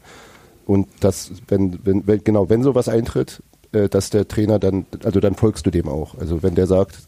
[0.66, 3.42] und das, wenn, wenn, wenn genau, wenn sowas eintritt,
[3.72, 6.16] äh, dass der Trainer dann, also dann folgst du dem auch.
[6.18, 6.98] Also wenn der sagt,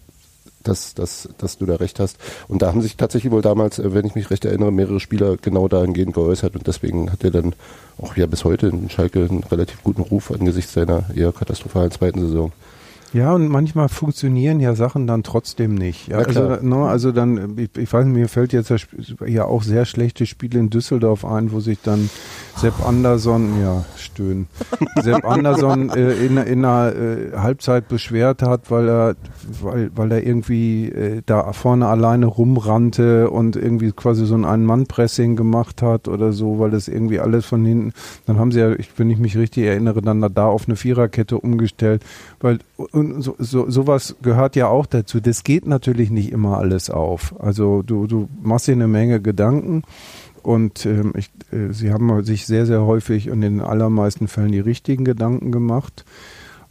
[0.62, 2.16] dass, dass, dass du da recht hast.
[2.48, 5.36] Und da haben sich tatsächlich wohl damals, äh, wenn ich mich recht erinnere, mehrere Spieler
[5.36, 7.54] genau dahingehend geäußert und deswegen hat er dann
[7.98, 12.20] auch ja bis heute in Schalke einen relativ guten Ruf angesichts seiner eher katastrophalen zweiten
[12.20, 12.52] Saison.
[13.14, 16.08] Ja, und manchmal funktionieren ja Sachen dann trotzdem nicht.
[16.08, 18.72] Ja, also, ne, also dann, ich, ich weiß nicht, mir fällt jetzt
[19.24, 22.10] ja auch sehr schlechte Spiele in Düsseldorf ein, wo sich dann
[22.56, 24.48] Sepp Andersson, ja, stöhnen,
[25.02, 29.16] Sepp Andersson äh, in, in einer äh, Halbzeit beschwert hat, weil er,
[29.62, 35.36] weil, weil er irgendwie äh, da vorne alleine rumrannte und irgendwie quasi so ein Ein-Mann-Pressing
[35.36, 37.92] gemacht hat oder so, weil das irgendwie alles von hinten,
[38.26, 41.38] dann haben sie ja, ich, wenn ich mich richtig erinnere, dann da auf eine Viererkette
[41.38, 42.02] umgestellt,
[42.44, 45.18] weil und so, so, sowas gehört ja auch dazu.
[45.18, 47.34] Das geht natürlich nicht immer alles auf.
[47.40, 49.82] Also du, du machst dir eine Menge Gedanken
[50.42, 54.52] und ähm, ich, äh, sie haben sich sehr, sehr häufig und in den allermeisten Fällen
[54.52, 56.04] die richtigen Gedanken gemacht.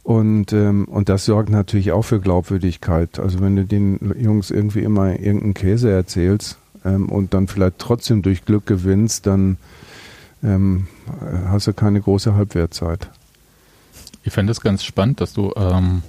[0.04, 3.18] Und, ähm, und das sorgt natürlich auch für Glaubwürdigkeit.
[3.18, 8.22] Also wenn du den Jungs irgendwie immer irgendeinen Käse erzählst ähm, und dann vielleicht trotzdem
[8.22, 9.56] durch Glück gewinnst, dann
[10.44, 10.86] ähm,
[11.48, 13.10] hast du keine große Halbwertzeit.
[14.24, 16.02] Ich fände es ganz spannend, dass du ähm,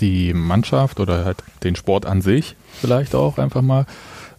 [0.00, 3.86] die Mannschaft oder halt den Sport an sich vielleicht auch einfach mal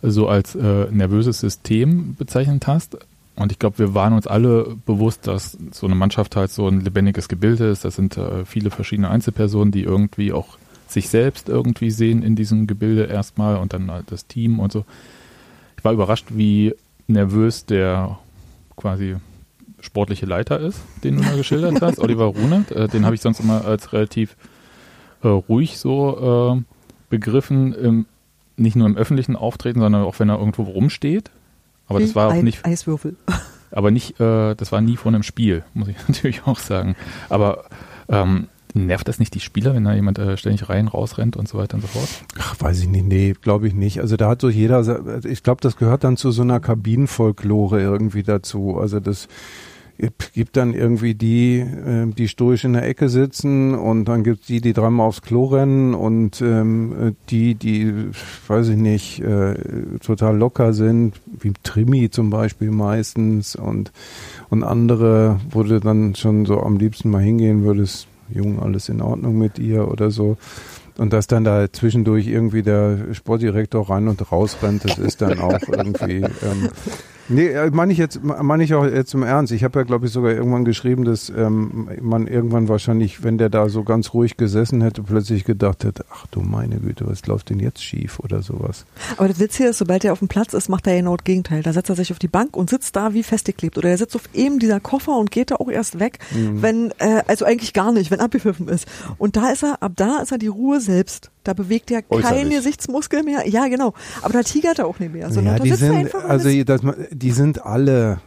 [0.03, 2.97] so als äh, nervöses System bezeichnet hast.
[3.35, 6.81] Und ich glaube, wir waren uns alle bewusst, dass so eine Mannschaft halt so ein
[6.81, 7.85] lebendiges Gebilde ist.
[7.85, 10.57] Das sind äh, viele verschiedene Einzelpersonen, die irgendwie auch
[10.87, 14.85] sich selbst irgendwie sehen in diesem Gebilde erstmal und dann halt das Team und so.
[15.77, 16.73] Ich war überrascht, wie
[17.07, 18.17] nervös der
[18.75, 19.17] quasi
[19.87, 22.71] sportliche Leiter ist, den du da geschildert hast, Oliver Runert.
[22.71, 24.35] Äh, den habe ich sonst immer als relativ
[25.23, 26.63] äh, ruhig so äh,
[27.09, 28.05] begriffen, im,
[28.55, 31.31] nicht nur im öffentlichen Auftreten, sondern auch wenn er irgendwo rumsteht.
[31.87, 33.15] Aber das war auch nicht, Eiswürfel.
[33.71, 36.95] aber nicht, äh, das war nie vor einem Spiel, muss ich natürlich auch sagen.
[37.29, 37.65] Aber
[38.09, 38.47] ähm,
[38.85, 41.75] Nervt das nicht die Spieler, wenn da jemand äh, ständig rein, rausrennt und so weiter
[41.75, 42.09] und so fort?
[42.39, 44.01] Ach, weiß ich nicht, nee, glaube ich nicht.
[44.01, 48.23] Also da hat so jeder, ich glaube, das gehört dann zu so einer Kabinenfolklore irgendwie
[48.23, 48.77] dazu.
[48.77, 49.27] Also das
[50.33, 54.61] gibt dann irgendwie die, äh, die stoisch in der Ecke sitzen und dann gibt die,
[54.61, 57.93] die dreimal aufs Klo rennen und ähm, die, die,
[58.47, 59.55] weiß ich nicht, äh,
[60.01, 63.91] total locker sind, wie Trimi zum Beispiel meistens und,
[64.49, 69.01] und andere, wo du dann schon so am liebsten mal hingehen würdest, Jung, alles in
[69.01, 70.37] Ordnung mit ihr oder so.
[70.97, 75.39] Und dass dann da zwischendurch irgendwie der Sportdirektor rein und raus rennt, das ist dann
[75.39, 76.23] auch irgendwie.
[76.23, 76.69] Ähm,
[77.29, 79.51] nee, äh, meine ich jetzt, meine ich auch jetzt im Ernst.
[79.53, 83.49] Ich habe ja, glaube ich, sogar irgendwann geschrieben, dass ähm, man irgendwann wahrscheinlich, wenn der
[83.49, 87.49] da so ganz ruhig gesessen hätte, plötzlich gedacht hätte, ach du meine Güte, was läuft
[87.49, 88.85] denn jetzt schief oder sowas.
[89.17, 91.63] Aber das Witzige ist, sobald er auf dem Platz ist, macht er genau das Gegenteil.
[91.63, 93.77] Da setzt er sich auf die Bank und sitzt da wie festgeklebt.
[93.77, 96.61] Oder er sitzt auf eben dieser Koffer und geht da auch erst weg, mhm.
[96.61, 98.87] wenn, äh, also eigentlich gar nicht, wenn abgepfiffen ist.
[99.17, 101.31] Und da ist er, ab da ist er die Ruhe selbst.
[101.47, 103.47] Da bewegt er kein Gesichtsmuskel mehr.
[103.47, 103.93] Ja, genau.
[104.21, 105.31] Aber da tigert er auch nicht mehr.
[105.31, 108.19] Sondern ja, die sind, also das, die sind alle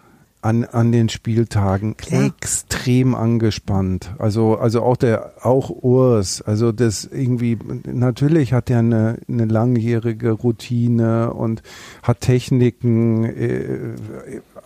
[0.42, 2.24] an, an den Spieltagen Klar.
[2.24, 4.14] extrem angespannt.
[4.18, 10.30] Also, also auch der, auch Urs, also das irgendwie, natürlich hat er eine, eine langjährige
[10.30, 11.62] Routine und
[12.02, 13.96] hat Techniken, äh,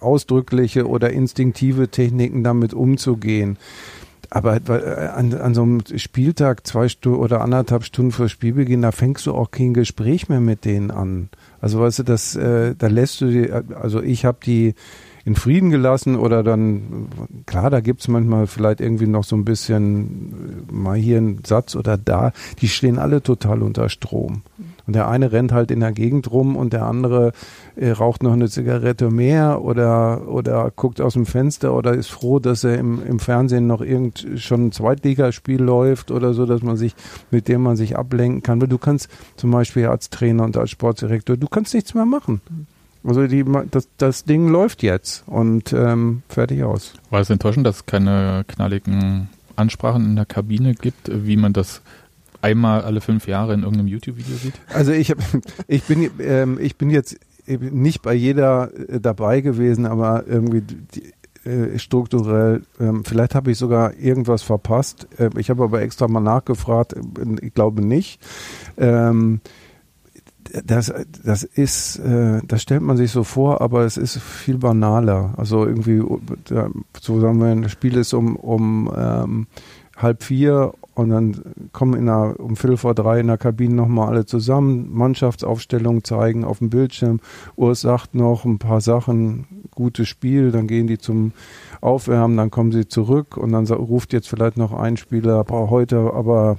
[0.01, 3.57] ausdrückliche oder instinktive Techniken damit umzugehen.
[4.35, 8.91] Aber äh, an, an so einem Spieltag zwei Stunden oder anderthalb Stunden vor Spielbeginn, da
[8.91, 11.29] fängst du auch kein Gespräch mehr mit denen an.
[11.61, 14.75] Also weißt du, das, äh, da lässt du die, also ich habe die
[15.25, 17.09] in Frieden gelassen oder dann,
[17.47, 21.77] klar, da gibt's manchmal vielleicht irgendwie noch so ein bisschen äh, mal hier einen Satz
[21.77, 24.43] oder da, die stehen alle total unter Strom.
[24.87, 27.33] Und der eine rennt halt in der Gegend rum und der andere
[27.77, 32.39] äh, raucht noch eine Zigarette mehr oder, oder guckt aus dem Fenster oder ist froh,
[32.39, 36.77] dass er im, im Fernsehen noch irgend schon ein Zweitligaspiel läuft oder so, dass man
[36.77, 36.95] sich,
[37.31, 38.61] mit dem man sich ablenken kann.
[38.61, 42.43] Weil du kannst zum Beispiel als Trainer und als Sportdirektor, du kannst nichts mehr machen.
[43.05, 46.95] Also die, das, das Ding läuft jetzt und ähm, fertig aus.
[47.11, 51.83] War es enttäuschend, dass es keine knalligen Ansprachen in der Kabine gibt, wie man das
[52.41, 54.55] einmal alle fünf Jahre in irgendeinem YouTube-Video sieht?
[54.73, 55.19] Also ich, hab,
[55.69, 61.13] ich, bin, ähm, ich bin jetzt nicht bei jeder äh, dabei gewesen, aber irgendwie die,
[61.45, 65.07] äh, strukturell, ähm, vielleicht habe ich sogar irgendwas verpasst.
[65.19, 67.01] Äh, ich habe aber extra mal nachgefragt, äh,
[67.43, 68.19] ich glaube nicht.
[68.79, 69.41] Ähm,
[70.65, 70.93] das,
[71.25, 75.35] das ist, äh, das stellt man sich so vor, aber es ist viel banaler.
[75.37, 76.03] Also irgendwie,
[77.01, 79.47] so sagen wir, das Spiel ist um, um ähm,
[79.97, 81.37] halb vier und dann
[81.73, 86.45] kommen in der, um Viertel vor drei in der Kabine nochmal alle zusammen, Mannschaftsaufstellung zeigen
[86.45, 87.21] auf dem Bildschirm.
[87.57, 91.33] Urs sagt noch ein paar Sachen, gutes Spiel, dann gehen die zum
[91.85, 96.13] Aufwärmen, dann kommen sie zurück und dann ruft jetzt vielleicht noch ein Spieler, boah, heute
[96.15, 96.57] aber,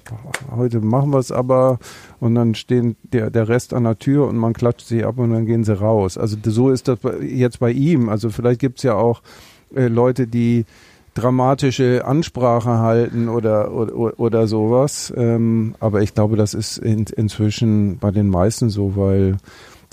[0.55, 1.79] heute machen wir es aber
[2.19, 5.31] und dann stehen der, der Rest an der Tür und man klatscht sie ab und
[5.31, 6.17] dann gehen sie raus.
[6.17, 8.07] Also so ist das jetzt bei ihm.
[8.07, 9.21] Also vielleicht gibt's ja auch
[9.75, 10.65] äh, Leute, die
[11.15, 15.11] dramatische Ansprache halten oder, oder, oder sowas.
[15.15, 19.37] Ähm, aber ich glaube, das ist in, inzwischen bei den meisten so, weil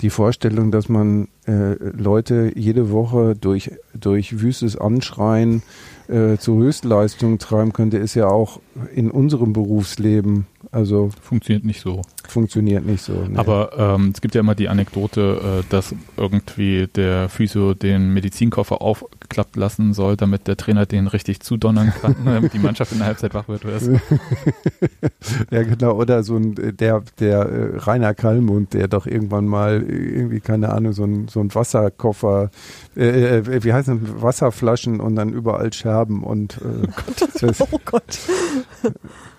[0.01, 5.63] die Vorstellung, dass man äh, Leute jede Woche durch, durch wüstes Anschreien
[6.07, 8.59] äh, zu Höchstleistungen treiben könnte, ist ja auch
[8.93, 12.01] in unserem Berufsleben also funktioniert nicht so.
[12.27, 13.13] Funktioniert nicht so.
[13.13, 13.37] Nee.
[13.37, 18.81] Aber ähm, es gibt ja immer die Anekdote, äh, dass irgendwie der Physio den Medizinkoffer
[18.81, 23.07] aufklappt lassen soll, damit der Trainer den richtig zudonnern kann, damit die Mannschaft in der
[23.07, 23.63] Halbzeit wach wird.
[25.51, 25.93] ja, genau.
[25.93, 30.93] Oder so ein der der äh, Rainer Kallmund, der doch irgendwann mal irgendwie keine Ahnung
[30.93, 32.49] so ein so ein Wasserkoffer,
[32.97, 36.87] äh, äh wie heißt das, Wasserflaschen und dann überall Scherben und äh,
[37.47, 37.69] oh Gott.
[37.71, 38.19] Oh Gott.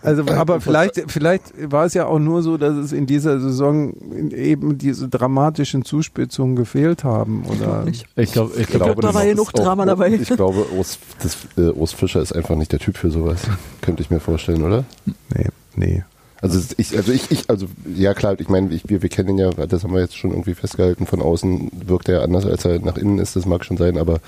[0.04, 3.94] Also, aber vielleicht, vielleicht war es ja auch nur so, dass es in dieser Saison
[4.32, 7.84] eben diese dramatischen Zuspitzungen gefehlt haben, oder?
[7.86, 10.10] Ich, ich, glaub, ich, ich glaube, da war genug Drama dabei.
[10.12, 13.40] Ich glaube, Urs, das, äh, Urs Fischer ist einfach nicht der Typ für sowas.
[13.80, 14.84] Könnte ich mir vorstellen, oder?
[15.06, 16.04] Nee, nee.
[16.42, 17.66] Also ich, also ich, ich, also
[17.96, 20.52] ja klar, ich meine, wir, wir kennen ihn ja, das haben wir jetzt schon irgendwie
[20.52, 23.96] festgehalten, von außen wirkt er anders, als er nach innen ist, das mag schon sein,
[23.96, 24.20] aber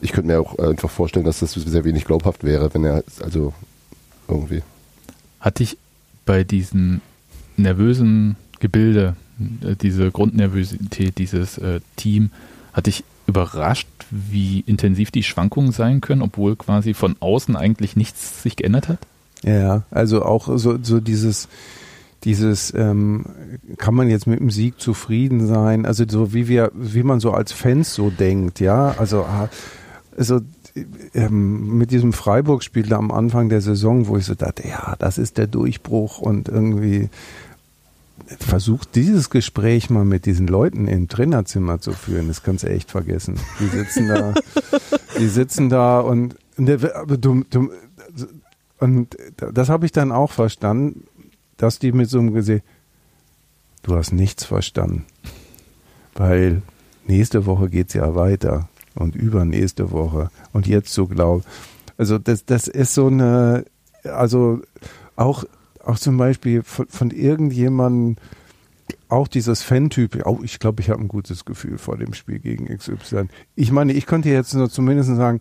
[0.00, 3.52] ich könnte mir auch einfach vorstellen, dass das sehr wenig glaubhaft wäre, wenn er, also
[4.26, 4.62] irgendwie
[5.42, 5.76] hatte ich
[6.24, 7.02] bei diesen
[7.58, 9.16] nervösen Gebilde,
[9.62, 12.30] äh, diese Grundnervosität, dieses äh, Team,
[12.72, 18.42] hatte ich überrascht, wie intensiv die Schwankungen sein können, obwohl quasi von außen eigentlich nichts
[18.42, 18.98] sich geändert hat?
[19.42, 21.48] Ja, also auch so, so dieses,
[22.24, 23.26] dieses, ähm,
[23.78, 25.84] kann man jetzt mit dem Sieg zufrieden sein?
[25.84, 29.48] Also so wie wir, wie man so als Fans so denkt, ja, also, ah,
[30.16, 30.40] also
[31.14, 35.38] ähm, mit diesem Freiburg-Spiel am Anfang der Saison, wo ich so dachte, ja, das ist
[35.38, 37.10] der Durchbruch und irgendwie
[38.38, 42.90] versucht dieses Gespräch mal mit diesen Leuten im Trainerzimmer zu führen, das kannst du echt
[42.90, 43.38] vergessen.
[43.60, 44.34] Die sitzen da,
[45.18, 47.44] die sitzen da und, du,
[48.78, 51.04] und das habe ich dann auch verstanden,
[51.56, 52.64] dass die mit so einem Gesicht,
[53.82, 55.04] du hast nichts verstanden,
[56.14, 56.62] weil
[57.06, 61.44] nächste Woche geht's ja weiter und übernächste Woche und jetzt so glaub.
[61.96, 63.64] Also das, das ist so eine,
[64.04, 64.60] also
[65.16, 65.44] auch,
[65.84, 68.16] auch zum Beispiel von, von irgendjemandem,
[69.08, 72.66] auch dieses Fan-Typ, oh, ich glaube, ich habe ein gutes Gefühl vor dem Spiel gegen
[72.66, 73.28] XY.
[73.54, 75.40] Ich meine, ich könnte jetzt nur zumindest sagen,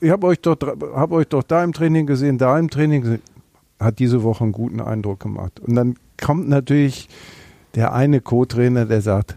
[0.00, 3.22] ich habe euch hab euch doch da im Training gesehen, da im Training gesehen,
[3.80, 5.60] hat diese Woche einen guten Eindruck gemacht.
[5.60, 7.08] Und dann kommt natürlich
[7.74, 9.36] der eine Co-Trainer, der sagt,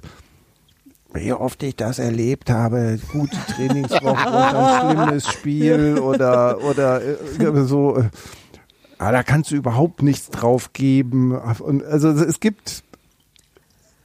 [1.16, 7.64] wie oft ich das erlebt habe, gute Trainingswoche und ein schlimmes Spiel oder, oder äh,
[7.64, 7.98] so.
[7.98, 8.10] Äh,
[8.98, 11.36] ah, da kannst du überhaupt nichts drauf geben.
[11.36, 12.84] Und also es gibt,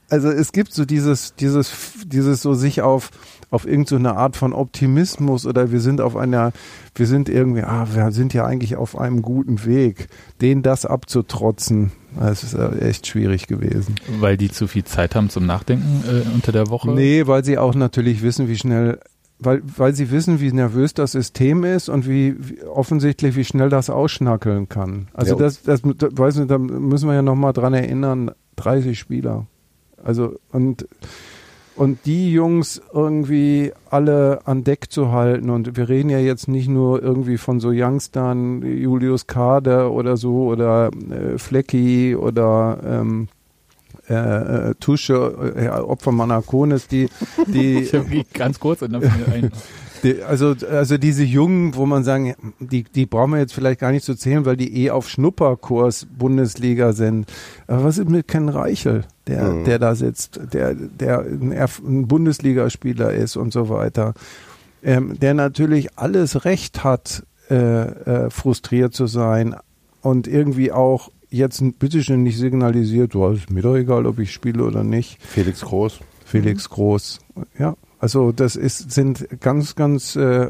[0.09, 1.71] also es gibt so dieses, dieses,
[2.05, 3.11] dieses so sich auf,
[3.49, 6.53] auf irgendeine so Art von Optimismus oder wir sind auf einer,
[6.95, 10.07] wir sind irgendwie, ah, wir sind ja eigentlich auf einem guten Weg,
[10.41, 11.91] den das abzutrotzen.
[12.19, 13.95] Das ist echt schwierig gewesen.
[14.19, 16.91] Weil die zu viel Zeit haben zum Nachdenken äh, unter der Woche?
[16.91, 18.99] Nee, weil sie auch natürlich wissen, wie schnell
[19.43, 23.69] weil, weil sie wissen, wie nervös das System ist und wie, wie offensichtlich, wie schnell
[23.69, 25.07] das ausschnackeln kann.
[25.13, 25.39] Also ja.
[25.39, 29.47] das, das, das, weiß nicht, da müssen wir ja nochmal dran erinnern, 30 Spieler.
[30.03, 30.87] Also und
[31.75, 35.49] und die Jungs irgendwie alle an Deck zu halten.
[35.49, 40.47] Und wir reden ja jetzt nicht nur irgendwie von so Youngstern, Julius Kader oder so
[40.47, 43.27] oder äh, Flecki oder ähm,
[44.09, 47.07] äh, äh, Tusche, äh, Opfer Manakonis, die,
[47.47, 47.89] die
[48.33, 49.51] ganz kurz und dann ein
[50.27, 54.05] also, also diese Jungen, wo man sagen, die, die brauchen wir jetzt vielleicht gar nicht
[54.05, 57.31] zu zählen, weil die eh auf Schnupperkurs Bundesliga sind.
[57.67, 59.63] Aber was ist mit Ken Reichel, der, mhm.
[59.63, 64.13] der da sitzt, der, der ein, ein Bundesligaspieler ist und so weiter,
[64.83, 69.55] ähm, der natürlich alles Recht hat, äh, äh, frustriert zu sein
[70.01, 74.63] und irgendwie auch jetzt bitteschön nicht signalisiert, du, ist mir doch egal, ob ich spiele
[74.63, 75.21] oder nicht.
[75.21, 75.99] Felix Groß.
[76.25, 77.19] Felix Groß,
[77.57, 77.75] ja.
[77.99, 80.49] Also das ist, sind ganz, ganz äh,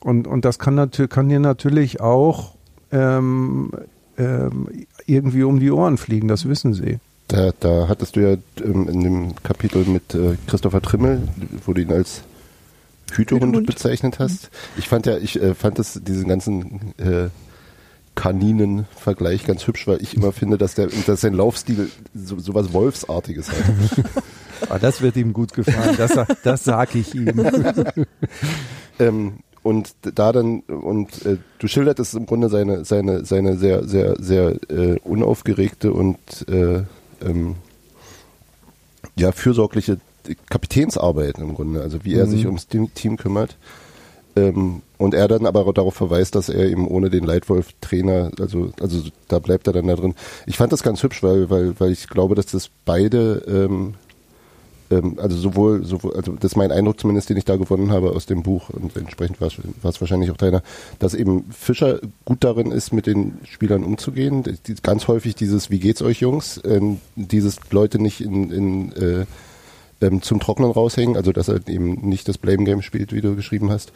[0.00, 2.56] und, und das kann natürlich kann dir natürlich auch
[2.92, 3.70] ähm,
[4.18, 4.68] ähm,
[5.06, 6.98] irgendwie um die Ohren fliegen, das wissen sie.
[7.34, 11.26] Da, da hattest du ja ähm, in dem Kapitel mit äh, Christopher Trimmel,
[11.66, 12.22] wo du ihn als
[13.12, 14.50] Hütehund bezeichnet hast.
[14.76, 17.30] Ich fand ja, ich äh, fand das, diesen ganzen äh,
[18.14, 22.72] Kaninen-Vergleich ganz hübsch, weil ich immer finde, dass der, dass sein Laufstil so, so was
[22.72, 23.56] Wolfsartiges hat.
[24.68, 26.12] ah, das wird ihm gut gefallen, das,
[26.44, 27.34] das sag ich ihm.
[29.00, 34.14] ähm, und da dann, und äh, du schildertest im Grunde seine, seine, seine sehr, sehr,
[34.20, 36.84] sehr äh, unaufgeregte und äh,
[37.24, 37.56] ähm,
[39.16, 39.98] ja, fürsorgliche
[40.48, 42.30] Kapitänsarbeit im Grunde, also wie er mhm.
[42.30, 43.56] sich ums Team kümmert.
[44.36, 49.02] Ähm, und er dann aber darauf verweist, dass er eben ohne den Leitwolf-Trainer, also, also
[49.28, 50.14] da bleibt er dann da drin.
[50.46, 53.94] Ich fand das ganz hübsch, weil, weil, weil ich glaube, dass das beide, ähm,
[54.90, 58.10] ähm, also sowohl, sowohl, also das ist mein Eindruck zumindest, den ich da gewonnen habe
[58.10, 60.62] aus dem Buch und entsprechend war es wahrscheinlich auch deiner,
[60.98, 64.42] dass eben Fischer gut darin ist, mit den Spielern umzugehen.
[64.42, 69.26] Die, ganz häufig dieses, wie geht's euch Jungs, ähm, dieses Leute nicht in, in äh,
[70.00, 73.34] ähm, zum Trocknen raushängen, also dass er eben nicht das Blame Game spielt, wie du
[73.36, 73.92] geschrieben hast.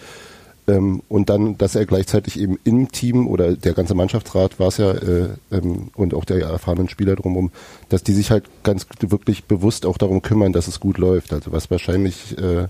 [0.68, 4.76] Ähm, und dann, dass er gleichzeitig eben im Team oder der ganze Mannschaftsrat war es
[4.76, 7.50] ja äh, ähm, und auch der erfahrenen Spieler drumherum,
[7.88, 11.32] dass die sich halt ganz wirklich bewusst auch darum kümmern, dass es gut läuft.
[11.32, 12.66] Also was wahrscheinlich äh,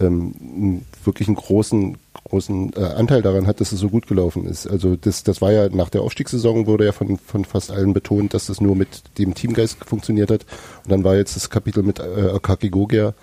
[0.00, 4.66] ähm, wirklich einen großen großen äh, Anteil daran hat, dass es so gut gelaufen ist.
[4.66, 8.34] Also das, das war ja nach der Aufstiegssaison wurde ja von, von fast allen betont,
[8.34, 10.46] dass das nur mit dem Teamgeist funktioniert hat.
[10.84, 13.14] Und dann war jetzt das Kapitel mit äh, Akaki Gogia,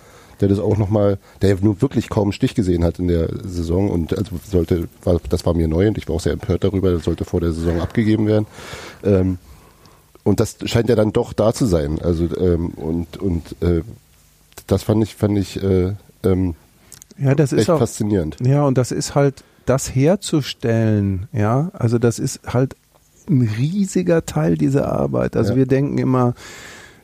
[0.42, 3.90] der das auch nochmal, der nur wirklich kaum einen Stich gesehen hat in der Saison
[3.90, 6.92] und also sollte, war, das war mir neu und ich war auch sehr empört darüber,
[6.92, 8.48] das sollte vor der Saison abgegeben werden.
[9.04, 9.38] Ähm,
[10.24, 12.00] und das scheint ja dann doch da zu sein.
[12.00, 13.82] Also ähm, und und äh,
[14.68, 15.94] das fand ich fand ich äh,
[16.24, 16.56] ähm,
[17.18, 18.38] ja, das ist auch, faszinierend.
[18.42, 22.76] Ja, und das ist halt, das herzustellen, ja, also das ist halt
[23.30, 25.36] ein riesiger Teil dieser Arbeit.
[25.36, 25.58] Also ja.
[25.58, 26.34] wir denken immer,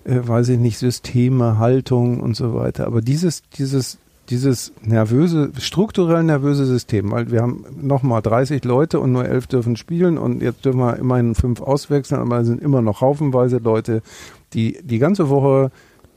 [0.07, 2.87] äh, weiß ich nicht, Systeme, Haltung und so weiter.
[2.87, 9.11] Aber dieses, dieses, dieses nervöse, strukturell nervöse System, weil wir haben nochmal 30 Leute und
[9.11, 12.81] nur elf dürfen spielen und jetzt dürfen wir immerhin fünf auswechseln, aber es sind immer
[12.81, 14.01] noch haufenweise Leute,
[14.53, 15.71] die die ganze Woche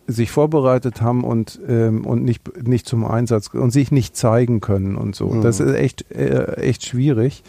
[0.06, 4.96] sich vorbereitet haben und, ähm, und nicht, nicht zum Einsatz und sich nicht zeigen können
[4.96, 5.28] und so.
[5.28, 5.42] Mhm.
[5.42, 7.42] Das ist echt, äh, echt schwierig.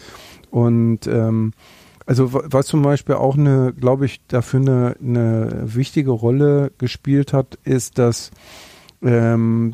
[0.51, 1.53] Und ähm,
[2.05, 7.33] also wa- was zum Beispiel auch eine, glaube ich, dafür eine, eine wichtige Rolle gespielt
[7.33, 8.31] hat, ist, dass
[9.01, 9.71] ähm,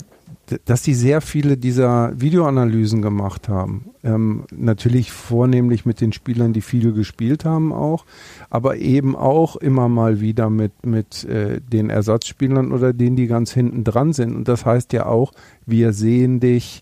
[0.63, 3.89] dass die sehr viele dieser Videoanalysen gemacht haben.
[4.01, 8.05] Ähm, natürlich vornehmlich mit den Spielern, die viel gespielt haben auch,
[8.49, 13.51] aber eben auch immer mal wieder mit, mit äh, den Ersatzspielern oder denen, die ganz
[13.51, 14.33] hinten dran sind.
[14.35, 15.33] Und das heißt ja auch,
[15.65, 16.81] wir sehen dich,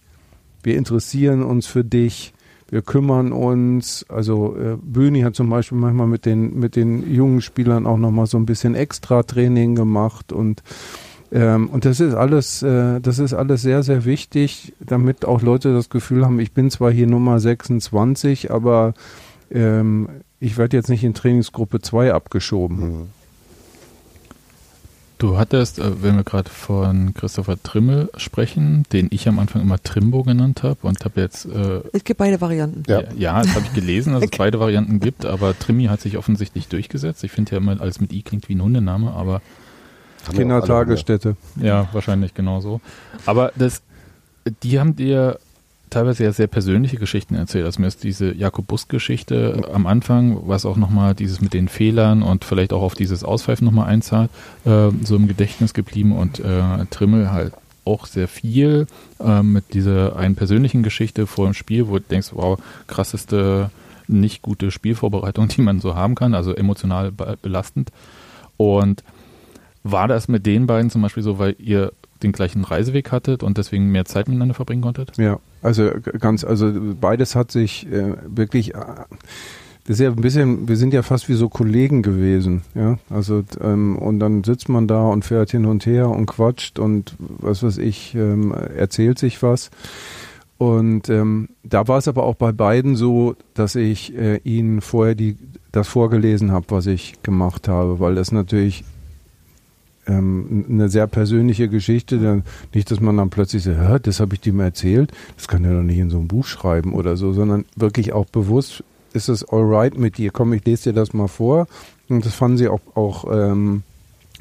[0.61, 2.34] wir interessieren uns für dich,
[2.69, 4.05] wir kümmern uns.
[4.09, 8.27] Also äh, Böhni hat zum Beispiel manchmal mit den, mit den jungen Spielern auch nochmal
[8.27, 10.63] so ein bisschen extra Training gemacht und
[11.31, 15.73] ähm, und das ist alles, äh, das ist alles sehr, sehr wichtig, damit auch Leute
[15.73, 18.93] das Gefühl haben, ich bin zwar hier Nummer 26, aber
[19.51, 20.07] ähm,
[20.39, 22.77] ich werde jetzt nicht in Trainingsgruppe 2 abgeschoben.
[22.77, 23.07] Mhm.
[25.17, 29.81] Du hattest, äh, wenn wir gerade von Christopher Trimmel sprechen, den ich am Anfang immer
[29.81, 32.83] Trimbo genannt habe und habe jetzt äh, Es gibt beide Varianten.
[32.87, 33.03] Ja.
[33.15, 36.67] ja, das habe ich gelesen, dass es beide Varianten gibt, aber Trimmi hat sich offensichtlich
[36.67, 37.23] durchgesetzt.
[37.23, 39.41] Ich finde ja immer, alles mit I klingt wie ein Hundename, aber
[40.33, 41.37] Kindertagesstätte.
[41.61, 42.81] ja, wahrscheinlich genauso.
[43.25, 43.83] Aber das,
[44.63, 45.39] die haben dir
[45.89, 47.65] teilweise ja sehr persönliche Geschichten erzählt.
[47.65, 52.23] Also mir ist diese Jakob Bus-Geschichte am Anfang, was auch nochmal dieses mit den Fehlern
[52.23, 54.29] und vielleicht auch auf dieses Auspfeifen nochmal einzahlt,
[54.65, 57.53] äh, so im Gedächtnis geblieben und äh, Trimmel halt
[57.85, 58.87] auch sehr viel
[59.19, 63.69] äh, mit dieser einen persönlichen Geschichte vor dem Spiel, wo du denkst, wow, krasseste
[64.07, 67.91] nicht gute Spielvorbereitung, die man so haben kann, also emotional be belastend.
[68.57, 69.03] Und
[69.83, 71.91] war das mit den beiden zum Beispiel so, weil ihr
[72.23, 75.17] den gleichen Reiseweg hattet und deswegen mehr Zeit miteinander verbringen konntet?
[75.17, 75.89] Ja, also
[76.19, 78.77] ganz, also beides hat sich äh, wirklich, äh,
[79.85, 83.43] das ist ja ein bisschen, wir sind ja fast wie so Kollegen gewesen, ja, also
[83.61, 87.63] ähm, und dann sitzt man da und fährt hin und her und quatscht und was
[87.63, 89.69] weiß ich, ähm, erzählt sich was.
[90.57, 95.13] Und ähm, da war es aber auch bei beiden so, dass ich äh, ihnen vorher
[95.13, 95.35] die,
[95.73, 98.85] das vorgelesen habe, was ich gemacht habe, weil das natürlich
[100.07, 102.19] ähm, eine sehr persönliche Geschichte.
[102.19, 105.47] Dann, nicht, dass man dann plötzlich sagt, "Hä, das habe ich dir mal erzählt, das
[105.47, 108.83] kann er doch nicht in so ein Buch schreiben oder so, sondern wirklich auch bewusst,
[109.13, 110.31] ist es alright mit dir?
[110.31, 111.67] Komm, ich lese dir das mal vor.
[112.09, 113.83] Und das fanden sie auch, auch ähm,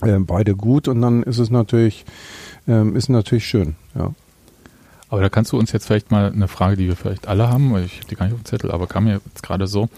[0.02, 2.04] äh, beide gut und dann ist es natürlich,
[2.66, 4.12] ähm, ist natürlich schön, ja.
[5.08, 7.72] Aber da kannst du uns jetzt vielleicht mal eine Frage, die wir vielleicht alle haben,
[7.72, 9.88] weil ich habe die gar nicht auf dem Zettel, aber kam mir jetzt gerade so.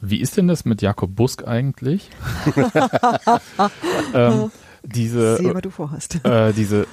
[0.00, 2.10] Wie ist denn das mit Jakob Busk eigentlich?
[4.14, 4.50] ähm,
[4.82, 6.24] diese, Sehe, was du vorhast.
[6.24, 6.86] äh, diese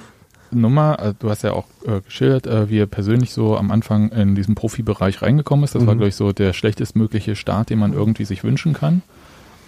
[0.52, 4.10] Nummer, äh, du hast ja auch äh, geschildert, äh, wie er persönlich so am Anfang
[4.10, 5.74] in diesen Profibereich reingekommen ist.
[5.74, 5.98] Das war, Mhm.
[5.98, 9.02] glaube ich, so der schlechtestmögliche Start, den man irgendwie sich wünschen kann.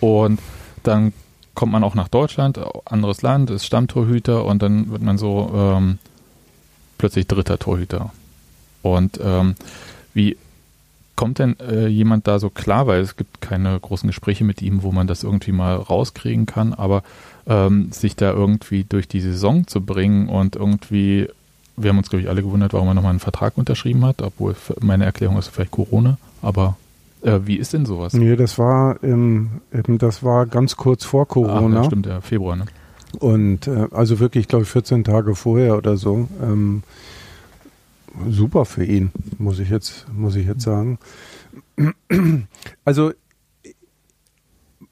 [0.00, 0.40] Und
[0.82, 1.12] dann
[1.54, 5.50] kommt man auch nach Deutschland, äh, anderes Land, ist Stammtorhüter und dann wird man so
[5.54, 5.98] ähm,
[6.98, 8.12] plötzlich dritter Torhüter.
[8.82, 9.54] Und ähm,
[10.14, 10.36] wie
[11.14, 14.82] kommt denn äh, jemand da so klar, weil es gibt keine großen Gespräche mit ihm,
[14.82, 17.02] wo man das irgendwie mal rauskriegen kann, aber
[17.46, 21.28] ähm, sich da irgendwie durch die Saison zu bringen und irgendwie,
[21.76, 24.54] wir haben uns, glaube ich, alle gewundert, warum er nochmal einen Vertrag unterschrieben hat, obwohl
[24.80, 26.76] meine Erklärung ist vielleicht Corona, aber
[27.22, 28.12] äh, wie ist denn sowas?
[28.14, 31.76] Nee, das war, ähm, das war ganz kurz vor Ach, Corona.
[31.76, 32.64] ja, stimmt, ja, Februar, ne?
[33.18, 36.28] Und äh, also wirklich, glaube ich, 14 Tage vorher oder so.
[36.42, 36.82] Ähm,
[38.28, 40.98] super für ihn, muss ich jetzt, muss ich jetzt sagen.
[42.84, 43.12] Also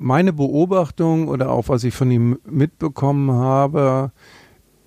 [0.01, 4.12] meine Beobachtung oder auch was ich von ihm mitbekommen habe,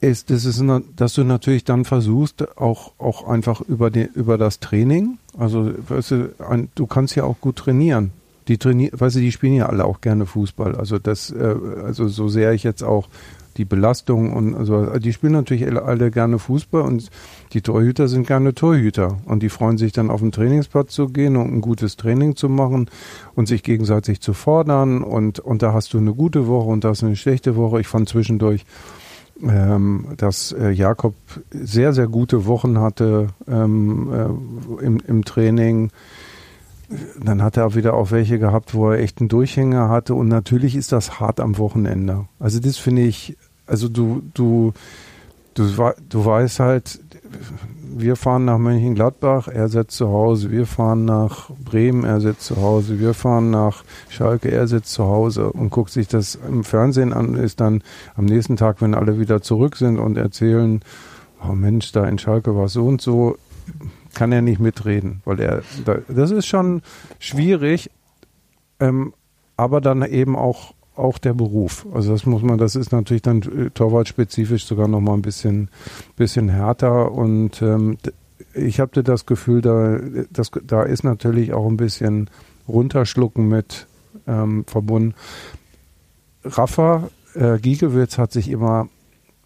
[0.02, 0.62] ist, dass, es,
[0.96, 6.12] dass du natürlich dann versuchst, auch, auch einfach über, die, über das Training, also weißt
[6.12, 8.12] du, ein, du kannst ja auch gut trainieren.
[8.48, 10.76] Die trainieren, weißt du, die spielen ja alle auch gerne Fußball.
[10.76, 13.08] Also das, äh, also so sehr ich jetzt auch
[13.58, 17.10] die Belastung und also die spielen natürlich alle, alle gerne Fußball und
[17.54, 21.36] die Torhüter sind gerne Torhüter und die freuen sich dann auf den Trainingsplatz zu gehen
[21.36, 22.90] und ein gutes Training zu machen
[23.36, 26.90] und sich gegenseitig zu fordern und und da hast du eine gute Woche und da
[26.90, 27.80] hast du eine schlechte Woche.
[27.82, 28.66] Ich fand zwischendurch
[29.42, 31.16] ähm, dass äh, Jakob
[31.52, 35.92] sehr, sehr gute Wochen hatte ähm, äh, im, im Training.
[37.24, 40.16] Dann hat er auch wieder auch welche gehabt, wo er echt einen Durchhänger hatte.
[40.16, 42.26] Und natürlich ist das hart am Wochenende.
[42.40, 44.74] Also das finde ich, also du, du,
[45.54, 47.00] du, du weißt halt,
[47.96, 50.52] wir fahren nach Mönchengladbach, er sitzt zu Hause.
[50.52, 53.00] Wir fahren nach Bremen, er sitzt zu Hause.
[53.00, 57.36] Wir fahren nach Schalke, er sitzt zu Hause und guckt sich das im Fernsehen an,
[57.36, 57.84] ist dann
[58.16, 60.82] am nächsten Tag, wenn alle wieder zurück sind und erzählen,
[61.48, 63.38] oh Mensch, da in Schalke war so und so,
[64.14, 66.82] kann er nicht mitreden, weil er, da- das ist schon
[67.20, 67.90] schwierig,
[68.80, 69.14] ähm,
[69.58, 71.88] aber dann eben auch auch der Beruf.
[71.92, 75.70] Also das muss man, das ist natürlich dann äh, torwartspezifisch sogar noch mal ein bisschen,
[76.18, 77.98] bisschen härter und ähm,
[78.54, 79.98] ich hatte das Gefühl, da,
[80.30, 82.30] das, da ist natürlich auch ein bisschen
[82.68, 83.88] runterschlucken mit
[84.28, 85.16] ähm, verbunden.
[86.44, 88.88] Rafa äh, Giekewitz hat sich immer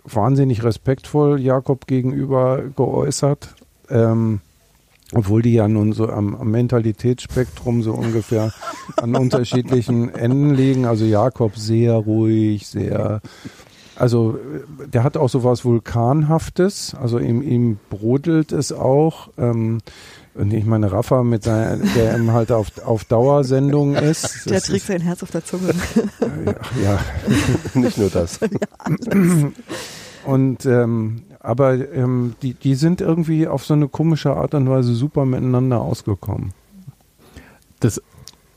[0.04, 3.56] wahnsinnig respektvoll Jakob gegenüber geäußert.
[3.90, 4.42] Ähm,
[5.14, 8.52] obwohl die ja nun so am, am Mentalitätsspektrum so ungefähr
[8.98, 10.86] an unterschiedlichen Enden liegen.
[10.86, 13.22] Also Jakob sehr ruhig, sehr,
[13.96, 14.38] also
[14.94, 19.30] der hat auch so was Vulkanhaftes, also ihm, ihm brodelt es auch.
[19.38, 19.80] Ähm,
[20.38, 24.46] und ich meine, Rafa mit seiner, der eben halt auf, auf Dauersendung ist.
[24.50, 25.74] Der trägt sein Herz auf der Zunge.
[26.46, 26.54] Ja,
[26.84, 27.00] ja.
[27.74, 28.40] nicht nur das.
[28.50, 29.52] Ja,
[30.26, 34.94] und ähm, aber ähm, die, die sind irgendwie auf so eine komische Art und Weise
[34.94, 36.52] super miteinander ausgekommen.
[37.80, 38.02] Das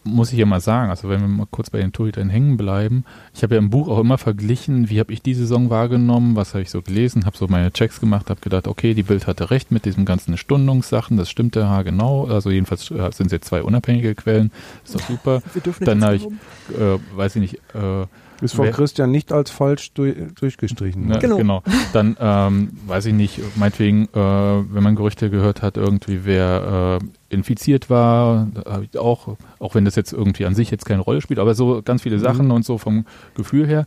[0.04, 3.04] muss ich ja mal sagen, also wenn wir mal kurz bei den Torhütern hängen bleiben,
[3.34, 6.54] ich habe ja im Buch auch immer verglichen, wie habe ich die Saison wahrgenommen, was
[6.54, 9.50] habe ich so gelesen, habe so meine Checks gemacht, habe gedacht, okay, die Bild hatte
[9.50, 13.48] recht mit diesen ganzen Stundungssachen, das stimmte ja genau, also jedenfalls äh, sind es jetzt
[13.48, 14.50] zwei unabhängige Quellen,
[14.84, 15.42] ist doch super.
[15.80, 18.06] Dann habe ich, äh, weiß ich nicht, äh,
[18.40, 21.08] ist von Christian nicht als falsch durch, durchgestrichen.
[21.08, 21.36] Ne, genau.
[21.36, 21.62] genau.
[21.92, 27.06] Dann ähm, weiß ich nicht, meinetwegen, äh, wenn man Gerüchte gehört hat, irgendwie wer äh,
[27.30, 31.20] infiziert war, habe ich auch, auch wenn das jetzt irgendwie an sich jetzt keine Rolle
[31.20, 32.52] spielt, aber so ganz viele Sachen mhm.
[32.52, 33.86] und so vom Gefühl her.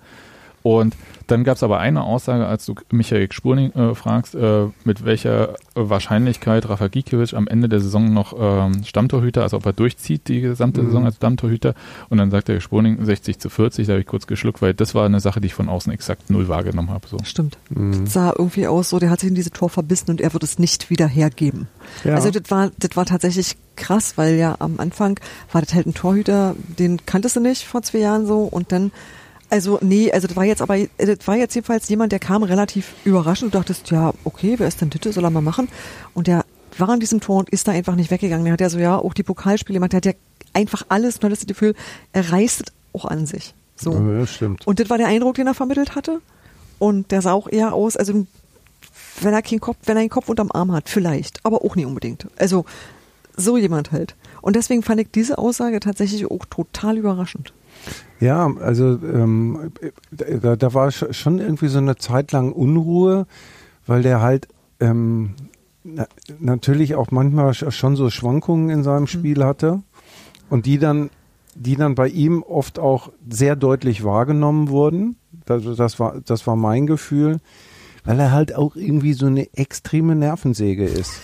[0.64, 0.96] Und
[1.28, 5.56] dann gab es aber eine Aussage, als du Michael Spurning äh, fragst, äh, mit welcher
[5.76, 10.42] Wahrscheinlichkeit Rafa Gikiewicz am Ende der Saison noch ähm, Stammtorhüter, also ob er durchzieht die
[10.42, 10.88] gesamte mhm.
[10.88, 11.76] Saison als Stammtorhüter.
[12.10, 14.96] Und dann sagt der Spurning 60 zu 40, da habe ich kurz geschluckt, weil das
[14.96, 17.08] war eine Sache, die ich von außen exakt null wahrgenommen habe.
[17.08, 17.18] So.
[17.24, 17.58] Stimmt.
[17.70, 18.06] Mhm.
[18.06, 20.44] Das sah irgendwie aus, so der hat sich in diese Tor verbissen und er wird
[20.44, 21.68] es nicht wieder hergeben.
[22.04, 22.16] Ja.
[22.16, 25.20] Also das war, das war tatsächlich krass, weil ja am Anfang
[25.52, 28.92] war das halt ein Torhüter, den kanntest du nicht vor zwei Jahren so und dann
[29.54, 32.96] also nee, also das war jetzt aber, das war jetzt jedenfalls jemand, der kam relativ
[33.06, 33.54] überraschend.
[33.54, 35.68] Du dachtest, ja, okay, wer ist denn Titte, soll er mal machen?
[36.16, 36.44] Und der
[36.80, 38.46] war an diesem Tor und ist da einfach nicht weggegangen.
[38.46, 40.14] Der hat ja so, ja, auch die Pokalspiele gemacht, der hat ja
[40.54, 41.76] einfach alles, du hattest das Gefühl,
[42.14, 43.54] er reißt auch an sich.
[43.76, 43.94] So.
[43.94, 44.66] Ja, stimmt.
[44.66, 46.20] Und das war der Eindruck, den er vermittelt hatte.
[46.80, 48.26] Und der sah auch eher aus, also
[49.22, 51.86] wenn er keinen Kopf, wenn er einen Kopf unterm Arm hat, vielleicht, aber auch nicht
[51.86, 52.26] unbedingt.
[52.38, 52.66] Also
[53.38, 54.16] so jemand halt.
[54.42, 57.54] Und deswegen fand ich diese Aussage tatsächlich auch total überraschend.
[58.20, 59.72] Ja, also ähm,
[60.12, 63.28] da, da war schon irgendwie so eine Zeit lang Unruhe,
[63.86, 64.48] weil der halt
[64.80, 65.36] ähm,
[65.84, 66.08] na,
[66.40, 69.08] natürlich auch manchmal schon so Schwankungen in seinem mhm.
[69.08, 69.82] Spiel hatte
[70.50, 71.10] und die dann,
[71.56, 75.18] die dann bei ihm oft auch sehr deutlich wahrgenommen wurden.
[75.46, 77.40] Das, das war, das war mein Gefühl,
[78.04, 81.22] weil er halt auch irgendwie so eine extreme Nervensäge ist.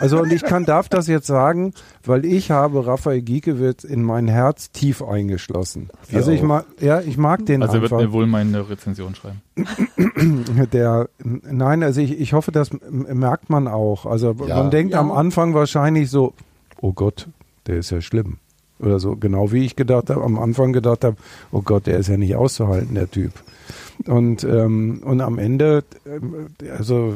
[0.00, 1.72] Also und ich kann darf das jetzt sagen,
[2.04, 5.90] weil ich habe Raphael Giekewitz in mein Herz tief eingeschlossen.
[6.08, 9.14] Wir also ich mag, ja, ich mag den Also er wird mir wohl meine Rezension
[9.14, 9.42] schreiben.
[10.72, 14.06] Der, nein, also ich, ich hoffe, das merkt man auch.
[14.06, 14.56] Also ja.
[14.56, 15.00] man denkt ja.
[15.00, 16.34] am Anfang wahrscheinlich so,
[16.80, 17.28] oh Gott,
[17.66, 18.38] der ist ja schlimm.
[18.78, 21.16] Oder so, genau wie ich gedacht habe, am Anfang gedacht habe,
[21.50, 23.32] oh Gott, der ist ja nicht auszuhalten, der Typ.
[24.06, 27.14] Und, ähm, und am Ende, äh, also,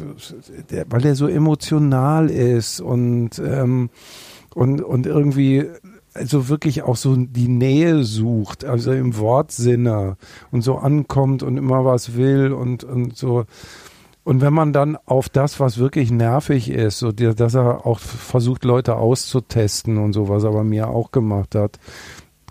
[0.71, 3.91] der, weil er so emotional ist und, ähm,
[4.55, 5.67] und, und irgendwie
[6.15, 10.17] also wirklich auch so die Nähe sucht, also im Wortsinne
[10.51, 13.45] und so ankommt und immer was will und, und so.
[14.31, 18.65] Und wenn man dann auf das, was wirklich nervig ist, so dass er auch versucht,
[18.65, 21.81] Leute auszutesten und so, was er bei mir auch gemacht hat,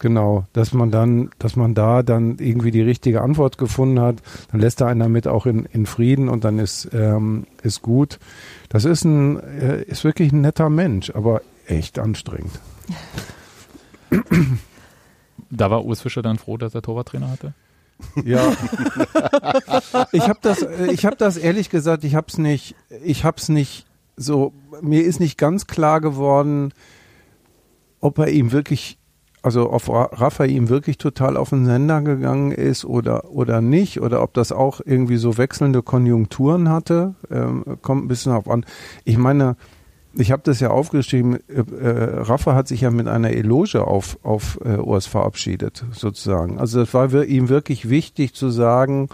[0.01, 4.17] Genau, dass man dann, dass man da dann irgendwie die richtige Antwort gefunden hat,
[4.51, 8.19] dann lässt er einen damit auch in, in Frieden und dann ist, ähm, ist gut.
[8.67, 12.59] Das ist ein, äh, ist wirklich ein netter Mensch, aber echt anstrengend.
[15.49, 17.53] Da war Urs Fischer dann froh, dass er Torwarttrainer hatte?
[18.23, 18.51] Ja.
[20.11, 23.49] ich habe das, ich habe das ehrlich gesagt, ich habe es nicht, ich habe es
[23.49, 23.85] nicht
[24.15, 26.73] so, mir ist nicht ganz klar geworden,
[27.99, 28.99] ob er ihm wirklich
[29.41, 34.21] also ob Raphael ihm wirklich total auf den Sender gegangen ist oder, oder nicht, oder
[34.21, 38.65] ob das auch irgendwie so wechselnde Konjunkturen hatte, ähm, kommt ein bisschen auf an.
[39.05, 39.55] Ich meine,
[40.13, 44.17] ich habe das ja aufgeschrieben, äh, äh, Rafa hat sich ja mit einer Eloge auf,
[44.23, 46.59] auf äh, Urs verabschiedet, sozusagen.
[46.59, 49.09] Also das war ihm wirklich wichtig zu sagen,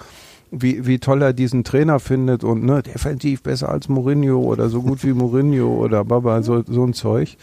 [0.52, 4.82] wie, wie toll er diesen Trainer findet und ne, definitiv besser als Mourinho oder so
[4.82, 7.38] gut wie Mourinho oder Baba, so, so ein Zeug.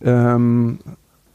[0.00, 0.78] Ähm,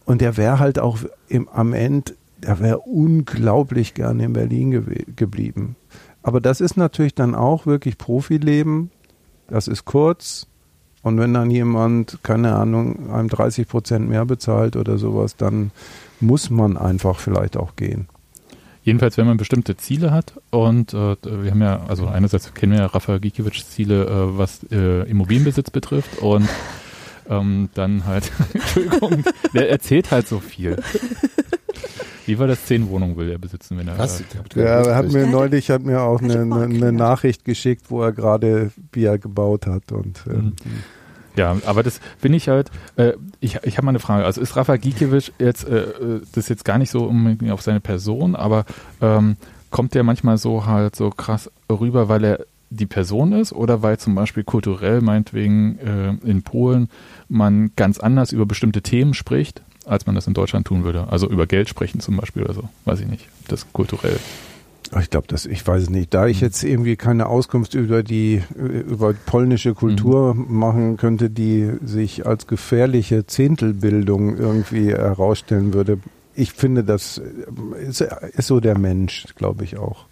[0.06, 1.00] und der wäre halt auch
[1.30, 5.78] im, am Ende, der wäre unglaublich gerne in Berlin ge geblieben.
[6.24, 8.92] Aber das ist natürlich dann auch wirklich Profileben.
[9.48, 10.48] Das ist kurz.
[11.04, 15.72] Und wenn dann jemand, keine Ahnung, einem 30 Prozent mehr bezahlt oder sowas, dann
[16.22, 18.08] muss man einfach vielleicht auch gehen.
[18.84, 22.80] Jedenfalls, wenn man bestimmte Ziele hat und äh, wir haben ja, also einerseits kennen wir
[22.80, 26.50] ja Rafa Gikiewicz Ziele, äh, was äh, Immobilienbesitz betrifft und
[27.30, 29.24] ähm, dann halt, Entschuldigung,
[29.54, 30.82] der erzählt halt so viel.
[32.26, 32.66] Wie war das?
[32.66, 33.98] Zehn Wohnungen will er besitzen, wenn er.
[33.98, 34.24] Was?
[34.56, 38.12] Ja, er hat mir neulich hat mir auch eine, eine, eine Nachricht geschickt, wo er
[38.12, 40.84] gerade Bier gebaut hat und ähm, Mhm.
[41.36, 44.24] Ja, aber das finde ich halt, äh, ich, ich habe mal eine Frage.
[44.26, 47.62] Also ist Rafa Gikiewicz jetzt, äh, äh, das ist jetzt gar nicht so unbedingt auf
[47.64, 48.66] seine Person, aber
[49.02, 49.38] ähm,
[49.72, 53.98] kommt der manchmal so halt so krass rüber, weil er die Person ist oder weil
[53.98, 56.90] zum Beispiel kulturell meinetwegen äh, in Polen
[57.30, 61.08] man ganz anders über bestimmte Themen spricht, als man das in Deutschland tun würde.
[61.10, 62.70] Also über Geld sprechen zum Beispiel oder so.
[62.86, 63.28] Weiß ich nicht.
[63.48, 64.18] Das kulturell.
[65.02, 66.14] ich glaube, das ich weiß es nicht.
[66.14, 66.46] Da ich Mhm.
[66.46, 70.58] jetzt irgendwie keine Auskunft über die über polnische Kultur Mhm.
[70.58, 76.00] machen könnte, die sich als gefährliche Zehntelbildung irgendwie herausstellen würde.
[76.36, 77.22] Ich finde, das
[77.80, 80.06] ist, ist so der Mensch, glaube ich auch.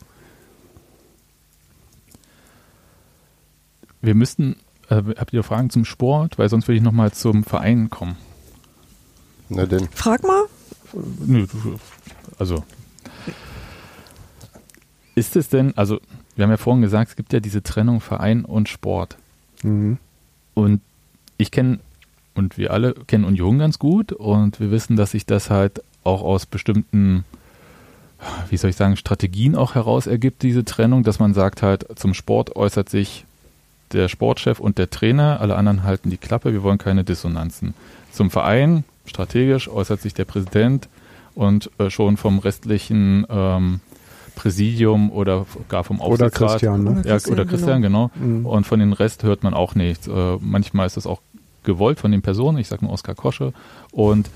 [4.02, 4.56] Wir müssten,
[4.90, 6.38] äh, habt ihr Fragen zum Sport?
[6.40, 8.18] Weil sonst würde ich nochmal zum Verein kommen.
[9.52, 9.88] Na denn.
[9.94, 10.46] Frag mal.
[11.26, 11.46] Nö,
[12.38, 12.64] also
[15.16, 16.00] ist es denn, also
[16.36, 19.18] wir haben ja vorhin gesagt, es gibt ja diese Trennung Verein und Sport.
[19.64, 19.98] Mhm.
[20.54, 20.82] Und
[21.38, 21.80] ich kenne,
[22.34, 26.24] und wir alle kennen Union ganz gut und wir wissen, dass sich das halt auch
[26.24, 27.26] aus bestimmten,
[28.50, 32.14] wie soll ich sagen, Strategien auch heraus ergibt, diese Trennung, dass man sagt halt, zum
[32.14, 33.26] Sport äußert sich
[33.92, 37.74] der Sportchef und der Trainer, alle anderen halten die Klappe, wir wollen keine Dissonanzen.
[38.12, 40.90] Zum Verein, strategisch, äußert sich der Präsident
[41.36, 43.80] und äh, schon vom restlichen ähm,
[44.36, 46.50] Präsidium oder gar vom Oder Aufsichtsrat.
[46.52, 46.92] Christian, ne?
[46.92, 48.12] Oder Ja, Christian, oder Christian, genau.
[48.16, 48.46] Mhm.
[48.46, 50.08] Und von den Rest hört man auch nichts.
[50.08, 51.22] Äh, manchmal ist das auch
[51.64, 53.54] gewollt von den Personen, ich sage nur Oskar Kosche.
[53.92, 54.30] Und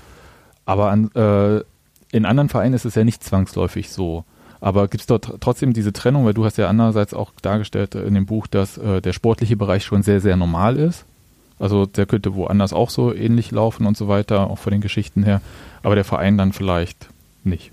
[0.64, 1.60] aber an, äh,
[2.12, 4.24] in anderen Vereinen ist es ja nicht zwangsläufig so.
[4.60, 7.94] Aber gibt es dort tr- trotzdem diese Trennung, weil du hast ja andererseits auch dargestellt
[7.94, 11.04] äh, in dem Buch, dass äh, der sportliche Bereich schon sehr, sehr normal ist.
[11.58, 15.22] Also der könnte woanders auch so ähnlich laufen und so weiter, auch von den Geschichten
[15.22, 15.40] her.
[15.82, 17.08] Aber der Verein dann vielleicht
[17.44, 17.72] nicht.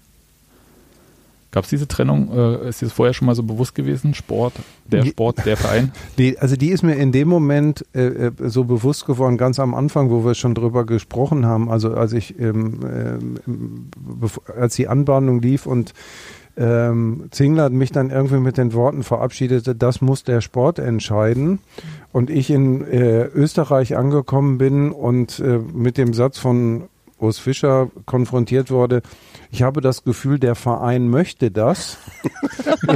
[1.54, 2.32] Gab es diese Trennung?
[2.36, 4.16] Äh, ist dir das vorher schon mal so bewusst gewesen?
[4.16, 4.54] Sport,
[4.88, 5.92] der Sport, der Verein?
[6.18, 9.76] Die, also die ist mir in dem Moment äh, äh, so bewusst geworden, ganz am
[9.76, 11.70] Anfang, wo wir schon drüber gesprochen haben.
[11.70, 12.80] Also als ich, ähm,
[13.46, 13.90] ähm,
[14.58, 15.94] als die Anbahnung lief und
[16.56, 21.60] ähm, Zingler mich dann irgendwie mit den Worten verabschiedete, das muss der Sport entscheiden.
[22.12, 26.84] Und ich in äh, Österreich angekommen bin und äh, mit dem Satz von
[27.18, 29.02] Urs Fischer konfrontiert wurde,
[29.50, 31.98] ich habe das Gefühl, der Verein möchte das.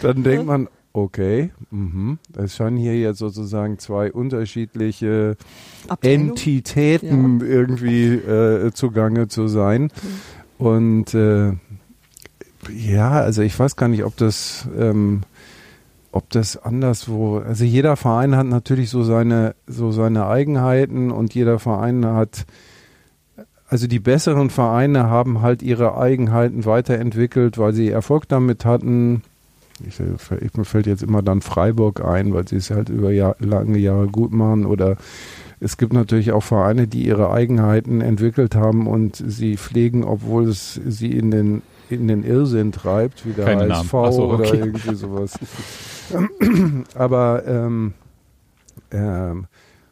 [0.00, 5.36] dann denkt man, okay, mhm, es scheinen hier jetzt sozusagen zwei unterschiedliche
[5.88, 6.28] Abteilung.
[6.30, 9.90] Entitäten irgendwie äh, zugange zu sein.
[10.58, 11.52] Und äh,
[12.74, 15.22] ja, also ich weiß gar nicht, ob das, ähm,
[16.12, 21.58] ob das anderswo, also jeder Verein hat natürlich so seine, so seine Eigenheiten und jeder
[21.58, 22.46] Verein hat,
[23.68, 29.22] also die besseren Vereine haben halt ihre Eigenheiten weiterentwickelt, weil sie Erfolg damit hatten.
[29.86, 33.36] Ich, ich, mir fällt jetzt immer dann Freiburg ein, weil sie es halt über Jahr,
[33.40, 34.66] lange Jahre gut machen.
[34.66, 34.96] Oder
[35.58, 40.80] es gibt natürlich auch Vereine, die ihre Eigenheiten entwickelt haben und sie pflegen, obwohl es
[40.86, 44.58] sie in den in den Irrsinn treibt, wie der Keine HSV so, oder okay.
[44.58, 45.38] irgendwie sowas.
[46.94, 47.94] aber ähm,
[48.90, 49.46] ähm,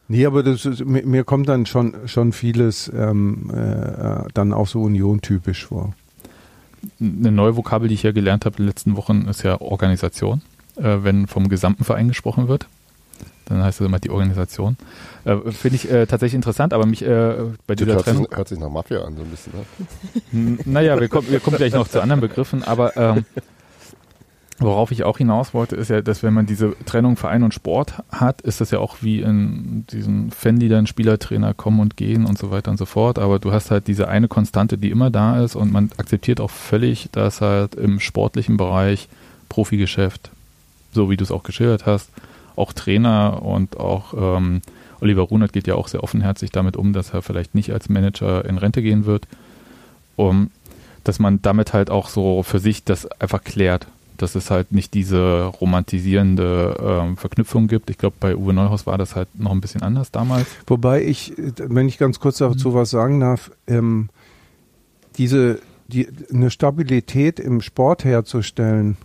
[0.09, 4.67] nee, aber das ist, mir, mir kommt dann schon schon vieles ähm, äh, dann auch
[4.67, 5.95] so Union-typisch vor.
[7.01, 10.43] Eine neue Vokabel, die ich ja gelernt habe in den letzten Wochen, ist ja Organisation.
[10.77, 12.67] Äh, wenn vom gesamten Verein gesprochen wird,
[13.47, 14.77] dann heißt das immer die Organisation.
[15.25, 17.35] Äh, Finde ich äh, tatsächlich interessant, aber mich äh,
[17.67, 18.27] bei Das dieser hört, Trennung.
[18.29, 19.53] sich, hört sich nach Mafia an, so ein bisschen.
[20.33, 20.59] Ne?
[20.65, 23.25] Naja, wir kommen, wir kommen gleich noch zu anderen Begriffen, aber ähm,
[24.59, 27.95] worauf ich auch hinaus wollte, ist ja, dass wenn man diese Trennung Verein und Sport
[28.11, 32.51] hat, ist das ja auch wie in diesen Fanliedern Spielertrainer kommen und gehen und so
[32.51, 35.57] weiter und so fort, aber du hast halt diese eine Konstante, die immer da ist
[35.57, 39.09] und man akzeptiert auch völlig, dass halt im sportlichen Bereich
[39.49, 40.31] Profigeschäft,
[40.93, 42.11] so wie du es auch geschildert hast,
[42.57, 44.63] auch Trainer und auch ähm,
[45.01, 48.45] Oliver Runert geht ja auch sehr offenherzig damit um, dass er vielleicht nicht als Manager
[48.45, 49.27] in Rente gehen wird
[50.17, 50.51] um,
[51.03, 53.87] dass man damit halt auch so für sich das einfach klärt,
[54.17, 57.91] dass es halt nicht diese romantisierende ähm, Verknüpfung gibt.
[57.91, 60.47] Ich glaube, bei Uwe Neuhaus war das halt noch ein bisschen anders damals.
[60.67, 64.09] Wobei ich, wenn ich ganz kurz dazu was sagen darf, ähm,
[65.19, 68.97] diese die, eine Stabilität im Sport herzustellen,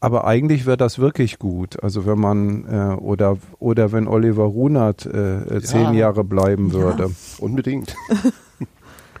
[0.00, 1.82] aber eigentlich wäre das wirklich gut.
[1.82, 5.92] Also wenn man äh, oder oder wenn Oliver Runert äh, zehn ja.
[5.92, 7.02] Jahre bleiben würde.
[7.02, 7.94] Ja, unbedingt.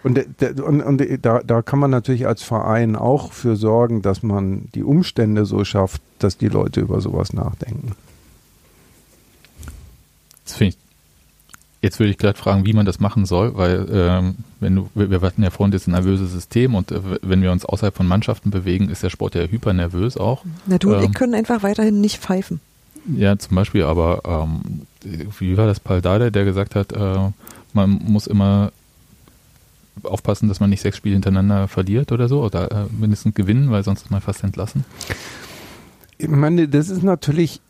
[0.02, 0.18] Und,
[0.60, 4.82] und, und da, da kann man natürlich als Verein auch für sorgen, dass man die
[4.82, 7.92] Umstände so schafft, dass die Leute über sowas nachdenken.
[10.44, 10.86] Das finde ich
[11.86, 15.20] Jetzt würde ich gerade fragen, wie man das machen soll, weil ähm, wenn du, wir
[15.20, 18.88] hatten ja vorhin das nervöse System und äh, wenn wir uns außerhalb von Mannschaften bewegen,
[18.88, 20.44] ist der Sport ja hypernervös auch.
[20.66, 22.60] Na du ähm, ich können einfach weiterhin nicht pfeifen.
[23.14, 24.82] Ja, zum Beispiel, aber ähm,
[25.38, 27.30] wie war das Paul Dardai, der gesagt hat, äh,
[27.72, 28.72] man muss immer
[30.02, 33.82] aufpassen, dass man nicht sechs Spiele hintereinander verliert oder so, oder äh, mindestens gewinnen, weil
[33.82, 34.84] sonst ist man fast entlassen?
[36.18, 37.60] Ich meine, das ist natürlich,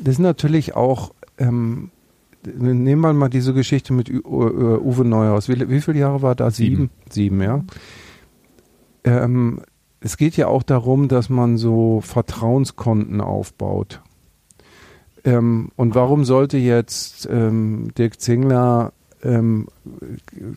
[0.00, 1.90] das ist natürlich auch ähm,
[2.44, 5.48] nehmen wir mal diese Geschichte mit Uwe Neuhaus.
[5.48, 6.50] Wie, wie viele Jahre war da?
[6.50, 6.90] Sieben?
[7.10, 7.64] Sieben, ja.
[9.04, 9.60] Ähm,
[10.00, 14.00] es geht ja auch darum, dass man so Vertrauenskonten aufbaut.
[15.24, 18.92] Ähm, und warum sollte jetzt ähm, Dirk Zingler,
[19.24, 19.68] ähm,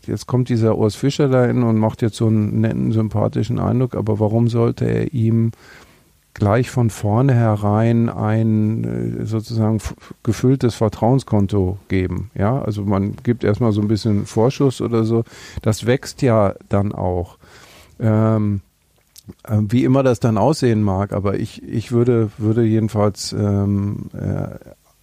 [0.05, 3.95] jetzt kommt dieser Urs Fischer da hin und macht jetzt so einen netten, sympathischen Eindruck,
[3.95, 5.51] aber warum sollte er ihm
[6.33, 8.83] gleich von vornherein ein
[9.21, 9.79] äh, sozusagen
[10.23, 12.31] gefülltes Vertrauenskonto geben.
[12.35, 15.23] Ja, also man gibt erstmal so ein bisschen Vorschuss oder so.
[15.61, 17.37] Das wächst ja dann auch.
[17.99, 18.61] Ähm,
[19.43, 24.55] äh, wie immer das dann aussehen mag, aber ich, ich würde, würde jedenfalls ähm, äh,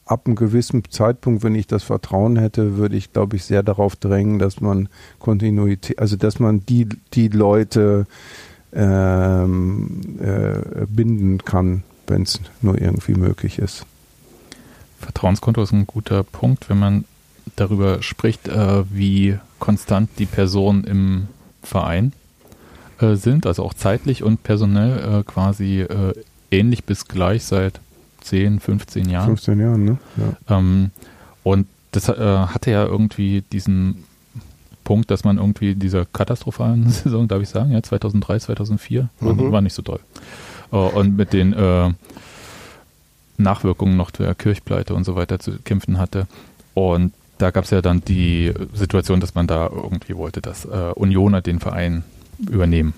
[0.09, 3.97] ab einem gewissen Zeitpunkt, wenn ich das Vertrauen hätte, würde ich, glaube ich, sehr darauf
[3.97, 8.06] drängen, dass man Kontinuität, also dass man die, die Leute
[8.72, 13.86] ähm, äh, binden kann, wenn es nur irgendwie möglich ist.
[14.98, 17.05] Vertrauenskonto ist ein guter Punkt, wenn man
[17.56, 21.28] darüber spricht, äh, wie konstant die Personen im
[21.62, 22.12] Verein
[23.01, 26.14] äh, sind, also auch zeitlich und personell äh, quasi äh,
[26.51, 27.80] ähnlich bis gleich seit
[28.28, 29.26] 10, 15 Jahren.
[29.26, 29.98] 15 Jahren, ne?
[30.16, 30.59] Ja.
[30.59, 30.90] Ähm,
[31.42, 34.05] und das äh, hatte ja irgendwie diesen
[34.84, 39.52] Punkt, dass man irgendwie dieser katastrophalen Saison, darf ich sagen, ja, 2003, 2004, mhm.
[39.52, 40.00] war nicht so toll.
[40.70, 41.90] Uh, und mit den äh,
[43.38, 46.26] Nachwirkungen noch der Kirchpleite und so weiter zu kämpfen hatte.
[46.74, 50.92] Und da gab es ja dann die Situation, dass man da irgendwie wollte, dass äh,
[50.94, 52.05] Unioner den Verein
[52.38, 52.92] übernehmen.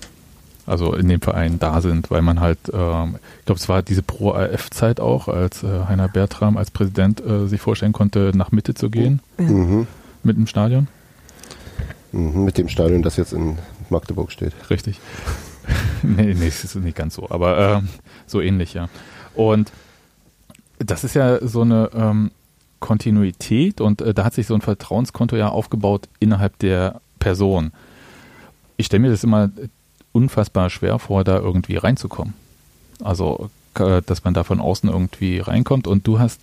[0.71, 4.03] Also in dem Verein da sind, weil man halt, äh, ich glaube, es war diese
[4.03, 8.89] Pro-AF-Zeit auch, als äh, Heiner Bertram als Präsident äh, sich vorstellen konnte, nach Mitte zu
[8.89, 9.89] gehen mhm.
[10.23, 10.87] mit dem Stadion.
[12.13, 14.53] Mhm, mit dem Stadion, das jetzt in Magdeburg steht.
[14.71, 15.01] Richtig.
[16.05, 17.81] nee, nee, es ist nicht ganz so, aber äh,
[18.29, 18.89] so ähnlich, ja.
[19.35, 19.73] Und
[20.79, 22.31] das ist ja so eine ähm,
[22.79, 27.73] Kontinuität und äh, da hat sich so ein Vertrauenskonto ja aufgebaut innerhalb der Person.
[28.77, 29.51] Ich stelle mir das immer
[30.12, 32.35] unfassbar schwer vor, da irgendwie reinzukommen.
[33.03, 36.41] Also, äh, dass man da von außen irgendwie reinkommt und du hast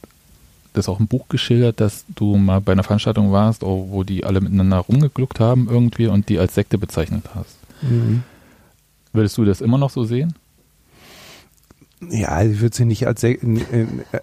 [0.73, 4.23] das auch im Buch geschildert, dass du mal bei einer Veranstaltung warst, oh, wo die
[4.23, 7.57] alle miteinander rumgegluckt haben irgendwie und die als Sekte bezeichnet hast.
[7.81, 8.23] Mhm.
[9.14, 10.35] Würdest du das immer noch so sehen?
[12.10, 13.64] Ja, ich würde sie nicht als Sekte,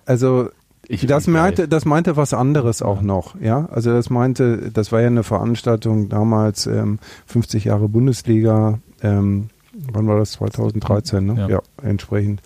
[0.06, 0.50] also
[0.89, 3.69] ich das meinte, das meinte was anderes auch noch, ja.
[3.70, 9.48] Also das meinte, das war ja eine Veranstaltung damals, ähm, 50 Jahre Bundesliga, ähm,
[9.93, 10.32] wann war das?
[10.32, 11.35] 2013, ne?
[11.36, 12.40] Ja, ja entsprechend.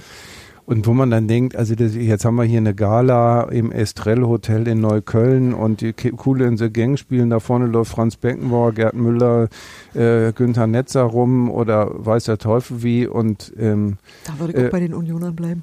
[0.69, 4.21] Und wo man dann denkt, also das, jetzt haben wir hier eine Gala im Estrell
[4.21, 8.73] Hotel in Neukölln und die Coole in the Gang spielen, da vorne läuft Franz Beckenbauer,
[8.73, 9.49] Gerd Müller,
[9.95, 13.97] äh, Günther Netzer rum oder weiß der Teufel wie und ähm,
[14.27, 15.63] Da würde ich äh, auch bei den Unionern bleiben.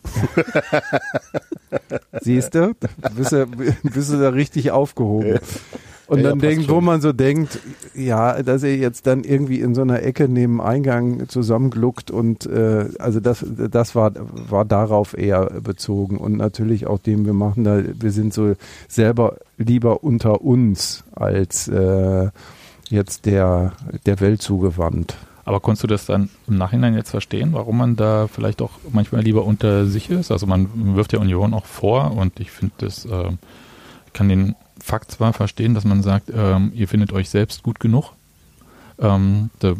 [2.22, 2.74] Siehst du?
[3.16, 3.46] Bist du,
[3.84, 5.38] bist du da richtig aufgehoben.
[6.08, 7.60] Und ja, dann ja, denkt, wo man so denkt,
[7.96, 12.90] ja, dass er jetzt dann irgendwie in so einer Ecke neben Eingang zusammengluckt und äh,
[13.00, 17.82] also das, das war, war darauf eher bezogen und natürlich auch dem, wir machen da,
[18.00, 18.54] wir sind so
[18.88, 22.30] selber lieber unter uns als äh,
[22.90, 23.74] jetzt der,
[24.06, 25.16] der Welt zugewandt.
[25.44, 29.22] Aber konntest du das dann im Nachhinein jetzt verstehen, warum man da vielleicht auch manchmal
[29.22, 30.32] lieber unter sich ist?
[30.32, 33.30] Also man wirft der Union auch vor und ich finde das, äh,
[34.14, 34.56] kann den
[34.86, 38.12] Fakt zwar verstehen, dass man sagt, ähm, ihr findet euch selbst gut genug.
[39.00, 39.74] Ähm, da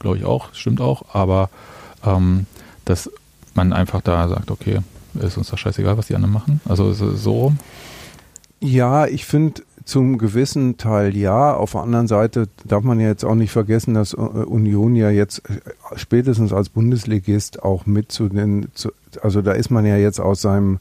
[0.00, 1.48] glaube ich auch, stimmt auch, aber
[2.04, 2.46] ähm,
[2.84, 3.08] dass
[3.54, 4.80] man einfach da sagt, okay,
[5.14, 6.60] ist uns doch scheißegal, was die anderen machen.
[6.64, 7.52] Also so.
[8.58, 11.54] Ja, ich finde zum gewissen Teil ja.
[11.54, 15.08] Auf der anderen Seite darf man ja jetzt auch nicht vergessen, dass äh, Union ja
[15.08, 15.60] jetzt äh,
[15.94, 18.90] spätestens als Bundesligist auch mit zu den, zu,
[19.22, 20.78] also da ist man ja jetzt aus seinem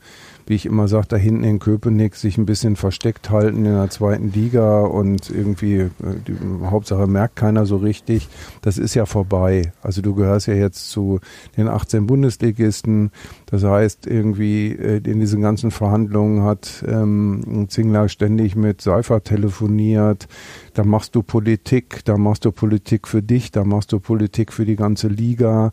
[0.48, 3.90] wie ich immer sage, da hinten in Köpenick sich ein bisschen versteckt halten in der
[3.90, 5.90] zweiten Liga und irgendwie, äh,
[6.28, 6.36] die
[6.66, 8.28] Hauptsache merkt keiner so richtig.
[8.62, 9.74] Das ist ja vorbei.
[9.82, 11.20] Also du gehörst ja jetzt zu
[11.58, 13.12] den 18 Bundesligisten.
[13.48, 20.28] Das heißt, irgendwie äh, in diesen ganzen Verhandlungen hat ähm, Zingler ständig mit Seifer telefoniert.
[20.76, 24.66] Da machst du Politik, da machst du Politik für dich, da machst du Politik für
[24.66, 25.72] die ganze Liga.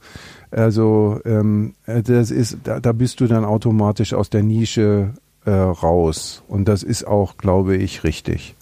[0.53, 5.11] Also ähm, das ist, da, da bist du dann automatisch aus der Nische
[5.45, 6.45] äh, raus.
[6.47, 8.55] Und das ist auch, glaube ich, richtig.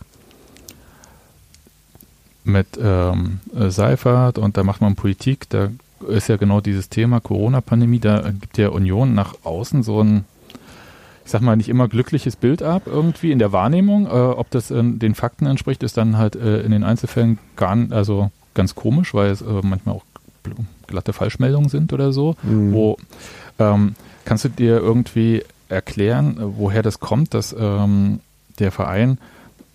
[2.43, 5.69] Mit ähm, Seifert und da macht man Politik, da
[6.09, 10.25] ist ja genau dieses Thema Corona-Pandemie, da gibt der Union nach außen so ein,
[11.31, 14.07] ich sag mal, nicht immer glückliches Bild ab, irgendwie in der Wahrnehmung.
[14.07, 17.79] Äh, ob das äh, den Fakten entspricht, ist dann halt äh, in den Einzelfällen gar,
[17.91, 20.03] also ganz komisch, weil es äh, manchmal auch
[20.89, 22.35] glatte Falschmeldungen sind oder so.
[22.43, 22.73] Mhm.
[22.73, 22.97] Wo
[23.61, 23.95] ähm,
[24.25, 28.19] kannst du dir irgendwie erklären, woher das kommt, dass ähm,
[28.59, 29.19] der Verein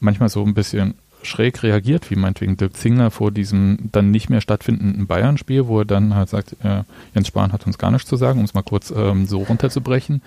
[0.02, 4.42] manchmal so ein bisschen schräg reagiert, wie meinetwegen Dirk Zingler vor diesem dann nicht mehr
[4.42, 6.84] stattfindenden Bayern-Spiel, wo er dann halt sagt, äh,
[7.14, 10.22] Jens Spahn hat uns gar nichts zu sagen, um es mal kurz ähm, so runterzubrechen.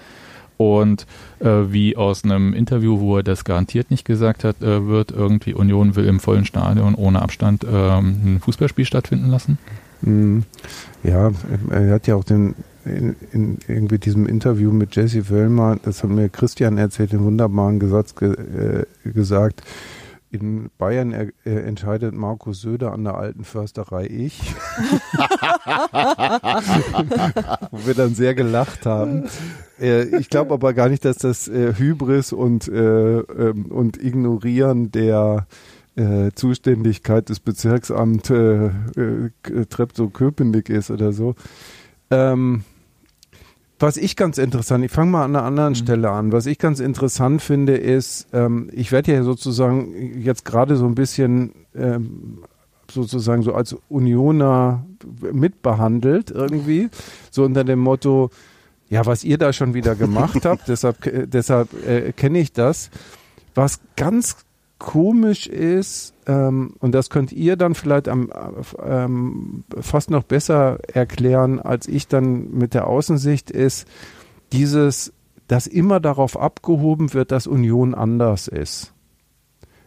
[0.59, 1.07] Und
[1.39, 5.55] äh, wie aus einem Interview, wo er das garantiert nicht gesagt hat, äh, wird irgendwie
[5.55, 9.57] Union will im vollen Stadion ohne Abstand ähm, ein Fußballspiel stattfinden lassen?
[10.03, 10.43] Mhm.
[11.05, 11.31] Ja,
[11.71, 12.55] er hat ja auch den
[12.85, 17.79] in, in irgendwie diesem Interview mit Jesse Wöllmer, das hat mir Christian erzählt, den wunderbaren
[17.79, 19.63] Gesatz ge, äh, gesagt.
[20.31, 24.39] In Bayern er, er entscheidet Markus Söder an der alten Försterei ich.
[27.71, 29.25] Wo wir dann sehr gelacht haben.
[29.81, 34.91] Äh, ich glaube aber gar nicht, dass das äh, Hybris und, äh, ähm, und Ignorieren
[34.93, 35.47] der
[35.97, 39.31] äh, Zuständigkeit des Bezirksamts äh, äh,
[39.69, 41.35] Treptow-Köpenick ist oder so.
[42.11, 42.65] Ähm,
[43.79, 45.77] was ich ganz interessant, ich fange mal an einer anderen mhm.
[45.77, 46.33] Stelle an.
[46.33, 50.95] Was ich ganz interessant finde, ist, ähm, ich werde ja sozusagen jetzt gerade so ein
[50.95, 52.43] bisschen ähm,
[52.91, 54.85] sozusagen so als Unioner
[55.33, 56.89] mitbehandelt irgendwie,
[57.31, 58.31] so unter dem Motto,
[58.89, 62.91] ja, was ihr da schon wieder gemacht habt, deshalb, äh, deshalb äh, kenne ich das.
[63.55, 64.37] Was ganz
[64.79, 68.31] komisch ist, ähm, und das könnt ihr dann vielleicht am,
[68.85, 73.87] ähm, fast noch besser erklären, als ich dann mit der Außensicht, ist
[74.53, 75.13] dieses,
[75.49, 78.93] dass immer darauf abgehoben wird, dass Union anders ist.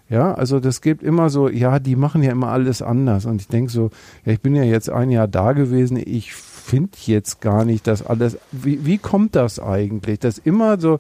[0.09, 3.26] Ja, also das gibt immer so, ja, die machen ja immer alles anders.
[3.26, 3.91] Und ich denke so,
[4.26, 8.05] ja, ich bin ja jetzt ein Jahr da gewesen, ich finde jetzt gar nicht, dass
[8.05, 10.19] alles, wie, wie kommt das eigentlich?
[10.19, 10.99] Dass immer so,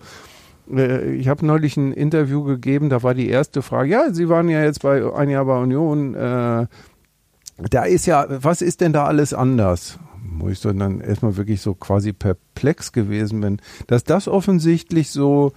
[0.67, 4.63] ich habe neulich ein Interview gegeben, da war die erste Frage, ja, Sie waren ja
[4.63, 6.67] jetzt bei ein Jahr bei Union, äh,
[7.69, 9.99] da ist ja, was ist denn da alles anders?
[10.37, 13.57] Wo ich so dann erstmal wirklich so quasi perplex gewesen bin,
[13.87, 15.51] dass das offensichtlich so,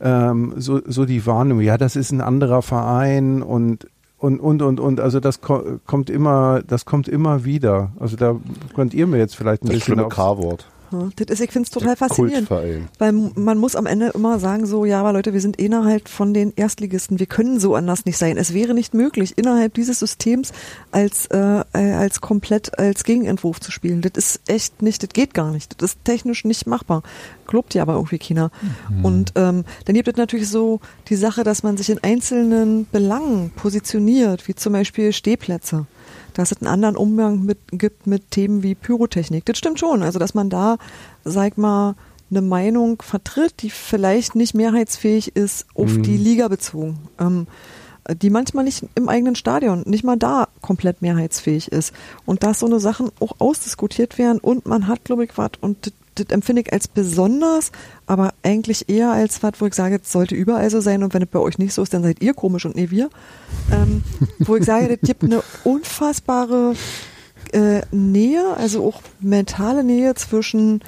[0.00, 4.80] ähm, so, so die Wahrnehmung, ja, das ist ein anderer Verein und und und und
[4.80, 8.36] und also das ko kommt immer das kommt immer wieder also da
[8.74, 10.68] könnt ihr mir jetzt vielleicht ein das bisschen K-Wort
[11.16, 12.48] das ist, ich finde es total faszinierend.
[12.98, 16.34] Weil man muss am Ende immer sagen, so, ja, aber Leute, wir sind innerhalb von
[16.34, 18.36] den Erstligisten, wir können so anders nicht sein.
[18.36, 20.52] Es wäre nicht möglich, innerhalb dieses Systems
[20.90, 24.00] als, äh, als komplett als Gegenentwurf zu spielen.
[24.00, 25.80] Das ist echt nicht, das geht gar nicht.
[25.80, 27.02] Das ist technisch nicht machbar.
[27.46, 28.50] Glaubt ja aber irgendwie China.
[28.88, 29.04] Mhm.
[29.04, 33.50] Und ähm, dann gibt es natürlich so die Sache, dass man sich in einzelnen Belangen
[33.50, 35.86] positioniert, wie zum Beispiel Stehplätze
[36.34, 39.44] dass es einen anderen Umgang mit, gibt mit Themen wie Pyrotechnik.
[39.44, 40.02] Das stimmt schon.
[40.02, 40.78] Also, dass man da,
[41.24, 41.94] sag mal,
[42.30, 46.02] eine Meinung vertritt, die vielleicht nicht mehrheitsfähig ist auf mhm.
[46.02, 46.98] die Liga bezogen.
[47.18, 47.46] Ähm,
[48.14, 51.92] die manchmal nicht im eigenen Stadion, nicht mal da komplett mehrheitsfähig ist.
[52.24, 55.92] Und dass so eine Sachen auch ausdiskutiert werden und man hat, glaube ich, was, und
[56.22, 57.72] das empfinde ich als besonders,
[58.06, 61.22] aber eigentlich eher als was, wo ich sage, es sollte überall so sein und wenn
[61.22, 63.10] es bei euch nicht so ist, dann seid ihr komisch und nie wir.
[63.72, 64.02] Ähm,
[64.38, 66.74] wo ich sage, das gibt eine unfassbare
[67.52, 70.82] äh, Nähe, also auch mentale Nähe zwischen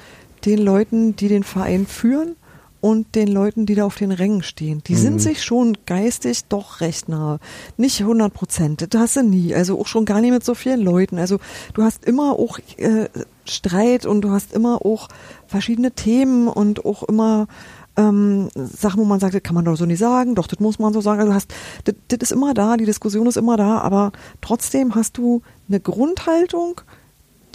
[0.45, 2.35] den Leuten, die den Verein führen
[2.83, 4.83] und den Leuten, die da auf den Rängen stehen.
[4.85, 4.97] Die mhm.
[4.97, 7.39] sind sich schon geistig doch recht nahe.
[7.77, 9.55] Nicht 100 Prozent, das hast du nie.
[9.55, 11.17] Also auch schon gar nicht mit so vielen Leuten.
[11.17, 11.39] Also
[11.75, 13.07] du hast immer auch äh,
[13.45, 15.09] Streit und du hast immer auch
[15.47, 17.47] verschiedene Themen und auch immer
[17.95, 20.79] ähm, Sachen, wo man sagt, das kann man doch so nicht sagen, doch, das muss
[20.79, 21.21] man so sagen.
[21.21, 21.53] Also hast,
[21.83, 24.11] das, das ist immer da, die Diskussion ist immer da, aber
[24.41, 26.81] trotzdem hast du eine Grundhaltung,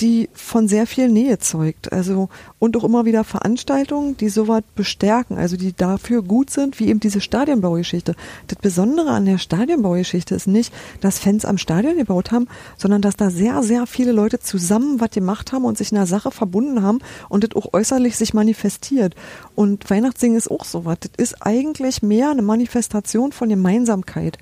[0.00, 1.92] die von sehr viel Nähe zeugt.
[1.92, 6.88] Also und auch immer wieder Veranstaltungen, die sowas bestärken, also die dafür gut sind, wie
[6.88, 8.14] eben diese Stadionbaugeschichte.
[8.46, 13.16] Das Besondere an der Stadionbaugeschichte ist nicht, dass Fans am Stadion gebaut haben, sondern dass
[13.16, 16.82] da sehr, sehr viele Leute zusammen was gemacht haben und sich in einer Sache verbunden
[16.82, 16.98] haben
[17.28, 19.14] und das auch äußerlich sich manifestiert.
[19.54, 20.98] Und Weihnachtssingen ist auch sowas.
[21.00, 24.38] Das ist eigentlich mehr eine Manifestation von Gemeinsamkeit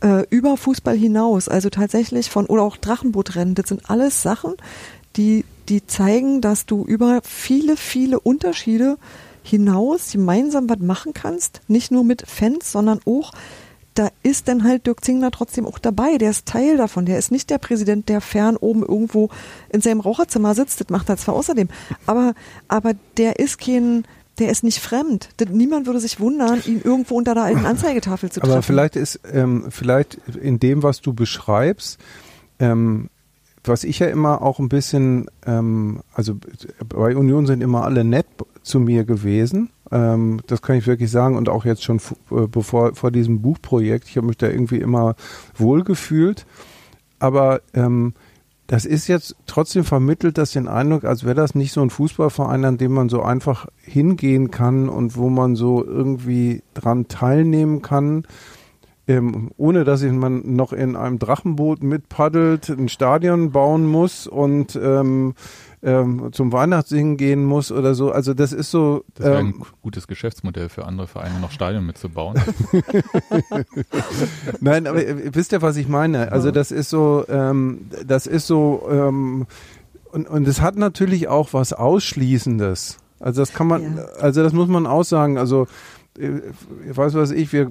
[0.00, 1.48] äh, über Fußball hinaus.
[1.48, 3.54] Also tatsächlich von, oder auch Drachenbootrennen.
[3.54, 4.54] Das sind alles Sachen,
[5.16, 8.98] die, die zeigen, dass du über viele, viele Unterschiede
[9.42, 11.60] hinaus gemeinsam was machen kannst.
[11.68, 13.32] Nicht nur mit Fans, sondern auch
[13.94, 16.16] da ist dann halt Dirk Zingler trotzdem auch dabei.
[16.16, 17.06] Der ist Teil davon.
[17.06, 19.30] Der ist nicht der Präsident, der fern oben irgendwo
[19.70, 20.80] in seinem Raucherzimmer sitzt.
[20.80, 21.68] Das macht er zwar außerdem.
[22.06, 22.34] Aber,
[22.68, 24.04] aber der ist kein,
[24.38, 25.30] der ist nicht fremd.
[25.50, 28.52] Niemand würde sich wundern, ihn irgendwo unter der alten Anzeigetafel zu treffen.
[28.52, 31.98] Aber vielleicht ist, ähm, vielleicht in dem, was du beschreibst,
[32.60, 33.10] ähm,
[33.64, 36.34] was ich ja immer auch ein bisschen, ähm, also
[36.88, 38.26] bei Union sind immer alle nett
[38.62, 39.70] zu mir gewesen.
[39.90, 41.98] Ähm, das kann ich wirklich sagen und auch jetzt schon
[42.30, 44.08] äh, bevor vor diesem Buchprojekt.
[44.08, 45.14] Ich habe mich da irgendwie immer
[45.56, 46.46] wohlgefühlt.
[47.18, 48.14] Aber ähm,
[48.66, 52.64] das ist jetzt trotzdem vermittelt das den Eindruck, als wäre das nicht so ein Fußballverein,
[52.64, 58.24] an dem man so einfach hingehen kann und wo man so irgendwie dran teilnehmen kann
[59.06, 65.34] ähm, ohne dass man noch in einem Drachenboot mitpaddelt, ein Stadion bauen muss und ähm,
[65.82, 68.12] ähm, zum Weihnachtssingen gehen muss oder so.
[68.12, 69.04] Also das ist so.
[69.14, 72.40] Das wäre ähm, ein gutes Geschäftsmodell für andere Vereine, noch Stadion mitzubauen.
[74.60, 76.32] Nein, aber äh, wisst ihr, was ich meine?
[76.32, 79.46] Also das ist so, ähm, das ist so, ähm,
[80.12, 82.98] und, und es hat natürlich auch was Ausschließendes.
[83.18, 84.04] Also das kann man, ja.
[84.20, 85.38] also das muss man aussagen.
[85.38, 85.66] Also
[86.18, 87.70] weiß was ich, wir,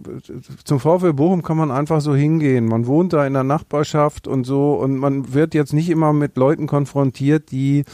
[0.63, 2.65] zum VfL Bochum kann man einfach so hingehen.
[2.65, 6.37] Man wohnt da in der Nachbarschaft und so und man wird jetzt nicht immer mit
[6.37, 7.85] Leuten konfrontiert, die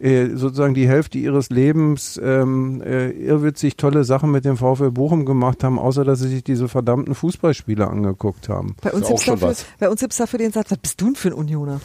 [0.00, 5.26] äh, sozusagen die Hälfte ihres Lebens ähm, äh, irrwitzig tolle Sachen mit dem VfL Bochum
[5.26, 8.76] gemacht haben, außer dass sie sich diese verdammten Fußballspiele angeguckt haben.
[8.80, 11.16] Bei uns gibt es dafür, bei uns gibt's dafür den Satz, was bist du denn
[11.16, 11.80] für ein Unioner?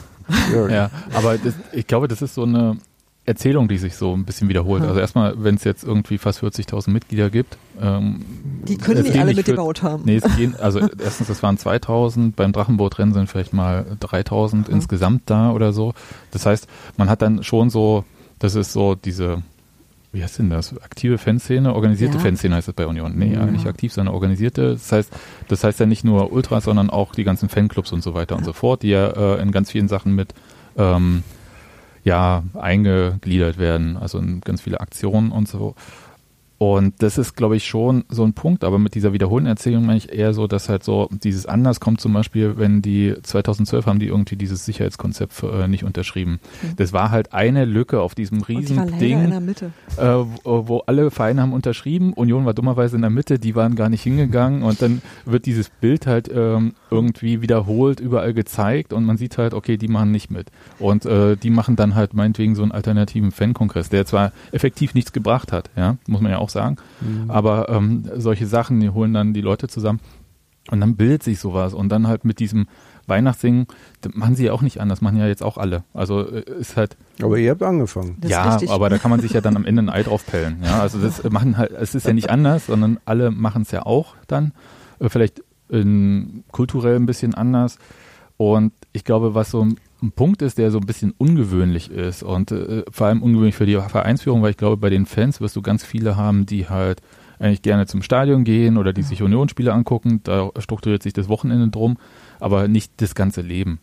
[0.50, 2.78] Ja, ja aber das, ich glaube, das ist so eine
[3.26, 4.84] Erzählung, die sich so ein bisschen wiederholt.
[4.84, 7.58] Also erstmal, wenn es jetzt irgendwie fast 40.000 Mitglieder gibt.
[7.80, 8.24] Ähm,
[8.66, 10.04] die können nicht alle mitgebaut haben.
[10.06, 14.64] Nee, es gehen, also erstens, es waren 2.000, beim Drachenbootrennen sind vielleicht mal 3.000 mhm.
[14.70, 15.92] insgesamt da oder so.
[16.30, 18.04] Das heißt, man hat dann schon so,
[18.38, 19.42] das ist so diese,
[20.12, 20.78] wie heißt denn das?
[20.80, 22.22] Aktive Fanszene, organisierte ja.
[22.22, 23.18] Fanszene heißt das bei Union.
[23.18, 23.44] Nee, ja.
[23.44, 24.74] nicht aktiv, sondern organisierte.
[24.74, 25.12] Das heißt,
[25.48, 28.38] das heißt ja nicht nur Ultras, sondern auch die ganzen Fanclubs und so weiter ja.
[28.38, 30.32] und so fort, die ja äh, in ganz vielen Sachen mit
[30.76, 31.24] ähm,
[32.06, 35.74] ja, eingegliedert werden, also in ganz viele Aktionen und so.
[36.58, 39.98] Und das ist, glaube ich, schon so ein Punkt, aber mit dieser wiederholenden Erzählung meine
[39.98, 43.98] ich eher so, dass halt so dieses anders kommt, zum Beispiel, wenn die 2012 haben
[43.98, 46.40] die irgendwie dieses Sicherheitskonzept äh, nicht unterschrieben.
[46.62, 46.76] Mhm.
[46.76, 50.02] Das war halt eine Lücke auf diesem riesen Ding, äh,
[50.44, 53.90] wo, wo, alle Vereine haben unterschrieben, Union war dummerweise in der Mitte, die waren gar
[53.90, 59.18] nicht hingegangen und dann wird dieses Bild halt ähm, irgendwie wiederholt, überall gezeigt und man
[59.18, 60.50] sieht halt, okay, die machen nicht mit.
[60.78, 65.12] Und äh, die machen dann halt meinetwegen so einen alternativen Fankongress, der zwar effektiv nichts
[65.12, 66.76] gebracht hat, ja, muss man ja auch auch sagen.
[67.00, 67.30] Mhm.
[67.30, 70.00] Aber ähm, solche Sachen, die holen dann die Leute zusammen
[70.70, 72.66] und dann bildet sich sowas und dann halt mit diesem
[73.06, 73.66] Weihnachtssingen,
[74.00, 75.84] das machen sie ja auch nicht anders, machen ja jetzt auch alle.
[75.94, 76.96] Also äh, ist halt.
[77.22, 78.16] Aber ihr habt angefangen.
[78.26, 80.58] ja, aber da kann man sich ja dann am Ende ein Ei drauf pellen.
[80.64, 83.86] Ja, also das machen halt, es ist ja nicht anders, sondern alle machen es ja
[83.86, 84.52] auch dann.
[84.98, 87.78] Äh, vielleicht in, kulturell ein bisschen anders.
[88.36, 89.76] Und ich glaube, was so ein
[90.12, 93.76] Punkt ist, der so ein bisschen ungewöhnlich ist und äh, vor allem ungewöhnlich für die
[93.76, 97.00] Vereinsführung, weil ich glaube, bei den Fans wirst du ganz viele haben, die halt
[97.38, 100.20] eigentlich gerne zum Stadion gehen oder die sich Unionsspiele angucken.
[100.24, 101.98] Da strukturiert sich das Wochenende drum,
[102.40, 103.80] aber nicht das ganze Leben.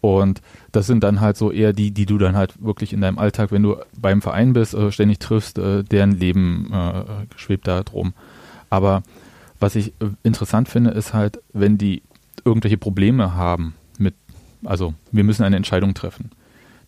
[0.00, 3.18] Und das sind dann halt so eher die, die du dann halt wirklich in deinem
[3.18, 7.04] Alltag, wenn du beim Verein bist, äh, ständig triffst, äh, deren Leben äh,
[7.36, 8.12] schwebt da drum.
[8.68, 9.04] Aber
[9.60, 12.02] was ich äh, interessant finde, ist halt, wenn die
[12.44, 13.74] irgendwelche Probleme haben,
[14.64, 16.30] also wir müssen eine Entscheidung treffen,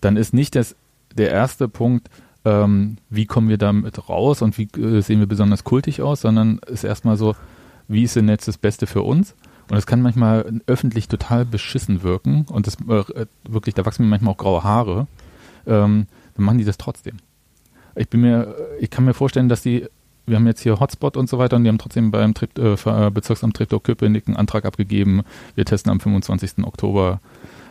[0.01, 0.77] dann ist nicht das,
[1.17, 2.09] der erste Punkt,
[2.45, 6.59] ähm, wie kommen wir damit raus und wie äh, sehen wir besonders kultig aus, sondern
[6.67, 7.35] ist erstmal so,
[7.89, 9.35] wie ist denn jetzt das Beste für uns?
[9.71, 14.11] Und es kann manchmal öffentlich total beschissen wirken und das äh, wirklich, da wachsen mir
[14.11, 15.07] manchmal auch graue Haare.
[15.67, 16.07] Ähm,
[16.37, 17.17] dann machen die das trotzdem.
[17.97, 19.87] Ich bin mir, ich kann mir vorstellen, dass die,
[20.27, 23.11] wir haben jetzt hier Hotspot und so weiter und die haben trotzdem beim Trip, äh,
[23.11, 25.23] Bezirksamt Treptow-Köpenick einen Antrag abgegeben.
[25.55, 26.65] Wir testen am 25.
[26.65, 27.21] Oktober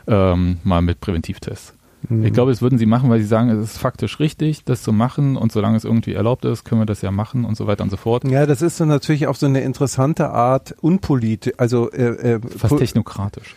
[0.08, 1.74] ähm, mal mit Präventivtests.
[2.10, 2.26] Mhm.
[2.26, 4.92] Ich glaube, das würden sie machen, weil sie sagen, es ist faktisch richtig, das zu
[4.92, 7.84] machen und solange es irgendwie erlaubt ist, können wir das ja machen und so weiter
[7.84, 8.24] und so fort.
[8.26, 12.78] Ja, das ist dann natürlich auf so eine interessante Art unpolitisch, also äh, äh, fast
[12.78, 13.56] technokratisch.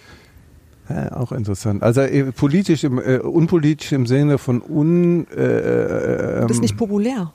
[0.89, 1.83] Ja, auch interessant.
[1.83, 5.27] Also äh, politisch im, äh, unpolitisch im Sinne von un.
[5.37, 7.33] Äh, äh, Du bist ähm, nicht populär.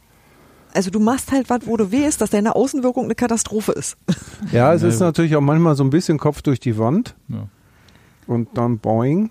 [0.73, 3.97] Also du machst halt was, wo du weißt, dass deine Außenwirkung eine Katastrophe ist.
[4.53, 7.49] Ja, es ist natürlich auch manchmal so ein bisschen Kopf durch die Wand Ja.
[8.27, 9.29] Und dann boing.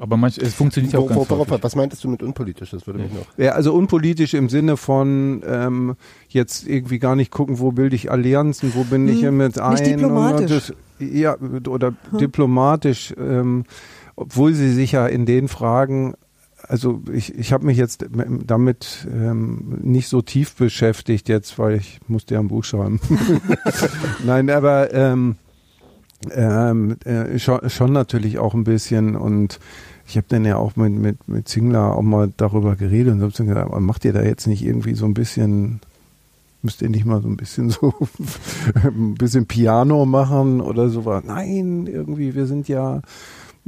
[0.00, 2.70] Aber manch, es funktioniert ja auch Wo, ganz wo, worauf, was meintest du mit unpolitisch?
[2.70, 3.26] Das würde mich noch.
[3.36, 5.96] Ja, also unpolitisch im Sinne von ähm,
[6.28, 9.72] jetzt irgendwie gar nicht gucken, wo bilde ich Allianzen, wo bin ich Hm, mit ein.
[9.72, 10.50] nicht diplomatisch.
[10.50, 11.36] Das, ja,
[11.68, 13.64] oder diplomatisch, ähm,
[14.14, 16.14] obwohl sie sich ja in den Fragen,
[16.68, 18.06] also ich, ich habe mich jetzt
[18.46, 23.00] damit ähm, nicht so tief beschäftigt jetzt, weil ich musste ja ein Buch schreiben.
[24.24, 25.36] Nein, aber ähm,
[26.32, 29.60] ähm, äh, schon, schon natürlich auch ein bisschen und
[30.06, 33.30] ich habe dann ja auch mit, mit, mit Zingler auch mal darüber geredet und habe
[33.30, 35.80] gesagt, aber macht ihr da jetzt nicht irgendwie so ein bisschen,
[36.62, 37.94] müsst ihr nicht mal so ein bisschen so
[38.82, 41.02] ein bisschen Piano machen oder so?
[41.24, 43.02] Nein, irgendwie, wir sind ja,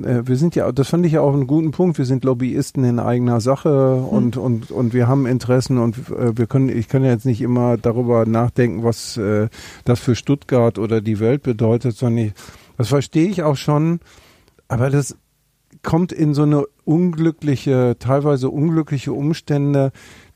[0.05, 2.85] äh, wir sind ja, das fand ich ja auch einen guten Punkt, wir sind Lobbyisten
[2.85, 7.05] in eigener Sache und, und, und wir haben Interessen und äh, wir können, ich kann
[7.05, 9.49] ja jetzt nicht immer darüber nachdenken, was äh,
[9.85, 12.33] das für Stuttgart oder die Welt bedeutet, sondern ich,
[12.77, 14.01] das verstehe ich auch schon,
[14.69, 15.17] aber das
[15.83, 19.93] kommt in so eine unglückliche, teilweise unglückliche Umstände,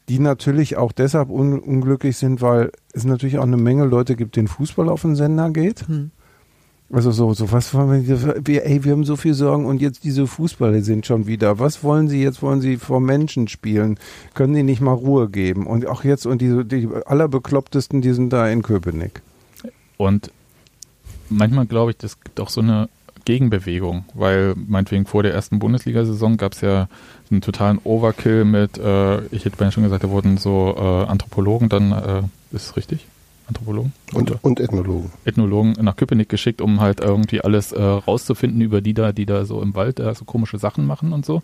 [0.08, 4.36] die natürlich auch deshalb un unglücklich sind, weil es natürlich auch eine Menge Leute gibt,
[4.36, 5.88] denen Fußball auf den Sender geht.
[5.88, 6.10] Hm.
[6.94, 10.04] Also so, so was wollen wir, wir, ey, wir haben so viel Sorgen und jetzt
[10.04, 11.58] diese Fußballer sind schon wieder.
[11.58, 12.40] Was wollen sie jetzt?
[12.40, 13.98] Wollen sie vor Menschen spielen?
[14.34, 15.66] Können sie nicht mal Ruhe geben?
[15.66, 19.22] Und auch jetzt, und die, die allerbeklopptesten, die sind da in Köpenick.
[19.96, 20.30] Und
[21.28, 22.88] manchmal glaube ich, das gibt auch so eine
[23.24, 26.88] Gegenbewegung, weil meinetwegen vor der ersten Bundesliga-Saison gab es ja
[27.28, 31.90] einen totalen Overkill mit, äh, ich hätte schon gesagt, da wurden so äh, Anthropologen dann,
[31.90, 32.22] äh,
[32.54, 33.06] ist es richtig?
[33.46, 33.92] Anthropologen?
[34.12, 35.12] Und, und Ethnologen.
[35.24, 39.44] Ethnologen nach Köpenick geschickt, um halt irgendwie alles äh, rauszufinden über die da, die da
[39.44, 41.42] so im Wald da so komische Sachen machen und so.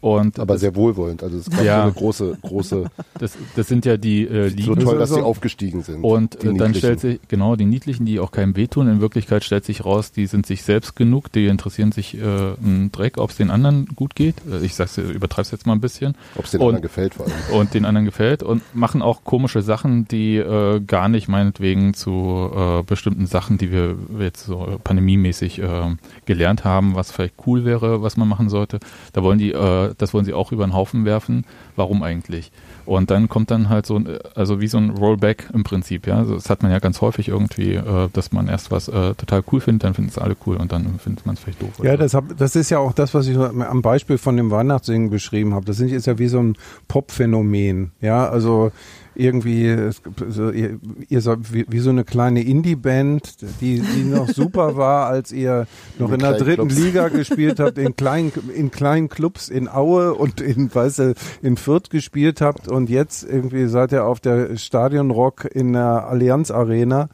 [0.00, 1.22] Und Aber das, sehr wohlwollend.
[1.22, 1.76] Also es gab Ja.
[1.78, 2.84] so eine große, große,
[3.18, 4.78] das, das sind ja die äh, so Ligen.
[4.84, 6.02] toll, dass so- sie aufgestiegen sind.
[6.02, 9.64] Und äh, dann stellt sich, genau, die Niedlichen, die auch keinem wehtun, in Wirklichkeit stellt
[9.66, 13.36] sich raus, die sind sich selbst genug, die interessieren sich äh, einen Dreck, ob es
[13.36, 14.36] den anderen gut geht.
[14.50, 16.14] Äh, ich sag's, übertreib's jetzt mal ein bisschen.
[16.36, 17.34] Ob es den und- anderen gefällt vor allem.
[17.60, 22.50] Und den anderen gefällt und machen auch komische Sachen, die äh, gar nicht meinetwegen zu
[22.54, 25.94] äh, bestimmten Sachen, die wir jetzt so äh, pandemiemäßig äh,
[26.24, 28.80] gelernt haben, was vielleicht cool wäre, was man machen sollte.
[29.12, 31.44] Da wollen die, äh, das wollen sie auch über den Haufen werfen.
[31.76, 32.52] Warum eigentlich?
[32.86, 36.16] Und dann kommt dann halt so, ein, also wie so ein Rollback im Prinzip, ja.
[36.16, 39.42] Also das hat man ja ganz häufig irgendwie, äh, dass man erst was äh, total
[39.52, 41.70] cool findet, dann finden es alle cool und dann findet man es vielleicht doof.
[41.82, 45.10] Ja, das, hab, das ist ja auch das, was ich am Beispiel von dem Weihnachtssingen
[45.10, 45.64] beschrieben habe.
[45.66, 46.56] Das ist ja wie so ein
[46.88, 47.92] Pop-Phänomen.
[48.00, 48.72] Ja, also
[49.14, 49.90] irgendwie,
[50.28, 50.78] so, ihr,
[51.08, 55.66] ihr seid wie, wie so eine kleine Indie-Band, die, die noch super war, als ihr
[55.98, 56.78] noch In in der dritten Clubs.
[56.78, 61.56] Liga gespielt habt, in kleinen, in kleinen Clubs in Aue und in, weißt du, in
[61.56, 67.08] Fürth gespielt habt und jetzt irgendwie seid ihr auf der Stadionrock in der Allianz Arena.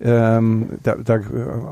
[0.00, 1.20] Ähm, da, da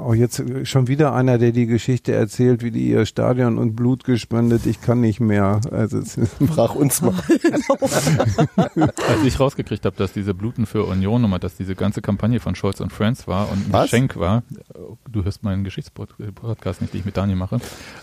[0.03, 4.03] auch jetzt schon wieder einer, der die Geschichte erzählt, wie die ihr Stadion und Blut
[4.05, 4.67] gespendet.
[4.67, 5.61] Ich kann nicht mehr.
[5.71, 6.03] Also
[6.47, 7.15] Frag uns mal.
[8.57, 12.55] Als ich rausgekriegt habe, dass diese Bluten für Union Nummer, dass diese ganze Kampagne von
[12.57, 13.85] Scholz und Friends war und ein Was?
[13.85, 14.43] Geschenk war,
[15.11, 17.59] du hörst meinen Geschichtspodcast nicht, den ich mit Daniel mache,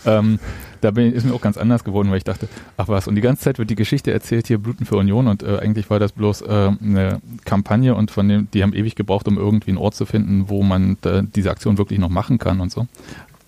[0.06, 0.38] ähm,
[0.80, 3.20] da bin, ist mir auch ganz anders geworden, weil ich dachte, ach was, und die
[3.20, 6.12] ganze Zeit wird die Geschichte erzählt hier Bluten für Union und äh, eigentlich war das
[6.12, 6.44] bloß äh,
[6.80, 10.13] eine Kampagne und von dem, die haben ewig gebraucht, um irgendwie einen Ort zu finden,
[10.48, 10.96] wo man
[11.34, 12.86] diese Aktion wirklich noch machen kann und so.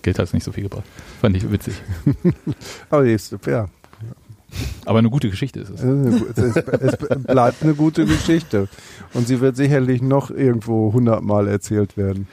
[0.01, 0.85] Geld hat es nicht so viel gebracht.
[1.19, 1.75] Fand ich witzig.
[2.89, 3.67] aber jetzt, ja,
[4.85, 5.81] Aber eine gute Geschichte ist es.
[5.83, 8.69] es, es bleibt eine gute Geschichte.
[9.13, 12.27] Und sie wird sicherlich noch irgendwo hundertmal erzählt werden.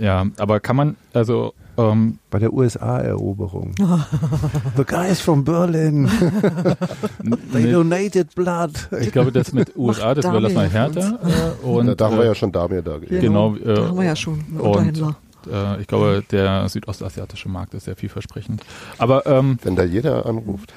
[0.00, 3.74] Ja, aber kann man, also ähm, Bei der USA-Eroberung.
[4.76, 6.08] The guys from Berlin,
[7.52, 8.72] they donated blood.
[9.00, 11.18] Ich glaube, das mit USA, das überlassen wir Hertha.
[11.62, 13.20] Äh, und, da, da haben wir äh, ja schon Damir da gewesen.
[13.20, 15.16] Genau, äh, da haben wir ja schon und- Unterhändler.
[15.50, 18.62] äh, ich glaube, der südostasiatische Markt ist sehr vielversprechend.
[18.98, 20.72] Aber ähm, Wenn da jeder anruft.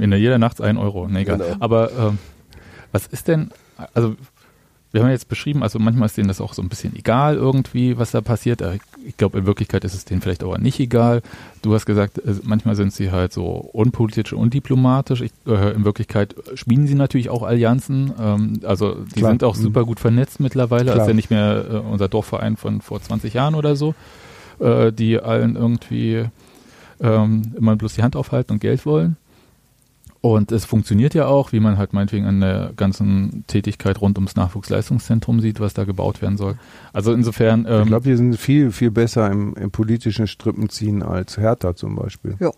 [0.00, 1.38] in der jeder nachts ein Euro, ne, egal.
[1.38, 1.56] Genau.
[1.60, 2.18] Aber ähm,
[2.92, 3.50] was ist denn,
[3.94, 4.14] also
[4.92, 7.36] wir haben ja jetzt beschrieben, also manchmal ist denen das auch so ein bisschen egal
[7.36, 8.60] irgendwie, was da passiert.
[8.62, 11.22] Äh, Ich glaube, in Wirklichkeit ist es denen vielleicht aber nicht egal.
[11.62, 15.22] Du hast gesagt, äh, manchmal sind sie halt so unpolitisch und undiplomatisch.
[15.22, 18.12] Ich, äh, in Wirklichkeit spielen sie natürlich auch Allianzen.
[18.20, 19.30] Ähm, also die Klar.
[19.32, 19.62] sind auch Mhm.
[19.62, 20.84] super gut vernetzt mittlerweile.
[20.84, 20.98] Klar.
[20.98, 23.94] Also ja nicht mehr äh, unser Dorfverein von vor 20 Jahren oder so,
[24.60, 26.26] äh, die allen irgendwie
[27.00, 29.16] ähm, immer bloß die Hand aufhalten und Geld wollen.
[30.22, 34.36] Und es funktioniert ja auch, wie man halt meinetwegen an der ganzen Tätigkeit rund ums
[34.36, 36.54] Nachwuchsleistungszentrum sieht, was da gebaut werden soll.
[36.92, 37.66] Also insofern.
[37.68, 41.96] Ähm, ich glaube, wir sind viel, viel besser im, im politischen Strippenziehen als Hertha zum
[41.96, 42.36] Beispiel.
[42.38, 42.52] Ja.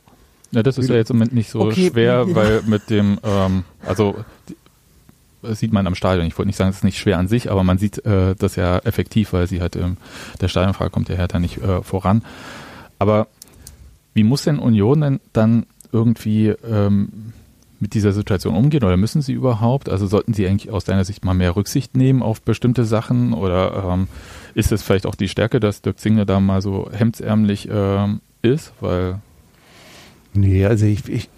[0.50, 3.64] Ja, das ist ja jetzt im Moment nicht so okay, schwer, weil mit dem, ähm,
[3.84, 4.14] also
[5.40, 6.26] das sieht man am Stadion.
[6.26, 8.56] Ich wollte nicht sagen, es ist nicht schwer an sich, aber man sieht äh, das
[8.56, 9.96] ja effektiv, weil sie halt ähm,
[10.40, 12.22] der Stadionfrage kommt der Hertha nicht äh, voran.
[12.98, 13.26] Aber
[14.12, 17.32] wie muss denn Union denn dann irgendwie ähm,
[17.84, 19.90] mit dieser Situation umgehen oder müssen sie überhaupt?
[19.90, 23.90] Also sollten sie eigentlich aus deiner Sicht mal mehr Rücksicht nehmen auf bestimmte Sachen oder
[23.92, 24.08] ähm,
[24.54, 28.72] ist es vielleicht auch die Stärke, dass Dirk Singer da mal so hemdsärmlich ähm, ist?
[28.80, 29.20] Weil
[30.32, 31.28] nee, also ich, ich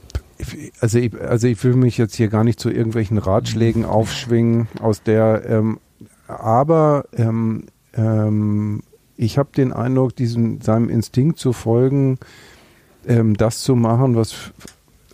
[0.81, 5.03] also ich, also ich will mich jetzt hier gar nicht zu irgendwelchen Ratschlägen aufschwingen aus
[5.03, 5.81] der, ähm,
[6.29, 7.65] aber ähm,
[7.95, 8.85] ähm,
[9.17, 12.19] ich habe den Eindruck, diesem seinem Instinkt zu folgen,
[13.05, 14.53] ähm, das zu machen, was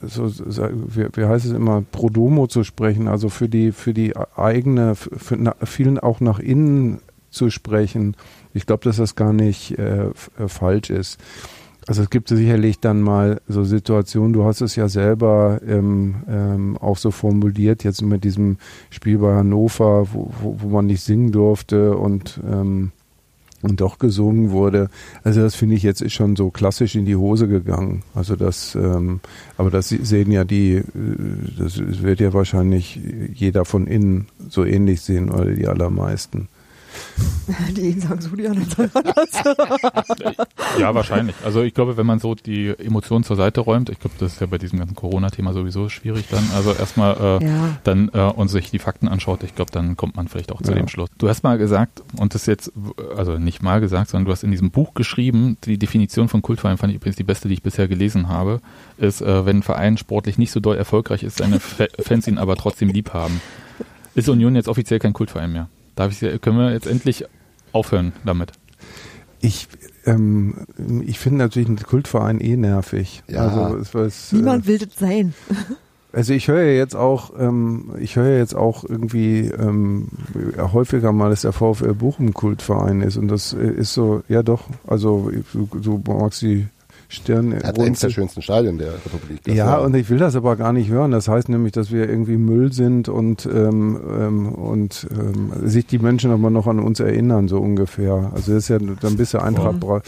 [0.03, 4.15] so, wie, wie heißt es immer, pro domo zu sprechen, also für die, für die
[4.37, 7.01] eigene, für na, vielen auch nach innen
[7.31, 8.17] zu sprechen.
[8.53, 11.19] Ich glaube, dass das gar nicht äh, äh, falsch ist.
[11.89, 16.77] Also es gibt sicherlich dann mal so Situationen, du hast es ja selber ähm, ähm,
[16.79, 18.59] auch so formuliert, jetzt mit diesem
[18.91, 22.93] Spiel bei Hannover, wo, wo, wo man nicht singen durfte und ähm,
[23.63, 24.91] und doch gesungen wurde.
[25.25, 28.03] Also das finde ich jetzt ist schon so klassisch in die Hose gegangen.
[28.15, 29.21] Also das, ähm,
[29.57, 30.85] aber das sehen ja die, äh,
[31.59, 33.01] das wird ja wahrscheinlich
[33.33, 36.49] jeder von innen so ähnlich sehen oder die allermeisten.
[37.77, 39.31] Die einen sagen so, die anderen sagen anders.
[40.79, 41.35] ja, wahrscheinlich.
[41.45, 44.41] Also ich glaube, wenn man so die Emotionen zur Seite räumt, ich glaube, das ist
[44.41, 46.45] ja bei diesem ganzen Corona-Thema sowieso schwierig dann.
[46.55, 47.77] Also erstmal äh, ja.
[47.85, 50.71] dann äh, und sich die Fakten anschaut, ich glaube, dann kommt man vielleicht auch zu
[50.71, 50.79] ja.
[50.79, 51.09] dem Schluss.
[51.19, 52.73] Du hast mal gesagt, und das jetzt,
[53.17, 56.79] also nicht mal gesagt, sondern du hast in diesem Buch geschrieben, die Definition von Kultverein
[56.79, 58.61] fand ich übrigens die beste, die ich bisher gelesen habe,
[58.99, 62.57] ist, äh, wenn ein Verein sportlich nicht so doll erfolgreich ist, seine Fans ihn aber
[62.57, 63.41] trotzdem lieb haben.
[64.15, 65.69] Ist Union jetzt offiziell kein Kultverein mehr?
[65.95, 67.25] Darf ich, können wir jetzt endlich
[67.73, 68.53] aufhören damit?
[69.41, 69.69] Ich,
[70.07, 70.67] ähm,
[71.05, 73.23] ich finde natürlich einen Kultverein eh nervig.
[73.29, 73.49] Ja.
[73.49, 75.35] Also, es, es, Niemand äh, will das sein.
[76.15, 80.09] Also ich höre jetzt auch, ähm, ich höre jetzt auch irgendwie ähm,
[80.59, 85.31] häufiger mal, dass der VfL Bochum Kultverein ist und das ist so, ja doch, also
[85.55, 86.69] du, du magst die
[87.13, 87.53] Stirn.
[87.53, 89.41] Er hat eines der schönsten Stadien der Republik.
[89.47, 91.11] ja, und ich will das aber gar nicht hören.
[91.11, 95.99] Das heißt nämlich, dass wir irgendwie Müll sind und, ähm, ähm, und ähm, sich die
[95.99, 98.33] Menschen aber noch an uns erinnern, so ungefähr.
[98.35, 99.83] Also das ist ja dann bist du Eintracht.
[99.85, 100.01] Oh.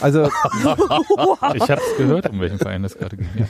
[0.00, 0.24] Also
[1.54, 3.28] ich habe es gehört, um welchen Verein das gerade ging.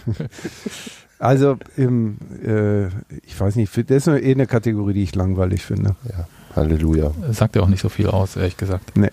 [1.19, 2.89] Also im, äh,
[3.25, 5.97] ich weiß nicht, das ist eh eine Kategorie, die ich langweilig finde.
[6.11, 7.13] Ja, Halleluja.
[7.31, 8.97] Sagt ja auch nicht so viel aus, ehrlich gesagt.
[8.97, 9.11] Nee.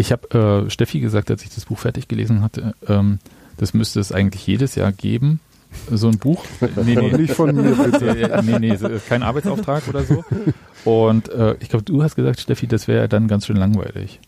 [0.00, 3.18] Ich habe äh, Steffi gesagt, als ich das Buch fertig gelesen hatte, ähm,
[3.58, 5.40] das müsste es eigentlich jedes Jahr geben.
[5.90, 6.42] So ein Buch.
[6.82, 7.12] Nee, nee.
[7.12, 8.42] Nicht von mir, bitte.
[8.42, 10.24] nee, nee, kein Arbeitsauftrag oder so.
[10.86, 14.20] Und äh, ich glaube, du hast gesagt, Steffi, das wäre dann ganz schön langweilig.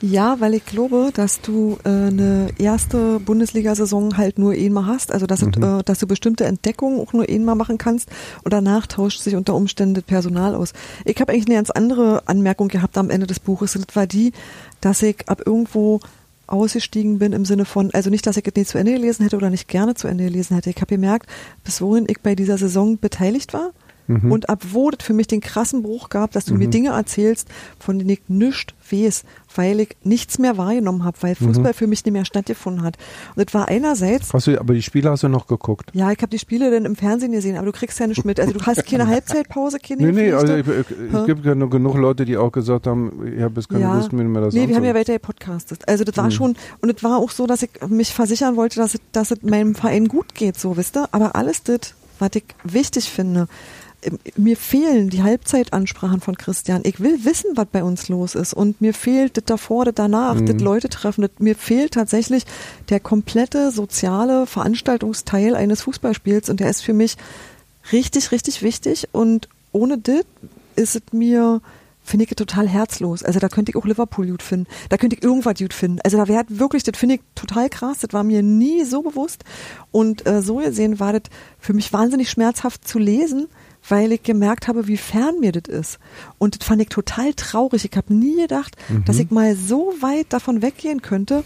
[0.00, 5.26] Ja, weil ich glaube, dass du äh, eine erste Bundesliga-Saison halt nur einmal hast, also
[5.26, 5.52] dass, mhm.
[5.52, 8.08] du, äh, dass du bestimmte Entdeckungen auch nur einmal machen kannst
[8.44, 10.72] und danach tauscht sich unter Umständen das Personal aus.
[11.04, 13.72] Ich habe eigentlich eine ganz andere Anmerkung gehabt am Ende des Buches.
[13.72, 14.32] Das war die,
[14.80, 16.00] dass ich ab irgendwo
[16.46, 19.36] ausgestiegen bin im Sinne von, also nicht, dass ich es nicht zu Ende gelesen hätte
[19.36, 20.70] oder nicht gerne zu Ende gelesen hätte.
[20.70, 21.28] Ich habe gemerkt,
[21.64, 23.70] bis wohin ich bei dieser Saison beteiligt war
[24.06, 24.32] Mhm.
[24.32, 26.58] Und ab wo das für mich den krassen Bruch gab, dass du mhm.
[26.60, 27.48] mir Dinge erzählst,
[27.78, 29.24] von denen ich nichts weiß,
[29.54, 31.76] weil ich nichts mehr wahrgenommen habe, weil Fußball mhm.
[31.76, 32.96] für mich nicht mehr stattgefunden hat.
[33.34, 34.32] Und das war einerseits.
[34.32, 35.90] Hast du, aber die Spiele hast du noch geguckt?
[35.92, 38.40] Ja, ich habe die Spiele dann im Fernsehen gesehen, aber du kriegst ja nicht mit.
[38.40, 41.96] Also du hast keine Halbzeitpause, keine Nee, nee, also ich, es gibt ja nur genug
[41.96, 43.94] Leute, die auch gesagt haben, ich habe jetzt keine ja.
[43.96, 45.88] Lust mehr, mehr das Nee, wir haben ja weiter gepodcastet.
[45.88, 46.30] Also das war mhm.
[46.30, 49.42] schon, und es war auch so, dass ich mich versichern wollte, dass es, dass es
[49.42, 51.08] meinem Verein gut geht, so, wisst ihr?
[51.12, 53.48] Aber alles das, was ich wichtig finde,
[54.36, 56.82] mir fehlen die Halbzeitansprachen von Christian.
[56.84, 58.52] Ich will wissen, was bei uns los ist.
[58.52, 60.46] Und mir fehlt das davor, das danach, mhm.
[60.46, 61.22] das Leute treffen.
[61.22, 62.44] Das, mir fehlt tatsächlich
[62.88, 66.50] der komplette soziale Veranstaltungsteil eines Fußballspiels.
[66.50, 67.16] Und der ist für mich
[67.92, 69.08] richtig, richtig wichtig.
[69.12, 70.24] Und ohne das
[70.74, 71.60] ist es mir,
[72.02, 73.22] finde ich total herzlos.
[73.22, 74.66] Also da könnte ich auch Liverpool gut finden.
[74.88, 76.00] Da könnte ich irgendwas gut finden.
[76.02, 77.98] Also da wäre wirklich, das finde ich total krass.
[78.00, 79.44] Das war mir nie so bewusst.
[79.92, 81.22] Und äh, so gesehen war das
[81.60, 83.46] für mich wahnsinnig schmerzhaft zu lesen
[83.88, 85.98] weil ich gemerkt habe, wie fern mir das ist.
[86.38, 87.84] Und das fand ich total traurig.
[87.84, 89.04] Ich habe nie gedacht, mhm.
[89.04, 91.42] dass ich mal so weit davon weggehen könnte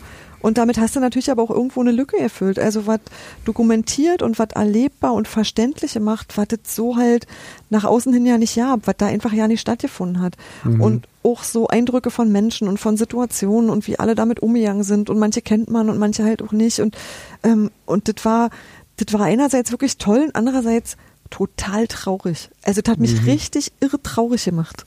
[0.47, 2.59] Und damit hast du natürlich aber auch irgendwo eine Lücke erfüllt.
[2.59, 3.01] Also was
[3.45, 7.27] dokumentiert und was erlebbar und verständlich macht, was es so halt
[7.71, 10.37] nach außen hin ja nicht gab, was da einfach ja nicht stattgefunden hat.
[10.63, 10.81] Mhm.
[10.81, 15.11] Und auch so Eindrücke von Menschen und von Situationen und wie alle damit umgegangen sind.
[15.11, 16.79] Und manche kennt man und manche halt auch nicht.
[16.79, 16.97] Und,
[17.43, 18.51] ähm, und das war,
[18.99, 20.97] das war einerseits wirklich toll und andererseits
[21.31, 22.51] total traurig.
[22.63, 23.29] Also das hat mich Mhm.
[23.29, 24.85] richtig irre traurig gemacht.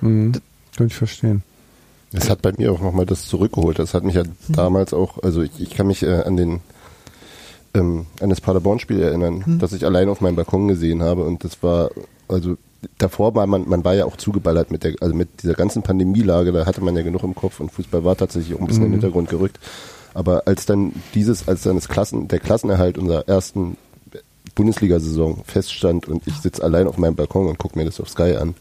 [0.00, 0.32] Mhm.
[0.76, 1.42] Kann ich verstehen.
[2.12, 3.78] Das hat bei mir auch nochmal das zurückgeholt.
[3.78, 6.60] Das hat mich ja damals auch, also ich, ich kann mich äh, an den
[7.74, 11.62] ähm, an das Paderborn-Spiel erinnern, das ich allein auf meinem Balkon gesehen habe und das
[11.62, 11.90] war,
[12.26, 12.56] also
[12.96, 16.50] davor war man, man war ja auch zugeballert mit der, also mit dieser ganzen Pandemielage,
[16.52, 18.92] da hatte man ja genug im Kopf und Fußball war tatsächlich auch ein bisschen in
[18.92, 19.60] den Hintergrund gerückt.
[20.14, 23.76] Aber als dann dieses, als dann das Klassen, der Klassenerhalt unserer ersten
[24.58, 28.34] Bundesliga-Saison feststand und ich sitze allein auf meinem Balkon und gucke mir das auf Sky
[28.34, 28.56] an,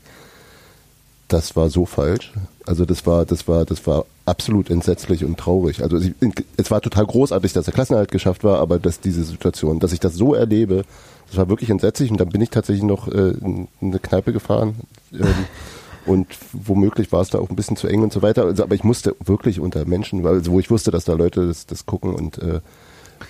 [1.27, 2.33] das war so falsch.
[2.67, 5.81] Also das war, das war, das war absolut entsetzlich und traurig.
[5.81, 6.13] Also ich,
[6.55, 9.99] es war total großartig, dass der Klassenerhalt geschafft war, aber dass diese Situation, dass ich
[9.99, 10.83] das so erlebe,
[11.29, 14.75] das war wirklich entsetzlich und dann bin ich tatsächlich noch äh, in eine Kneipe gefahren
[15.11, 15.25] ähm,
[16.05, 18.45] und womöglich war es da auch ein bisschen zu eng und so weiter.
[18.45, 21.47] Also, aber ich musste wirklich unter Menschen, weil also wo ich wusste, dass da Leute
[21.47, 22.61] das, das gucken und äh,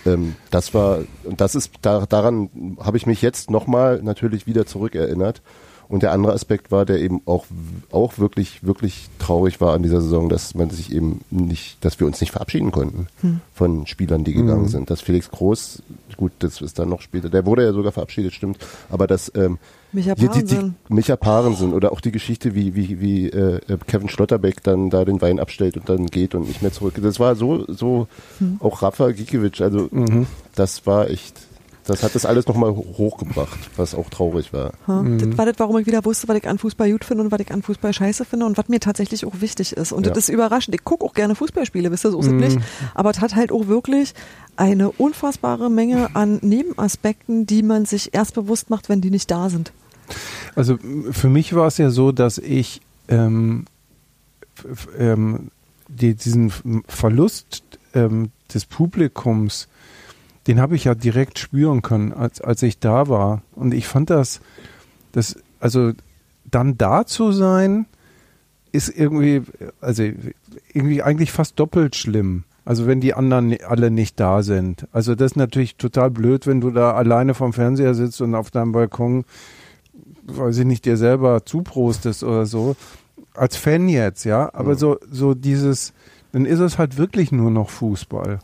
[0.06, 4.66] ähm, das war und das ist da, daran habe ich mich jetzt nochmal natürlich wieder
[4.66, 5.42] zurückerinnert.
[5.90, 7.46] Und der andere Aspekt war, der eben auch,
[7.94, 12.08] auch wirklich, wirklich traurig war an dieser Saison, dass man sich eben nicht, dass wir
[12.08, 13.08] uns nicht verabschieden konnten
[13.54, 14.90] von Spielern, die gegangen sind.
[14.90, 15.82] Dass Felix Groß,
[16.18, 18.58] gut, das ist dann noch später, der wurde ja sogar verabschiedet, stimmt,
[18.90, 19.60] aber dass ähm,
[19.92, 20.76] Micha hier die, die, Parensen.
[20.90, 25.22] Micha Parensen oder auch die Geschichte, wie, wie, wie äh, Kevin Schlotterbeck dann da den
[25.22, 26.96] Wein abstellt und dann geht und nicht mehr zurück.
[27.02, 28.08] Das war so, so
[28.60, 29.90] auch Rafa Gikiewicz, also
[30.56, 31.47] das war echt,
[31.88, 34.74] das hat das alles nochmal hochgebracht, was auch traurig war.
[34.88, 37.32] Ha, Das war das, warum ich wieder wusste, was ich an Fußball gut finde und
[37.32, 39.92] was ich an Fußball scheiße finde und was mir tatsächlich auch wichtig ist.
[39.92, 40.12] Und Ja.
[40.14, 40.76] das ist überraschend.
[40.76, 42.60] Ich gucke auch gerne Fußballspiele, wisst ihr, so ist es nicht.
[42.94, 44.14] Aber es hat halt auch wirklich
[44.56, 49.50] eine unfassbare Menge an Nebenaspekten, die man sich erst bewusst macht, wenn die nicht da
[49.50, 49.72] sind.
[50.56, 50.78] Also
[51.12, 53.66] für mich war es ja so, dass ich ähm,
[54.98, 55.52] ähm,
[55.88, 56.52] die, diesen
[56.88, 59.68] Verlust ähm, des Publikums,
[60.48, 63.42] den habe ich ja direkt spüren können, als, als ich da war.
[63.56, 64.40] Und ich fand das,
[65.12, 65.92] das, also
[66.46, 67.86] dann da zu sein,
[68.72, 69.44] ist irgendwie,
[69.82, 70.04] also
[70.74, 72.44] irgendwie eigentlich fast doppelt schlimm.
[72.64, 74.88] Also wenn die anderen alle nicht da sind.
[74.92, 78.52] Also das ist natürlich total blöd, wenn du da alleine vom Fernseher sitzt und auf
[78.52, 79.24] deinem Balkon
[80.28, 82.76] weiß ich nicht, dir selber zuprostest oder so.
[83.34, 84.54] Als Fan jetzt, ja.
[84.54, 85.94] Aber so, so dieses,
[86.32, 88.40] dann ist es halt wirklich nur noch Fußball.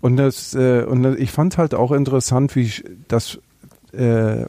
[0.00, 3.38] Und das, äh, und ich fand halt auch interessant, wie sch- das,
[3.92, 4.44] äh,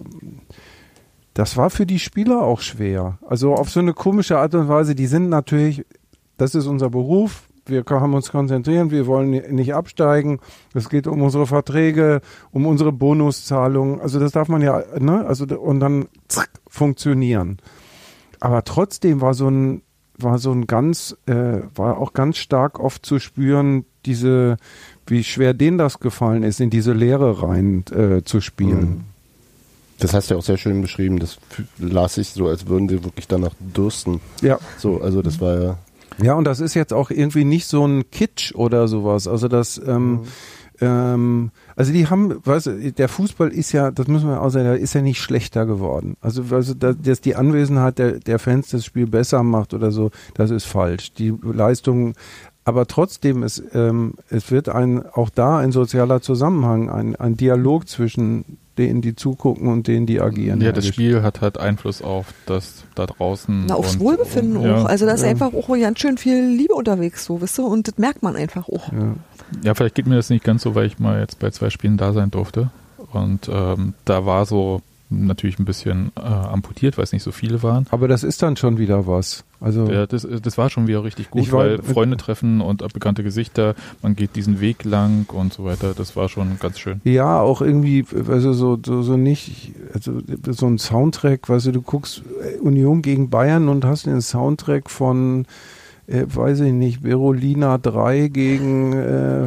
[1.33, 3.17] das war für die Spieler auch schwer.
[3.27, 5.85] Also auf so eine komische Art und Weise, die sind natürlich,
[6.37, 10.39] das ist unser Beruf, wir haben uns konzentrieren, wir wollen nicht absteigen.
[10.73, 12.21] Es geht um unsere Verträge,
[12.51, 13.99] um unsere Bonuszahlungen.
[13.99, 15.25] Also das darf man ja, ne?
[15.25, 17.57] Also und dann zack, funktionieren.
[18.39, 19.81] Aber trotzdem war so ein
[20.17, 24.55] war so ein ganz äh, war auch ganz stark oft zu spüren diese
[25.07, 29.05] wie schwer denen das gefallen ist in diese Leere rein äh, zu spielen.
[29.99, 31.19] Das hast du ja auch sehr schön beschrieben.
[31.19, 31.39] Das
[31.79, 34.21] las ich so, als würden die wirklich danach dürsten.
[34.41, 34.59] Ja.
[34.77, 35.77] So, also das war ja.
[36.21, 39.27] Ja, und das ist jetzt auch irgendwie nicht so ein Kitsch oder sowas.
[39.27, 40.21] Also das, ähm,
[40.79, 44.65] ähm, also die haben, weißt du, der Fußball ist ja, das müssen wir auch sagen,
[44.65, 46.17] der ist ja nicht schlechter geworden.
[46.21, 50.11] Also, also dass, dass die Anwesenheit der, der Fans das Spiel besser macht oder so,
[50.33, 51.13] das ist falsch.
[51.13, 52.13] Die Leistung,
[52.67, 57.87] aber trotzdem ist, ähm, es wird ein, auch da ein sozialer Zusammenhang, ein, ein Dialog
[57.87, 60.59] zwischen denen, die zugucken und denen, die agieren.
[60.61, 60.85] Ja, das.
[60.85, 63.65] Spiel hat halt Einfluss auf das da draußen.
[63.67, 64.75] Na, aufs und- Wohlbefinden ja.
[64.81, 64.85] auch.
[64.85, 65.29] Also da ist Ja.
[65.29, 67.65] einfach auch ganz schön viel Liebe unterwegs, so, wisst ihr?
[67.65, 68.91] Und das merkt man einfach auch.
[68.91, 69.15] Ja.
[69.63, 71.95] Ja, vielleicht geht mir das nicht ganz so, weil ich mal jetzt bei zwei Spielen
[71.97, 72.69] da sein durfte.
[73.13, 77.63] Und ähm, da war so natürlich ein bisschen äh, amputiert, weil es nicht so viele
[77.63, 77.85] waren.
[77.91, 79.43] Aber das ist dann schon wieder was.
[79.59, 83.23] Also Ja, das, das war schon wieder richtig gut, war- weil Freunde treffen und bekannte
[83.23, 85.93] Gesichter, man geht diesen Weg lang und so weiter.
[85.97, 87.01] Das war schon ganz schön.
[87.05, 91.81] Ja, auch irgendwie, also so, so, so nicht, also so ein Soundtrack, weißt du, du
[91.81, 95.45] guckst äh, Union gegen Bayern und hast den Soundtrack von,
[96.07, 99.45] äh, weiß ich nicht, Berolina 3 gegen äh,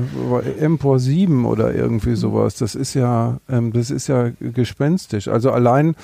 [0.60, 2.54] Empor 7 oder irgendwie sowas.
[2.56, 5.28] Das ist ja, ähm, das ist ja gespenstisch.
[5.28, 5.94] Also allein,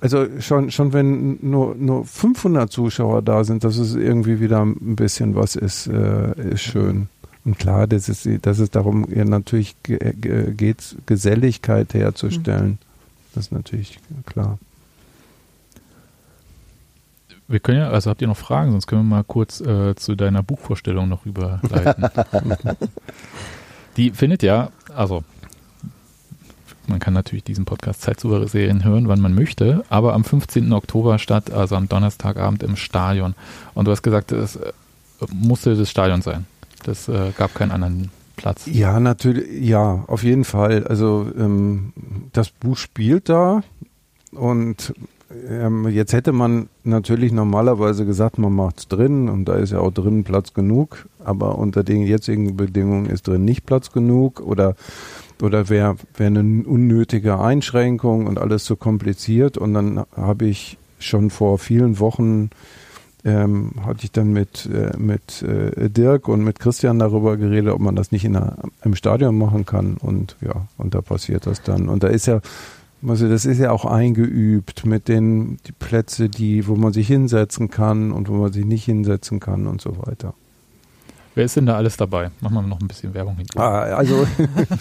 [0.00, 4.96] also schon, schon wenn nur, nur 500 Zuschauer da sind, dass es irgendwie wieder ein
[4.96, 7.08] bisschen was ist, äh, ist schön.
[7.46, 12.78] Und klar, das ist, dass es darum ja, natürlich ge- geht, Geselligkeit herzustellen.
[13.34, 14.58] Das ist natürlich klar.
[17.46, 20.14] Wir können ja, also habt ihr noch Fragen, sonst können wir mal kurz äh, zu
[20.14, 22.06] deiner Buchvorstellung noch überleiten.
[23.96, 25.22] Die findet ja, also
[26.86, 30.72] man kann natürlich diesen Podcast Zeitsouverän hören, wann man möchte, aber am 15.
[30.72, 33.34] Oktober statt, also am Donnerstagabend im Stadion.
[33.74, 34.72] Und du hast gesagt, es äh,
[35.32, 36.46] musste das Stadion sein.
[36.84, 38.66] Das äh, gab keinen anderen Platz.
[38.66, 40.86] Ja, natürlich, ja, auf jeden Fall.
[40.86, 41.92] Also ähm,
[42.32, 43.62] das Buch spielt da
[44.32, 44.92] und
[45.48, 49.80] ähm, jetzt hätte man natürlich normalerweise gesagt, man macht es drin und da ist ja
[49.80, 54.76] auch drin Platz genug, aber unter den jetzigen Bedingungen ist drin nicht Platz genug oder
[55.42, 61.30] oder wäre wär eine unnötige Einschränkung und alles zu kompliziert und dann habe ich schon
[61.30, 62.50] vor vielen Wochen
[63.24, 67.80] ähm, hatte ich dann mit, äh, mit äh, Dirk und mit Christian darüber geredet, ob
[67.80, 69.96] man das nicht in einer, im Stadion machen kann.
[69.98, 71.88] Und ja, und da passiert das dann.
[71.88, 72.40] Und da ist ja,
[73.06, 77.70] also das ist ja auch eingeübt mit den die Plätze, die, wo man sich hinsetzen
[77.70, 80.34] kann und wo man sich nicht hinsetzen kann und so weiter.
[81.36, 82.30] Wer ist denn da alles dabei?
[82.40, 83.46] Machen wir noch ein bisschen Werbung hin.
[83.56, 84.24] Ah, also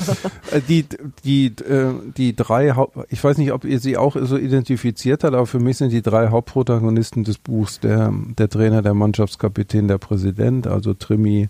[0.67, 0.85] die,
[1.23, 5.33] die, äh, die drei, Haupt ich weiß nicht, ob ihr sie auch so identifiziert habt,
[5.33, 9.97] aber für mich sind die drei Hauptprotagonisten des Buchs der, der Trainer, der Mannschaftskapitän, der
[9.97, 11.49] Präsident, also Trimi,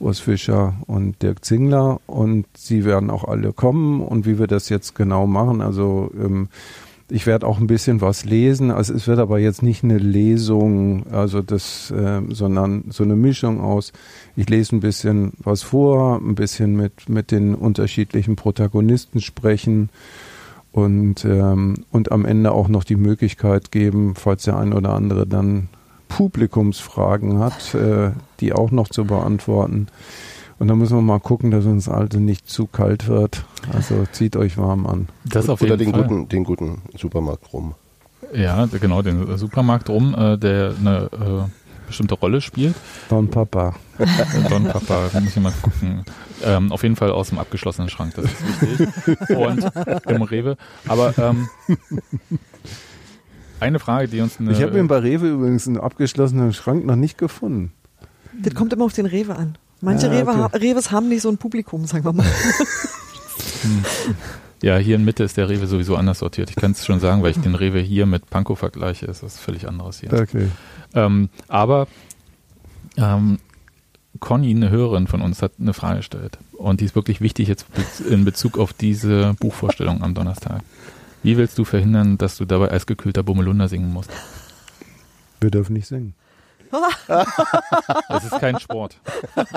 [0.00, 4.68] Urs Fischer und Dirk Zingler und sie werden auch alle kommen und wie wir das
[4.68, 6.48] jetzt genau machen, also ähm,
[7.10, 8.70] ich werde auch ein bisschen was lesen.
[8.70, 13.60] Also es wird aber jetzt nicht eine Lesung, also das, äh, sondern so eine Mischung
[13.60, 13.92] aus.
[14.36, 19.90] Ich lese ein bisschen was vor, ein bisschen mit mit den unterschiedlichen Protagonisten sprechen
[20.72, 25.26] und ähm, und am Ende auch noch die Möglichkeit geben, falls der ein oder andere
[25.26, 25.68] dann
[26.16, 28.10] Publikumsfragen hat, äh,
[28.40, 29.88] die auch noch zu beantworten.
[30.60, 33.44] Und da müssen wir mal gucken, dass uns also nicht zu kalt wird.
[33.72, 35.08] Also zieht euch warm an.
[35.24, 36.02] Das auf Oder jeden den Fall.
[36.04, 37.74] guten, den guten Supermarkt rum.
[38.32, 42.76] Ja, genau, den Supermarkt rum, äh, der eine äh, bestimmte Rolle spielt.
[43.08, 43.74] Don Papa.
[44.48, 46.04] Don Papa, da muss ich mal gucken.
[46.44, 49.30] Ähm, auf jeden Fall aus dem abgeschlossenen Schrank, das ist wichtig.
[49.36, 49.64] Und
[50.08, 50.56] im Rewe.
[50.86, 51.48] Aber ähm,
[53.60, 56.96] eine Frage, die uns eine, Ich habe ihn bei Rewe übrigens einen abgeschlossenen Schrank noch
[56.96, 57.72] nicht gefunden.
[58.42, 59.56] Das kommt immer auf den Rewe an.
[59.80, 60.30] Manche ja, okay.
[60.30, 62.26] Rewe, Reves haben nicht so ein Publikum, sagen wir mal.
[64.64, 66.48] Ja, hier in Mitte ist der Rewe sowieso anders sortiert.
[66.48, 69.38] Ich kann es schon sagen, weil ich den Rewe hier mit Pankow vergleiche, ist das
[69.38, 70.10] völlig anderes hier.
[70.10, 70.48] Okay.
[70.94, 71.86] Ähm, aber
[72.96, 73.40] ähm,
[74.20, 76.38] Conny, eine Hörerin von uns, hat eine Frage gestellt.
[76.52, 77.66] Und die ist wirklich wichtig jetzt
[78.08, 80.62] in Bezug auf diese Buchvorstellung am Donnerstag.
[81.24, 84.10] Wie willst du verhindern, dass du dabei eisgekühlter Bummelunder singen musst?
[85.40, 86.14] Wir dürfen nicht singen.
[88.08, 88.98] Das ist kein Sport.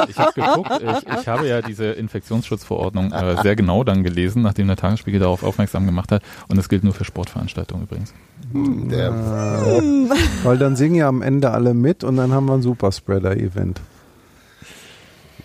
[0.07, 4.67] Ich habe geguckt, ich, ich, habe ja diese Infektionsschutzverordnung äh, sehr genau dann gelesen, nachdem
[4.67, 6.21] der Tagesspiegel darauf aufmerksam gemacht hat.
[6.47, 8.13] Und das gilt nur für Sportveranstaltungen übrigens.
[8.51, 9.09] Hm, äh,
[10.43, 13.81] weil dann singen ja am Ende alle mit und dann haben wir ein Superspreader-Event.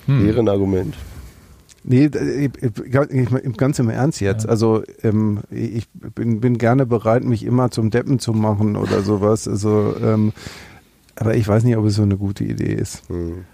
[0.06, 0.26] Hm.
[0.28, 0.94] Ehrenargument.
[1.84, 2.08] Nee,
[3.56, 4.44] ganz im Ernst jetzt.
[4.44, 4.50] Ja.
[4.50, 9.48] Also ähm, ich bin, bin gerne bereit, mich immer zum Deppen zu machen oder sowas.
[9.48, 10.32] Also ähm,
[11.16, 13.08] aber ich weiß nicht, ob es so eine gute Idee ist.
[13.08, 13.44] Hm.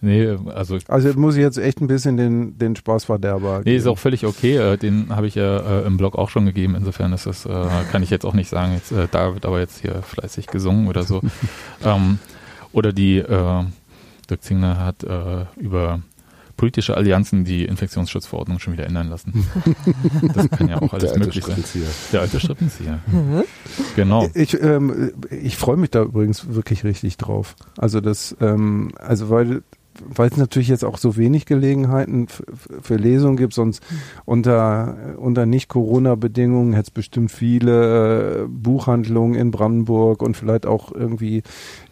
[0.00, 0.78] Nee, also.
[0.86, 3.58] Also muss ich jetzt echt ein bisschen den, den Spaßverderber.
[3.58, 3.76] Nee, geben.
[3.78, 4.56] ist auch völlig okay.
[4.56, 6.76] Äh, den habe ich ja äh, im Blog auch schon gegeben.
[6.76, 9.58] Insofern ist das, äh, kann ich jetzt auch nicht sagen, jetzt, äh, da wird aber
[9.58, 11.20] jetzt hier fleißig gesungen oder so.
[11.84, 12.20] ähm,
[12.72, 13.64] oder die, äh,
[14.28, 16.00] Dirk Zingler hat äh, über
[16.58, 19.32] politische Allianzen die Infektionsschutzverordnung schon wieder ändern lassen.
[20.34, 21.62] Das kann ja auch alles möglich sein.
[22.12, 22.98] Der alte Strippenzieher.
[23.06, 23.44] Mhm.
[23.96, 24.28] Genau.
[24.34, 27.54] Ich, ähm, ich freue mich da übrigens wirklich richtig drauf.
[27.76, 29.62] Also das, ähm, also weil
[30.06, 32.28] weil es natürlich jetzt auch so wenig Gelegenheiten
[32.82, 33.82] für Lesungen gibt, sonst
[34.24, 41.42] unter, unter Nicht-Corona-Bedingungen hätte es bestimmt viele äh, Buchhandlungen in Brandenburg und vielleicht auch irgendwie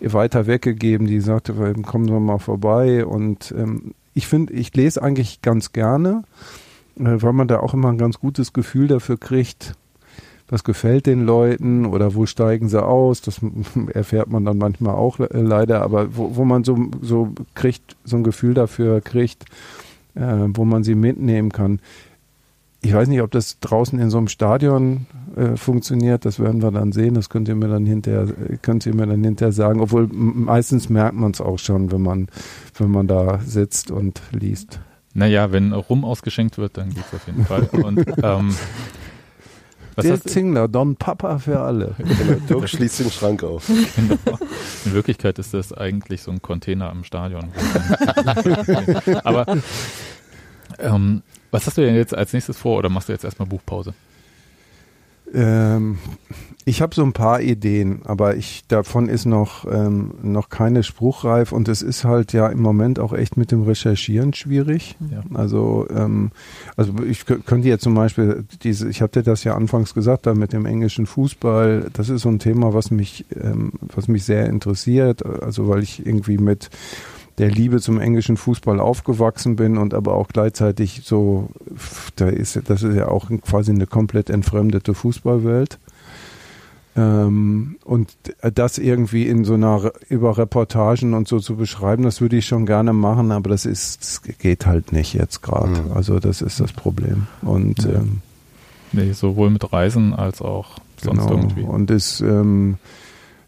[0.00, 5.42] weiter weggegeben, die sagte, kommen wir mal vorbei und ähm, ich finde, ich lese eigentlich
[5.42, 6.22] ganz gerne,
[6.98, 9.74] äh, weil man da auch immer ein ganz gutes Gefühl dafür kriegt,
[10.48, 13.20] was gefällt den Leuten oder wo steigen sie aus.
[13.20, 13.42] Das
[13.92, 18.24] erfährt man dann manchmal auch leider, aber wo, wo man so, so kriegt, so ein
[18.24, 19.44] Gefühl dafür kriegt,
[20.14, 21.80] äh, wo man sie mitnehmen kann.
[22.86, 26.24] Ich weiß nicht, ob das draußen in so einem Stadion äh, funktioniert.
[26.24, 27.14] Das werden wir dann sehen.
[27.14, 28.28] Das könnt ihr mir dann hinterher,
[28.62, 29.80] könnt ihr mir dann hinterher sagen.
[29.80, 32.28] Obwohl meistens merkt man es auch schon, wenn man,
[32.78, 34.78] wenn man da sitzt und liest.
[35.14, 37.68] Naja, wenn Rum ausgeschenkt wird, dann geht's auf jeden Fall.
[37.72, 38.54] Und ähm,
[39.96, 41.96] was Der Zingler, Don Papa für alle.
[42.06, 43.66] Genau, Dirk schließt den Schrank auf.
[43.66, 44.38] Genau.
[44.84, 47.46] In Wirklichkeit ist das eigentlich so ein Container am Stadion.
[49.24, 49.56] Aber
[50.78, 51.22] ähm,
[51.56, 53.94] was hast du denn jetzt als nächstes vor oder machst du jetzt erstmal Buchpause?
[55.34, 55.98] Ähm,
[56.64, 61.50] ich habe so ein paar Ideen, aber ich davon ist noch ähm, noch keine spruchreif
[61.50, 64.96] und es ist halt ja im Moment auch echt mit dem Recherchieren schwierig.
[65.10, 65.24] Ja.
[65.34, 66.30] Also ähm,
[66.76, 70.34] also ich kö- könnte jetzt zum Beispiel diese, ich hatte das ja anfangs gesagt, da
[70.34, 74.46] mit dem englischen Fußball, das ist so ein Thema, was mich ähm, was mich sehr
[74.46, 75.26] interessiert.
[75.26, 76.70] Also weil ich irgendwie mit
[77.38, 81.50] der Liebe zum englischen Fußball aufgewachsen bin und aber auch gleichzeitig so,
[82.16, 85.78] da ist, das ist ja auch quasi eine komplett entfremdete Fußballwelt.
[86.96, 88.10] Ähm, und
[88.54, 92.64] das irgendwie in so einer über Reportagen und so zu beschreiben, das würde ich schon
[92.64, 95.82] gerne machen, aber das ist, das geht halt nicht jetzt gerade.
[95.82, 95.92] Mhm.
[95.94, 97.26] Also das ist das Problem.
[97.42, 97.90] Und Ja.
[97.96, 98.20] ähm,
[98.92, 101.30] Nee, sowohl mit Reisen als auch sonst Genau.
[101.36, 101.62] irgendwie.
[101.64, 102.76] Und es, ähm,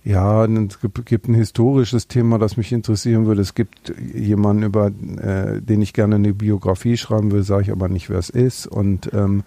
[0.09, 3.43] ja, es gibt, ein historisches Thema, das mich interessieren würde.
[3.43, 7.91] Es gibt jemanden, über äh, den ich gerne eine Biografie schreiben will, sage ich aber
[7.91, 8.67] nicht, wer es ist.
[8.67, 9.43] Und, ähm,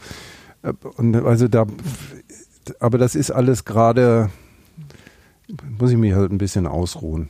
[0.61, 1.65] äh, und also da,
[2.79, 4.29] aber das ist alles gerade,
[5.79, 7.25] muss ich mich halt ein bisschen ausruhen.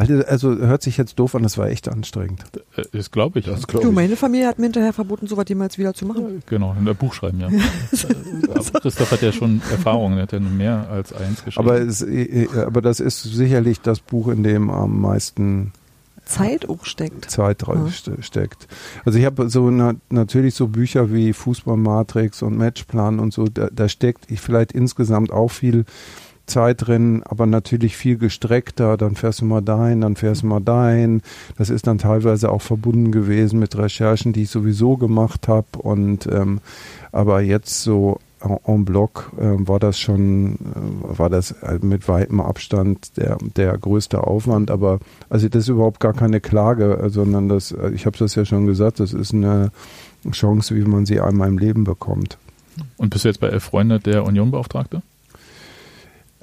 [0.00, 2.44] Weil, also hört sich jetzt doof an, das war echt anstrengend.
[2.76, 3.46] Äh, Das glaube ich.
[3.46, 3.66] Das ja.
[3.66, 3.94] glaub Du, ich.
[3.94, 6.42] meine Familie hat mir hinterher verboten, sowas jemals wieder zu machen.
[6.46, 7.48] Genau, in der Buch schreiben, ja.
[8.48, 11.68] Aber Christoph hat ja schon Erfahrung, er hat ja mehr als eins geschrieben.
[11.68, 15.72] Aber, es, äh, aber das ist sicherlich das Buch, in dem am meisten
[16.24, 17.30] Zeit auch steckt.
[17.30, 18.68] Zeit ste- steckt.
[19.06, 23.68] Also ich habe so na, natürlich so Bücher wie Fußballmatrix und Matchplan und so, da,
[23.72, 25.86] da steckt ich vielleicht insgesamt auch viel
[26.48, 28.96] Zeit drin, aber natürlich viel gestreckter.
[28.96, 31.22] Dann fährst du mal dahin, dann fährst du mal dahin.
[31.56, 35.66] Das ist dann teilweise auch verbunden gewesen mit Recherchen, die ich sowieso gemacht habe.
[35.78, 36.60] Und ähm,
[37.12, 42.08] aber jetzt so en, en bloc äh, war das schon, äh, war das äh, mit
[42.08, 44.70] weitem Abstand der, der größte Aufwand.
[44.70, 48.34] Aber also das ist überhaupt gar keine Klage, äh, sondern das, äh, ich habe das
[48.34, 49.70] ja schon gesagt, das ist eine
[50.30, 52.38] Chance, wie man sie einmal im Leben bekommt.
[52.96, 55.02] Und bist du jetzt bei Elf Freunde der Union-Beauftragte?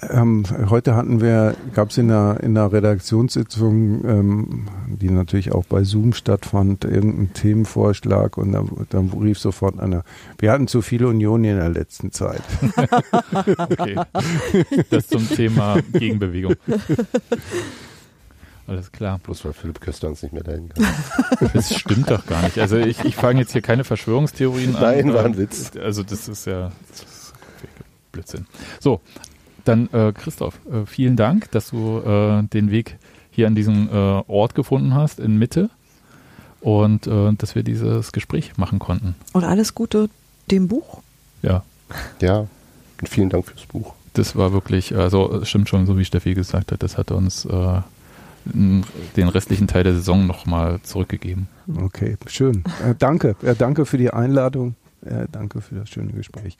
[0.02, 5.64] Ähm, heute hatten wir, gab es in der, in der Redaktionssitzung, ähm, die natürlich auch
[5.66, 10.04] bei Zoom stattfand, irgendeinen Themenvorschlag und dann, dann rief sofort einer,
[10.38, 12.42] wir hatten zu viel Union in der letzten Zeit.
[13.58, 14.00] Okay.
[14.90, 16.56] Das zum Thema Gegenbewegung.
[18.68, 19.20] Alles klar.
[19.20, 20.86] Bloß weil Philipp Köster uns nicht mehr dahin kann.
[21.54, 22.58] Das stimmt doch gar nicht.
[22.60, 24.82] Also ich, ich fange jetzt hier keine Verschwörungstheorien an.
[24.82, 25.72] Nein, war ein Ähm, Witz.
[25.78, 27.34] Also das ist ja das ist
[28.12, 28.46] Blödsinn.
[28.80, 29.02] So,
[29.68, 32.98] dann äh, Christoph, äh, vielen Dank, dass du äh, den Weg
[33.32, 33.92] hier an diesen äh,
[34.28, 35.70] Ort gefunden hast in Mitte
[36.62, 39.16] und äh, dass wir dieses Gespräch machen konnten.
[39.34, 40.10] Und alles Gute
[40.52, 41.02] dem Buch.
[41.42, 41.64] Ja,
[42.22, 42.48] Ja,
[43.02, 43.94] und vielen Dank fürs Buch.
[44.14, 47.46] das war wirklich, also es stimmt schon, so wie Steffi gesagt hat, das hat uns
[47.46, 47.82] äh,
[48.46, 51.48] den restlichen Teil der Saison nochmal zurückgegeben.
[51.84, 52.64] Okay, schön.
[52.84, 53.36] Äh, danke.
[53.42, 54.76] Äh, danke für die Einladung.
[55.04, 56.58] Äh, danke für das schöne Gespräch.